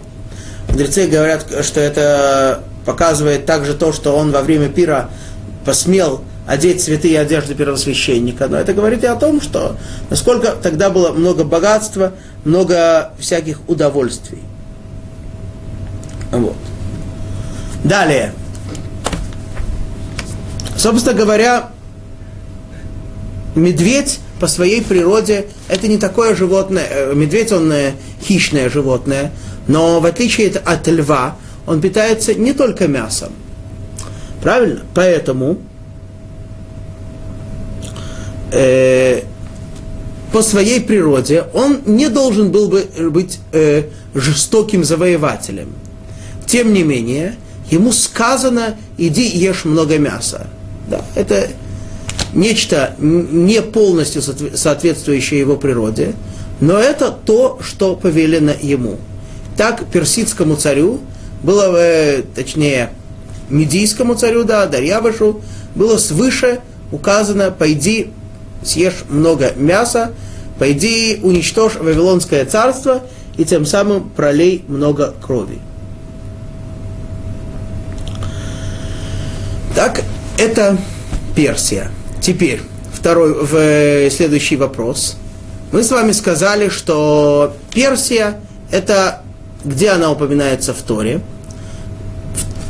Мудрецы 0.69 1.07
говорят, 1.07 1.45
что 1.63 1.79
это 1.79 2.63
показывает 2.85 3.45
также 3.45 3.73
то, 3.73 3.91
что 3.91 4.15
он 4.15 4.31
во 4.31 4.41
время 4.41 4.69
пира 4.69 5.09
посмел 5.65 6.21
одеть 6.49 6.81
святые 6.81 7.19
одежды 7.19 7.53
первосвященника. 7.53 8.47
Но 8.47 8.57
это 8.57 8.73
говорит 8.73 9.03
и 9.03 9.07
о 9.07 9.15
том, 9.15 9.39
что 9.39 9.77
насколько 10.09 10.53
тогда 10.53 10.89
было 10.89 11.11
много 11.11 11.43
богатства, 11.43 12.13
много 12.43 13.11
всяких 13.19 13.59
удовольствий. 13.67 14.41
Вот. 16.31 16.55
Далее. 17.83 18.33
Собственно 20.75 21.15
говоря, 21.15 21.69
медведь 23.53 24.19
по 24.39 24.47
своей 24.47 24.81
природе 24.81 25.47
это 25.67 25.87
не 25.87 25.97
такое 25.97 26.35
животное. 26.35 26.87
Э, 26.89 27.13
медведь 27.13 27.51
он 27.51 27.71
э, 27.71 27.91
хищное 28.23 28.71
животное, 28.71 29.31
но 29.67 29.99
в 29.99 30.05
отличие 30.05 30.49
от 30.49 30.87
льва, 30.87 31.35
он 31.67 31.79
питается 31.79 32.33
не 32.33 32.53
только 32.53 32.87
мясом. 32.87 33.33
Правильно? 34.41 34.81
Поэтому 34.95 35.59
э, 38.51 39.21
по 40.31 40.41
своей 40.41 40.79
природе 40.79 41.45
он 41.53 41.79
не 41.85 42.07
должен 42.09 42.51
был 42.51 42.67
бы 42.67 42.87
быть 43.09 43.39
э, 43.51 43.85
жестоким 44.13 44.83
завоевателем. 44.83 45.73
Тем 46.45 46.73
не 46.73 46.83
менее, 46.83 47.35
ему 47.69 47.91
сказано, 47.91 48.77
иди 48.97 49.27
ешь 49.27 49.65
много 49.65 49.97
мяса. 49.97 50.47
Да, 50.87 51.03
это 51.15 51.49
нечто 52.33 52.95
не 52.99 53.61
полностью 53.61 54.21
соответствующее 54.21 55.39
его 55.39 55.55
природе, 55.55 56.13
но 56.59 56.77
это 56.77 57.11
то, 57.11 57.59
что 57.61 57.95
повелено 57.95 58.53
ему. 58.61 58.97
Так 59.57 59.85
персидскому 59.85 60.55
царю 60.55 60.99
было, 61.43 61.75
э, 61.75 62.23
точнее, 62.35 62.91
медийскому 63.49 64.15
царю, 64.15 64.43
да, 64.43 64.65
Дарьявышу, 64.67 65.41
было 65.75 65.97
свыше 65.97 66.59
указано, 66.91 67.51
пойди 67.51 68.11
съешь 68.63 69.03
много 69.09 69.51
мяса, 69.55 70.13
пойди 70.57 71.19
уничтожь 71.23 71.75
Вавилонское 71.75 72.45
царство 72.45 73.03
и 73.37 73.45
тем 73.45 73.65
самым 73.65 74.09
пролей 74.09 74.63
много 74.67 75.13
крови. 75.21 75.59
Так, 79.75 80.01
это 80.37 80.77
Персия. 81.35 81.89
Теперь, 82.21 82.61
второй, 82.91 83.45
в, 83.45 83.55
э, 83.55 84.09
следующий 84.09 84.57
вопрос. 84.57 85.15
Мы 85.71 85.83
с 85.83 85.91
вами 85.91 86.11
сказали, 86.11 86.69
что 86.69 87.53
Персия– 87.71 88.39
это 88.71 89.21
где 89.63 89.89
она 89.89 90.11
упоминается 90.11 90.73
в 90.73 90.81
Торе. 90.81 91.21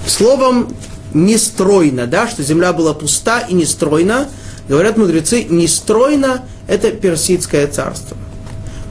Словом 0.08 0.74
нестройно, 1.14 2.08
да, 2.08 2.28
что 2.28 2.44
земля 2.44 2.74
была 2.74 2.94
пуста 2.94 3.42
и 3.42 3.54
нестройна. 3.54 4.28
Говорят 4.70 4.98
мудрецы, 4.98 5.46
нестройно– 5.46 6.44
это 6.68 6.92
персидское 6.92 7.66
царство. 7.66 8.16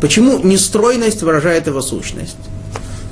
Почему 0.01 0.41
нестройность 0.41 1.23
выражает 1.23 1.69
его 1.69 1.81
сущность? 1.81 2.37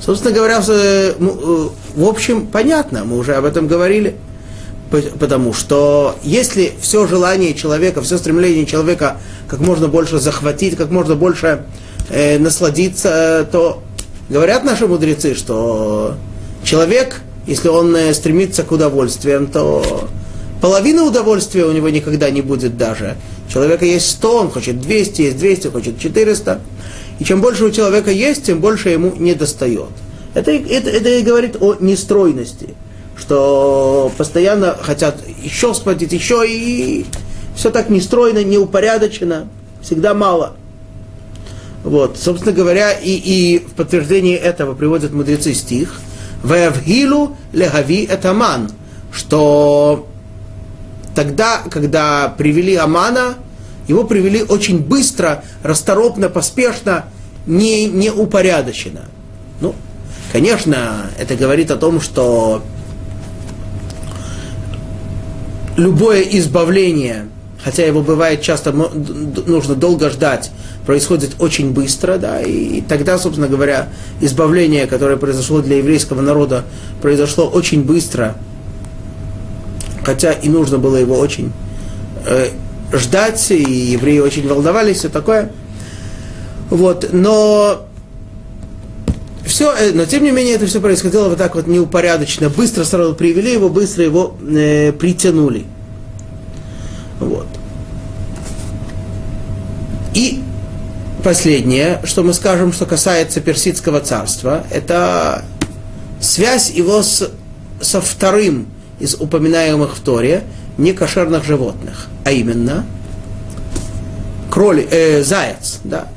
Собственно 0.05 0.35
говоря, 0.35 0.61
э, 0.67 1.15
в 1.19 2.05
общем, 2.05 2.49
понятно, 2.49 3.05
мы 3.05 3.19
уже 3.19 3.35
об 3.37 3.45
этом 3.45 3.69
говорили. 3.69 4.17
Потому 4.91 5.53
что 5.53 6.17
если 6.23 6.73
все 6.81 7.07
желание 7.09 7.55
человека, 7.55 8.03
все 8.03 8.19
стремление 8.19 8.67
человека 8.67 9.19
как 9.49 9.59
можно 9.61 9.89
больше 9.89 10.19
захватить, 10.19 10.77
как 10.77 10.91
можно 10.91 11.17
больше 11.17 11.65
э, 12.09 12.39
насладиться, 12.39 13.49
то 13.51 13.83
говорят 14.29 14.65
наши 14.65 14.87
мудрецы, 14.87 15.35
что 15.35 16.15
человек, 16.63 17.21
если 17.47 17.69
он 17.69 17.95
э, 17.97 18.15
стремится 18.15 18.63
к 18.63 18.71
удовольствиям, 18.71 19.49
то 19.49 20.09
половина 20.61 21.05
удовольствия 21.05 21.65
у 21.65 21.73
него 21.73 21.89
никогда 21.89 22.31
не 22.31 22.43
будет 22.43 22.77
даже. 22.77 23.17
У 23.49 23.53
человека 23.53 23.85
есть 23.85 24.11
100, 24.11 24.41
он 24.41 24.51
хочет 24.51 24.81
200, 24.81 25.23
есть 25.23 25.39
200, 25.39 25.69
хочет 25.69 25.99
400. 25.99 26.61
И 27.19 27.25
чем 27.25 27.41
больше 27.41 27.65
у 27.65 27.71
человека 27.71 28.11
есть, 28.11 28.45
тем 28.45 28.61
больше 28.61 28.91
ему 28.91 29.15
не 29.17 29.35
достает. 29.35 29.91
Это, 30.35 30.51
это, 30.51 30.91
это 30.91 31.09
и 31.09 31.23
говорит 31.23 31.57
о 31.61 31.77
нестройности 31.81 32.75
что 33.19 34.13
постоянно 34.17 34.77
хотят 34.81 35.21
еще 35.43 35.75
схватить, 35.75 36.13
еще 36.13 36.45
и 36.47 37.07
все 37.55 37.71
так 37.71 37.89
нестройно, 37.89 38.45
неупорядочено, 38.45 39.49
всегда 39.81 40.15
мало. 40.15 40.57
Вот, 41.83 42.19
собственно 42.19 42.53
говоря, 42.53 42.93
и, 42.93 43.11
и 43.11 43.59
в 43.59 43.75
подтверждение 43.75 44.37
этого 44.37 44.75
приводят 44.75 45.13
мудрецы 45.13 45.55
стих 45.55 46.01
«Вэвгилу 46.43 47.37
легави 47.53 48.05
этаман», 48.05 48.71
что 49.13 50.07
тогда, 51.17 51.63
когда 51.71 52.33
привели 52.37 52.77
Амана, 52.77 53.35
его 53.89 54.05
привели 54.05 54.43
очень 54.43 54.79
быстро, 54.79 55.43
расторопно, 55.65 56.29
поспешно, 56.29 57.07
не, 57.47 57.87
не 57.87 58.11
упорядочено. 58.11 59.07
Ну, 59.61 59.75
конечно, 60.31 61.07
это 61.19 61.35
говорит 61.35 61.71
о 61.71 61.77
том, 61.77 62.01
что 62.01 62.63
любое 65.77 66.21
избавление, 66.21 67.29
хотя 67.65 67.87
его 67.87 68.03
бывает 68.03 68.43
часто 68.43 68.73
нужно 68.73 69.75
долго 69.75 70.11
ждать, 70.11 70.51
происходит 70.85 71.37
очень 71.39 71.73
быстро, 71.73 72.19
да, 72.19 72.43
и 72.43 72.83
тогда, 72.83 73.19
собственно 73.19 73.49
говоря, 73.49 73.89
избавление, 74.21 74.87
которое 74.87 75.17
произошло 75.17 75.63
для 75.63 75.79
еврейского 75.79 76.21
народа, 76.21 76.65
произошло 77.01 77.49
очень 77.49 77.85
быстро, 77.85 78.37
хотя 80.07 80.31
и 80.31 80.49
нужно 80.49 80.79
было 80.79 80.97
его 80.97 81.19
очень 81.19 81.53
э, 82.27 82.51
ждать, 82.93 83.51
и 83.51 83.61
евреи 83.61 84.21
очень 84.21 84.47
волновались, 84.47 84.99
все 84.99 85.09
такое. 85.09 85.51
Вот, 86.71 87.09
но 87.13 87.89
все, 89.45 89.75
э, 89.77 89.91
но 89.93 90.05
тем 90.07 90.23
не 90.23 90.31
менее 90.31 90.55
это 90.55 90.67
все 90.67 90.81
происходило 90.81 91.29
вот 91.29 91.39
так 91.39 91.57
вот 91.57 91.67
неупорядочно. 91.67 92.49
Быстро 92.49 92.85
сразу 92.85 93.17
привели 93.17 93.53
его, 93.53 93.69
быстро 93.69 94.05
его 94.05 94.37
э, 94.49 94.93
притянули. 94.93 95.65
Вот. 97.19 97.49
И 100.15 100.41
последнее, 101.25 102.01
что 102.05 102.23
мы 102.23 102.33
скажем, 102.33 102.73
что 102.73 102.87
касается 102.87 103.41
персидского 103.41 103.99
царства, 103.99 104.65
это 104.71 105.45
связь 106.21 106.71
его 106.71 107.03
с, 107.03 107.29
со 107.81 108.01
вторым 108.01 108.69
из 108.99 109.15
упоминаемых 109.15 109.97
в 109.97 110.01
Торе 110.01 110.45
некошерных 110.79 111.45
животных, 111.45 112.09
а 112.25 112.33
именно 112.33 112.87
кроли, 114.51 114.87
э, 114.91 115.23
заяц, 115.23 115.81
да, 115.85 116.09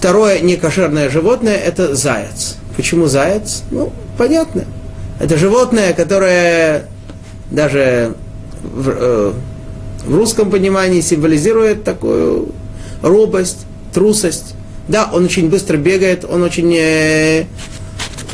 Второе 0.00 0.40
некошерное 0.40 1.10
животное– 1.10 1.56
это 1.58 1.94
заяц. 1.94 2.56
Почему 2.74 3.04
заяц? 3.04 3.64
Ну, 3.70 3.92
понятно. 4.16 4.64
Это 5.20 5.36
животное, 5.36 5.92
которое 5.92 6.86
даже 7.50 8.14
в, 8.62 8.88
э, 8.88 9.32
в 10.06 10.14
русском 10.16 10.50
понимании 10.50 11.02
символизирует 11.02 11.84
такую 11.84 12.48
робость, 13.02 13.66
трусость. 13.92 14.54
Да, 14.88 15.10
он 15.12 15.26
очень 15.26 15.50
быстро 15.50 15.76
бегает, 15.76 16.24
он 16.24 16.44
очень 16.44 16.74
э, 16.74 17.44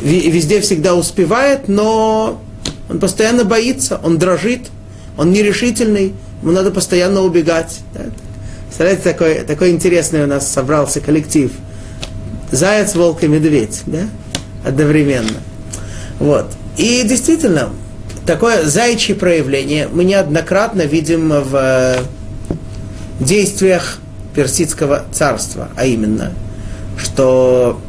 везде 0.01 0.61
всегда 0.61 0.95
успевает, 0.95 1.67
но 1.67 2.41
он 2.89 2.99
постоянно 2.99 3.43
боится, 3.43 3.99
он 4.03 4.17
дрожит, 4.17 4.67
он 5.17 5.31
нерешительный, 5.31 6.13
ему 6.41 6.51
надо 6.51 6.71
постоянно 6.71 7.21
убегать. 7.21 7.79
Да? 7.93 8.01
Представляете, 8.65 9.01
такой, 9.03 9.35
такой 9.39 9.71
интересный 9.71 10.23
у 10.23 10.27
нас 10.27 10.47
собрался 10.47 10.99
коллектив. 10.99 11.51
Заяц, 12.51 12.95
волк 12.95 13.23
и 13.23 13.27
медведь, 13.27 13.81
да? 13.85 14.07
Одновременно. 14.63 15.39
Вот. 16.19 16.47
И 16.77 17.03
действительно, 17.03 17.69
такое 18.25 18.65
заячье 18.65 19.15
проявление 19.15 19.87
мы 19.91 20.03
неоднократно 20.03 20.81
видим 20.83 21.29
в 21.29 21.55
э, 21.55 21.97
действиях 23.19 23.99
персидского 24.35 25.05
царства, 25.11 25.69
а 25.75 25.85
именно, 25.85 26.33
что, 26.97 27.81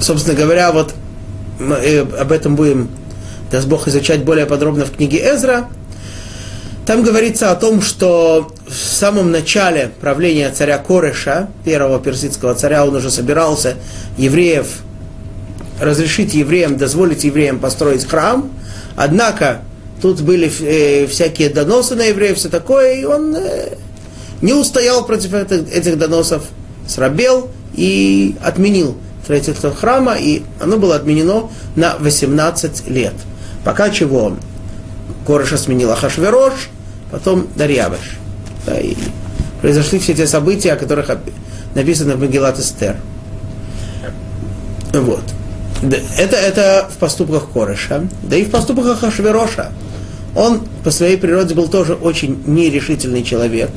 собственно 0.00 0.36
говоря, 0.36 0.72
вот 0.72 0.94
мы 1.58 1.76
э, 1.76 2.00
об 2.00 2.32
этом 2.32 2.56
будем, 2.56 2.88
даст 3.50 3.66
Бог, 3.66 3.88
изучать 3.88 4.24
более 4.24 4.46
подробно 4.46 4.84
в 4.84 4.92
книге 4.92 5.18
Эзра, 5.32 5.68
там 6.86 7.02
говорится 7.02 7.50
о 7.50 7.54
том, 7.54 7.82
что 7.82 8.50
в 8.66 8.74
самом 8.74 9.30
начале 9.30 9.90
правления 10.00 10.50
царя 10.50 10.78
Кореша, 10.78 11.50
первого 11.62 12.00
персидского 12.00 12.54
царя, 12.54 12.86
он 12.86 12.96
уже 12.96 13.10
собирался 13.10 13.74
евреев, 14.16 14.66
разрешить 15.80 16.32
евреям, 16.32 16.78
дозволить 16.78 17.24
евреям 17.24 17.58
построить 17.58 18.06
храм. 18.06 18.50
Однако 18.96 19.60
тут 20.00 20.22
были 20.22 20.50
э, 20.60 21.06
всякие 21.06 21.50
доносы 21.50 21.94
на 21.94 22.04
евреев, 22.04 22.38
все 22.38 22.48
такое, 22.48 22.94
и 22.94 23.04
он 23.04 23.36
э, 23.36 23.74
не 24.40 24.54
устоял 24.54 25.04
против 25.04 25.34
этих, 25.34 25.98
доносов, 25.98 26.44
срабел 26.86 27.50
и 27.74 28.34
отменил 28.42 28.96
строительство 29.28 29.74
храма, 29.74 30.14
и 30.14 30.42
оно 30.58 30.78
было 30.78 30.96
отменено 30.96 31.50
на 31.76 31.98
18 31.98 32.88
лет. 32.88 33.12
Пока 33.62 33.90
чего 33.90 34.38
Кореша 35.26 35.58
сменил 35.58 35.92
Ахашверош, 35.92 36.70
потом 37.10 37.46
Дарьявыш. 37.54 38.16
Да, 38.64 38.80
и 38.80 38.94
произошли 39.60 39.98
все 39.98 40.14
те 40.14 40.26
события, 40.26 40.72
о 40.72 40.76
которых 40.76 41.10
написано 41.74 42.16
в 42.16 42.20
Магеллат 42.20 42.58
Эстер. 42.58 42.96
Вот. 44.94 45.24
Это, 46.16 46.36
это 46.36 46.88
в 46.90 46.96
поступках 46.96 47.50
Кореша, 47.52 48.08
да 48.22 48.36
и 48.36 48.44
в 48.44 48.50
поступках 48.50 48.98
Хашвероша. 49.00 49.72
Он 50.34 50.62
по 50.82 50.90
своей 50.90 51.18
природе 51.18 51.54
был 51.54 51.68
тоже 51.68 51.92
очень 51.92 52.42
нерешительный 52.46 53.22
человек. 53.22 53.72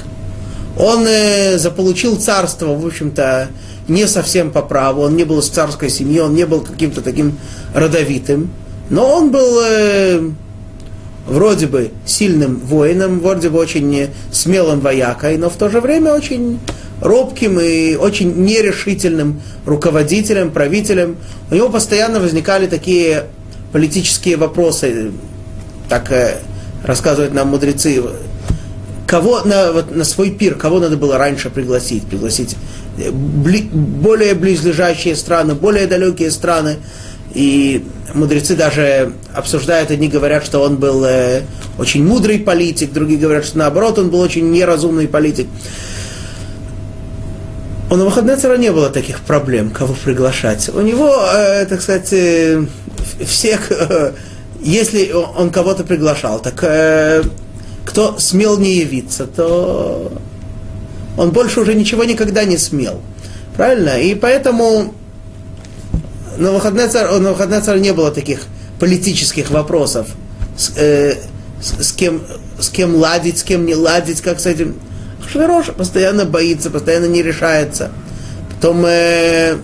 Он 0.77 1.05
э, 1.05 1.57
заполучил 1.57 2.17
царство, 2.17 2.67
в 2.67 2.85
общем-то, 2.85 3.49
не 3.87 4.07
совсем 4.07 4.51
по 4.51 4.61
праву, 4.61 5.01
он 5.01 5.15
не 5.15 5.23
был 5.23 5.39
из 5.39 5.49
царской 5.49 5.89
семьи, 5.89 6.19
он 6.19 6.33
не 6.33 6.45
был 6.45 6.61
каким-то 6.61 7.01
таким 7.01 7.37
родовитым, 7.73 8.51
но 8.89 9.07
он 9.15 9.31
был 9.31 9.59
э, 9.63 10.31
вроде 11.27 11.67
бы 11.67 11.91
сильным 12.05 12.59
воином, 12.59 13.19
вроде 13.19 13.49
бы 13.49 13.59
очень 13.59 14.09
смелым 14.31 14.79
воякой, 14.79 15.37
но 15.37 15.49
в 15.49 15.55
то 15.55 15.69
же 15.69 15.81
время 15.81 16.13
очень 16.13 16.59
робким 17.01 17.59
и 17.59 17.95
очень 17.95 18.33
нерешительным 18.43 19.41
руководителем, 19.65 20.51
правителем. 20.51 21.17
У 21.49 21.55
него 21.55 21.69
постоянно 21.69 22.19
возникали 22.19 22.67
такие 22.67 23.25
политические 23.71 24.37
вопросы, 24.37 25.11
так 25.89 26.11
э, 26.11 26.39
рассказывают 26.83 27.33
нам 27.33 27.49
мудрецы, 27.49 28.01
кого 29.07 29.41
на, 29.41 29.71
вот, 29.71 29.95
на 29.95 30.03
свой 30.03 30.31
пир, 30.31 30.55
кого 30.55 30.79
надо 30.79 30.97
было 30.97 31.17
раньше 31.17 31.49
пригласить, 31.49 32.07
пригласить 32.07 32.55
э, 32.97 33.11
бли, 33.11 33.61
более 33.61 34.33
близлежащие 34.33 35.15
страны, 35.15 35.55
более 35.55 35.87
далекие 35.87 36.31
страны. 36.31 36.77
И 37.33 37.85
мудрецы 38.13 38.55
даже 38.55 39.13
обсуждают, 39.33 39.91
одни 39.91 40.07
говорят, 40.07 40.45
что 40.45 40.59
он 40.59 40.77
был 40.77 41.03
э, 41.05 41.43
очень 41.77 42.05
мудрый 42.05 42.39
политик, 42.39 42.91
другие 42.91 43.19
говорят, 43.19 43.45
что 43.45 43.57
наоборот, 43.57 43.99
он 43.99 44.09
был 44.09 44.19
очень 44.19 44.51
неразумный 44.51 45.07
политик. 45.07 45.47
У 47.89 47.95
Навуходнецера 47.95 48.55
не 48.55 48.71
было 48.71 48.89
таких 48.89 49.19
проблем, 49.19 49.69
кого 49.69 49.93
приглашать. 49.93 50.69
У 50.73 50.79
него, 50.79 51.13
э, 51.33 51.65
так 51.65 51.81
сказать, 51.81 52.13
э, 52.13 52.65
всех, 53.25 53.71
э, 53.71 54.13
если 54.61 55.11
он 55.11 55.49
кого-то 55.49 55.83
приглашал, 55.83 56.41
так 56.41 56.63
э, 56.63 57.23
кто 57.85 58.19
смел 58.19 58.57
не 58.57 58.75
явиться, 58.75 59.25
то 59.25 60.11
он 61.17 61.31
больше 61.31 61.61
уже 61.61 61.73
ничего 61.73 62.03
никогда 62.03 62.43
не 62.43 62.57
смел. 62.57 63.01
Правильно? 63.55 63.99
И 63.99 64.15
поэтому 64.15 64.93
на 66.37 66.51
выходные 66.51 66.87
царь, 66.87 67.07
на 67.19 67.31
выходные 67.31 67.61
царь 67.61 67.79
не 67.79 67.93
было 67.93 68.11
таких 68.11 68.41
политических 68.79 69.51
вопросов, 69.51 70.07
с, 70.57 70.71
э, 70.77 71.15
с, 71.61 71.87
с, 71.87 71.91
кем, 71.91 72.21
с 72.59 72.69
кем 72.69 72.95
ладить, 72.95 73.39
с 73.39 73.43
кем 73.43 73.65
не 73.65 73.75
ладить, 73.75 74.21
как 74.21 74.39
с 74.39 74.45
этим. 74.45 74.79
Швирош 75.31 75.67
постоянно 75.67 76.25
боится, 76.25 76.69
постоянно 76.69 77.05
не 77.05 77.21
решается. 77.21 77.91
Потом 78.55 78.83
э, 78.85 79.57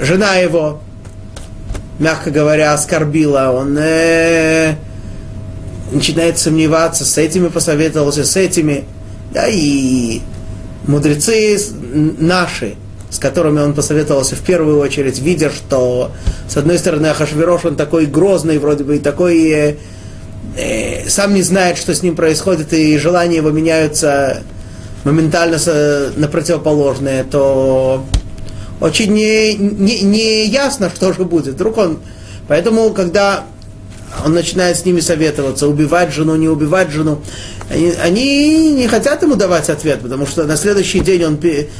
жена 0.00 0.36
его, 0.36 0.80
мягко 1.98 2.30
говоря, 2.30 2.72
оскорбила, 2.72 3.52
он 3.52 3.76
э, 3.78 4.76
начинает 5.90 6.38
сомневаться, 6.38 7.04
с 7.04 7.18
этими 7.18 7.48
посоветовался, 7.48 8.24
с 8.24 8.36
этими. 8.36 8.84
Да, 9.32 9.46
и 9.48 10.20
мудрецы 10.86 11.58
наши, 12.18 12.74
с 13.10 13.18
которыми 13.18 13.60
он 13.60 13.74
посоветовался 13.74 14.36
в 14.36 14.40
первую 14.40 14.78
очередь, 14.80 15.18
видя, 15.20 15.50
что, 15.50 16.12
с 16.48 16.56
одной 16.56 16.78
стороны, 16.78 17.06
Ахашвирош, 17.06 17.64
он 17.64 17.76
такой 17.76 18.06
грозный, 18.06 18.58
вроде 18.58 18.84
бы, 18.84 18.96
и 18.96 18.98
такой 18.98 19.48
э, 19.50 19.76
э, 20.56 21.08
сам 21.08 21.34
не 21.34 21.42
знает, 21.42 21.78
что 21.78 21.94
с 21.94 22.02
ним 22.02 22.16
происходит, 22.16 22.72
и 22.72 22.96
желания 22.98 23.36
его 23.36 23.50
меняются 23.50 24.42
моментально 25.04 25.58
на 26.16 26.28
противоположные, 26.28 27.24
то 27.24 28.04
очень 28.80 29.12
не, 29.12 29.54
не, 29.54 30.00
не 30.00 30.46
ясно, 30.46 30.90
что 30.94 31.12
же 31.12 31.24
будет. 31.24 31.54
Вдруг 31.54 31.78
он... 31.78 31.98
Поэтому, 32.48 32.90
когда 32.90 33.44
он 34.24 34.34
начинает 34.34 34.76
с 34.76 34.84
ними 34.84 35.00
советоваться, 35.00 35.68
убивать 35.68 36.12
жену, 36.12 36.36
не 36.36 36.48
убивать 36.48 36.90
жену, 36.90 37.20
они, 37.70 37.92
они 38.02 38.72
не 38.72 38.88
хотят 38.88 39.22
ему 39.22 39.36
давать 39.36 39.70
ответ, 39.70 40.00
потому 40.00 40.26
что 40.26 40.44
на 40.44 40.56
следующий 40.56 41.00
день 41.00 41.24
он 41.24 41.38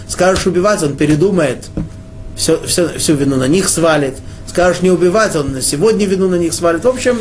скажешь 0.09 0.47
убивать, 0.47 0.83
он 0.83 0.97
передумает, 0.97 1.67
все, 2.37 2.61
все, 2.65 2.99
всю 2.99 3.15
вину 3.15 3.37
на 3.37 3.49
них 3.49 3.69
свалит. 3.69 4.15
Скажешь 4.47 4.83
не 4.83 4.91
убивать, 4.91 5.37
он 5.37 5.61
сегодня 5.61 6.07
вину 6.07 6.29
на 6.29 6.35
них 6.35 6.53
свалит. 6.55 6.85
В 6.85 6.89
общем, 6.89 7.19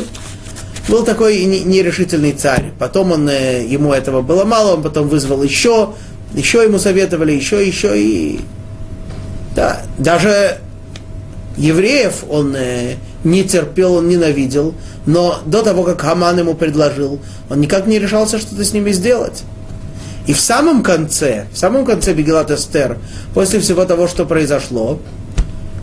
был 0.88 1.04
такой 1.04 1.44
нерешительный 1.44 2.32
царь. 2.32 2.72
Потом 2.78 3.12
он, 3.12 3.28
э, 3.28 3.64
ему 3.64 3.92
этого 3.92 4.22
было 4.22 4.44
мало, 4.44 4.74
он 4.74 4.82
потом 4.82 5.08
вызвал 5.08 5.42
еще, 5.42 5.94
еще 6.34 6.62
ему 6.64 6.78
советовали, 6.78 7.32
еще, 7.32 7.64
еще 7.64 8.00
и... 8.00 8.40
Да, 9.54 9.82
даже 9.98 10.58
евреев 11.56 12.24
он 12.28 12.54
э, 12.56 12.94
не 13.24 13.44
терпел, 13.44 13.94
он 13.94 14.08
ненавидел, 14.08 14.74
но 15.06 15.40
до 15.46 15.62
того, 15.62 15.82
как 15.82 16.00
Хаман 16.00 16.38
ему 16.38 16.54
предложил, 16.54 17.18
он 17.48 17.60
никак 17.60 17.86
не 17.86 17.98
решался 17.98 18.38
что-то 18.38 18.64
с 18.64 18.72
ними 18.72 18.92
сделать. 18.92 19.42
И 20.26 20.32
в 20.32 20.40
самом 20.40 20.82
конце, 20.82 21.46
в 21.52 21.58
самом 21.58 21.84
конце 21.84 22.12
Бегелат 22.12 22.50
Эстер, 22.50 22.98
после 23.34 23.60
всего 23.60 23.84
того, 23.84 24.06
что 24.08 24.26
произошло, 24.26 24.98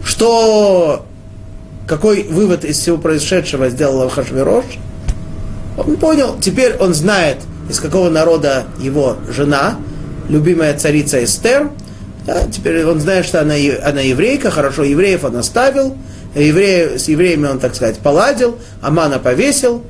что 0.04 1.06
какой 1.88 2.24
вывод 2.24 2.66
из 2.66 2.80
всего 2.80 2.98
произошедшего 2.98 3.70
сделал 3.70 4.04
Ахашвирош– 4.04 4.66
он 5.78 5.96
понял, 5.98 6.38
теперь 6.42 6.76
он 6.78 6.94
знает, 6.94 7.38
из 7.70 7.80
какого 7.80 8.10
народа 8.10 8.66
его 8.80 9.18
жена, 9.30 9.78
любимая 10.28 10.78
царица 10.78 11.24
Эстер. 11.24 11.70
Да, 12.26 12.46
теперь 12.52 12.84
он 12.84 13.00
знает, 13.00 13.26
что 13.26 13.40
она, 13.40 13.54
она 13.84 14.02
еврейка, 14.02 14.50
хорошо, 14.50 14.84
евреев 14.84 15.24
он 15.24 15.38
оставил, 15.38 15.96
евреи, 16.36 16.98
с 16.98 17.08
евреями 17.08 17.48
он, 17.48 17.60
так 17.60 17.76
сказать, 17.76 18.00
поладил, 18.00 18.58
Амана 18.82 19.20
повесил, 19.20 19.84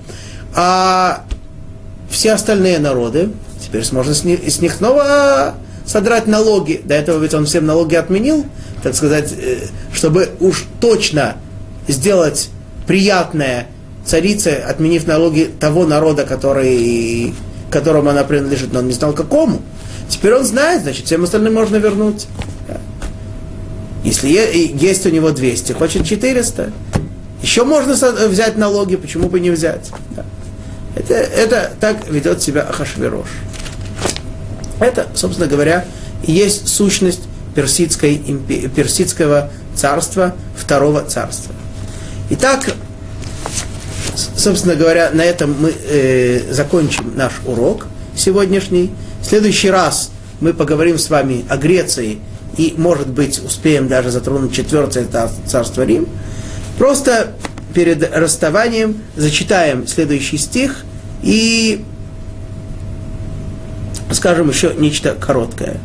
а 0.55 1.23
все 2.09 2.33
остальные 2.33 2.79
народы, 2.79 3.29
теперь 3.61 3.83
можно 3.91 4.13
с 4.13 4.23
них, 4.23 4.39
с 4.47 4.59
них 4.61 4.73
снова 4.73 5.55
содрать 5.85 6.27
налоги. 6.27 6.81
До 6.83 6.95
этого 6.95 7.21
ведь 7.21 7.33
он 7.33 7.45
всем 7.45 7.65
налоги 7.65 7.95
отменил, 7.95 8.45
так 8.83 8.95
сказать, 8.95 9.33
э, 9.37 9.59
чтобы 9.93 10.29
уж 10.39 10.65
точно 10.79 11.37
сделать 11.87 12.49
приятное 12.85 13.67
царице, 14.05 14.63
отменив 14.67 15.07
налоги 15.07 15.49
того 15.59 15.85
народа, 15.85 16.25
который, 16.25 17.33
которому 17.69 18.09
она 18.09 18.23
принадлежит, 18.23 18.73
но 18.73 18.79
он 18.79 18.87
не 18.87 18.93
знал 18.93 19.13
какому. 19.13 19.61
Теперь 20.09 20.33
он 20.33 20.45
знает, 20.45 20.83
значит, 20.83 21.05
всем 21.05 21.23
остальным 21.23 21.53
можно 21.53 21.75
вернуть. 21.77 22.27
Если 24.07 24.29
есть 24.29 25.05
у 25.05 25.09
него 25.09 25.31
200, 25.31 25.73
хочет 25.73 26.05
400. 26.05 26.71
Еще 27.41 27.65
можно 27.65 27.93
взять 28.29 28.55
налоги, 28.55 28.95
почему 28.95 29.27
бы 29.27 29.41
не 29.41 29.49
взять? 29.49 29.91
Это, 30.95 31.13
это 31.13 31.73
так 31.81 32.07
ведет 32.07 32.41
себя 32.41 32.61
Ахашвирош. 32.61 33.27
Это, 34.79 35.07
собственно 35.13 35.49
говоря, 35.49 35.85
есть 36.23 36.69
сущность 36.69 37.23
персидской, 37.53 38.15
персидского 38.73 39.49
царства, 39.75 40.33
второго 40.55 41.03
царства. 41.03 41.53
Итак, 42.29 42.71
собственно 44.37 44.75
говоря, 44.75 45.09
на 45.11 45.21
этом 45.21 45.53
мы 45.59 45.73
э, 45.85 46.53
закончим 46.53 47.11
наш 47.17 47.33
урок 47.45 47.87
сегодняшний. 48.15 48.89
В 49.21 49.25
следующий 49.25 49.69
раз 49.69 50.11
мы 50.39 50.53
поговорим 50.53 50.97
с 50.97 51.09
вами 51.09 51.43
о 51.49 51.57
Греции 51.57 52.19
и, 52.57 52.73
может 52.77 53.07
быть, 53.07 53.39
успеем 53.43 53.87
даже 53.87 54.11
затронуть 54.11 54.53
четвертое 54.53 55.07
царство 55.45 55.83
Рим. 55.83 56.07
Просто 56.77 57.33
перед 57.73 58.15
расставанием 58.15 58.97
зачитаем 59.15 59.87
следующий 59.87 60.37
стих 60.37 60.83
и 61.21 61.83
скажем 64.11 64.49
еще 64.49 64.73
нечто 64.75 65.15
короткое. 65.15 65.77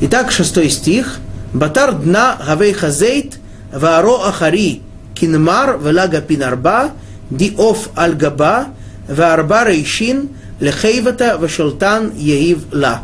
Итак, 0.00 0.30
шестой 0.30 0.70
стих. 0.70 1.18
Батар 1.52 1.92
дна 1.92 2.36
гавей 2.44 2.72
хазейт 2.72 3.38
вааро 3.72 4.28
ахари 4.28 4.82
кинмар 5.14 5.78
велага 5.78 6.20
пинарба 6.20 6.90
диоф 7.30 7.90
аль-габа, 7.96 8.68
варба 9.08 9.64
рейшин, 9.64 10.30
лехейвата 10.60 11.38
вашултан 11.38 12.12
яив 12.16 12.64
ла. 12.72 13.02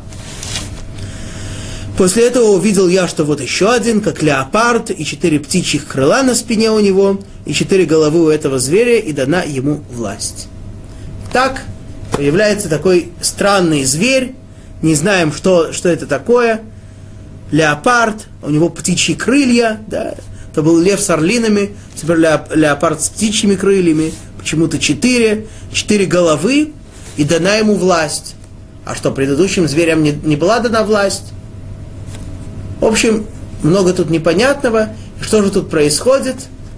После 2.00 2.28
этого 2.28 2.52
увидел 2.52 2.88
я, 2.88 3.06
что 3.06 3.24
вот 3.24 3.42
еще 3.42 3.70
один, 3.70 4.00
как 4.00 4.22
леопард, 4.22 4.90
и 4.90 5.04
четыре 5.04 5.38
птичьих 5.38 5.86
крыла 5.86 6.22
на 6.22 6.34
спине 6.34 6.70
у 6.70 6.80
него, 6.80 7.20
и 7.44 7.52
четыре 7.52 7.84
головы 7.84 8.24
у 8.24 8.28
этого 8.30 8.58
зверя, 8.58 8.98
и 8.98 9.12
дана 9.12 9.42
ему 9.42 9.82
власть. 9.90 10.48
Так 11.30 11.62
появляется 12.12 12.70
такой 12.70 13.12
странный 13.20 13.84
зверь, 13.84 14.32
не 14.80 14.94
знаем, 14.94 15.30
что, 15.30 15.74
что 15.74 15.90
это 15.90 16.06
такое, 16.06 16.62
леопард, 17.50 18.28
у 18.42 18.48
него 18.48 18.70
птичьи 18.70 19.14
крылья, 19.14 19.78
да, 19.86 20.14
то 20.54 20.62
был 20.62 20.78
лев 20.78 21.00
с 21.00 21.10
орлинами, 21.10 21.76
теперь 21.96 22.16
леопард 22.16 23.02
с 23.02 23.10
птичьими 23.10 23.56
крыльями, 23.56 24.14
почему-то 24.38 24.78
четыре, 24.78 25.48
четыре 25.70 26.06
головы, 26.06 26.72
и 27.18 27.24
дана 27.24 27.56
ему 27.56 27.74
власть. 27.74 28.36
А 28.86 28.94
что, 28.94 29.12
предыдущим 29.12 29.68
зверям 29.68 30.02
не, 30.02 30.12
не 30.12 30.36
была 30.36 30.60
дана 30.60 30.82
власть? 30.82 31.34
В 32.80 32.84
общем, 32.86 33.26
много 33.62 33.92
тут 33.92 34.10
непонятного. 34.10 34.88
Что 35.20 35.42
же 35.42 35.50
тут 35.50 35.68
происходит? 35.68 36.36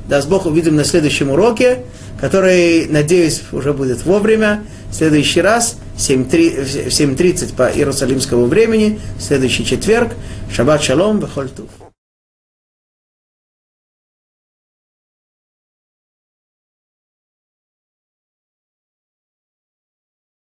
Даст 0.09 0.29
Бог, 0.29 0.47
увидим 0.47 0.75
на 0.75 0.85
следующем 0.85 1.31
уроке, 1.31 1.85
который, 2.21 2.87
надеюсь, 2.87 3.43
уже 3.53 3.73
будет 3.73 4.05
вовремя. 4.05 4.65
В 4.91 4.95
следующий 4.95 5.41
раз, 5.41 5.77
в 5.95 5.99
7.30 6.01 7.55
по 7.55 7.69
иерусалимскому 7.69 8.47
времени, 8.47 8.99
в 9.19 9.23
следующий 9.23 9.65
четверг. 9.65 10.11
Шаббат 10.53 10.83
шалом, 10.83 11.21
вехоль 11.21 11.49
туф. 11.49 11.82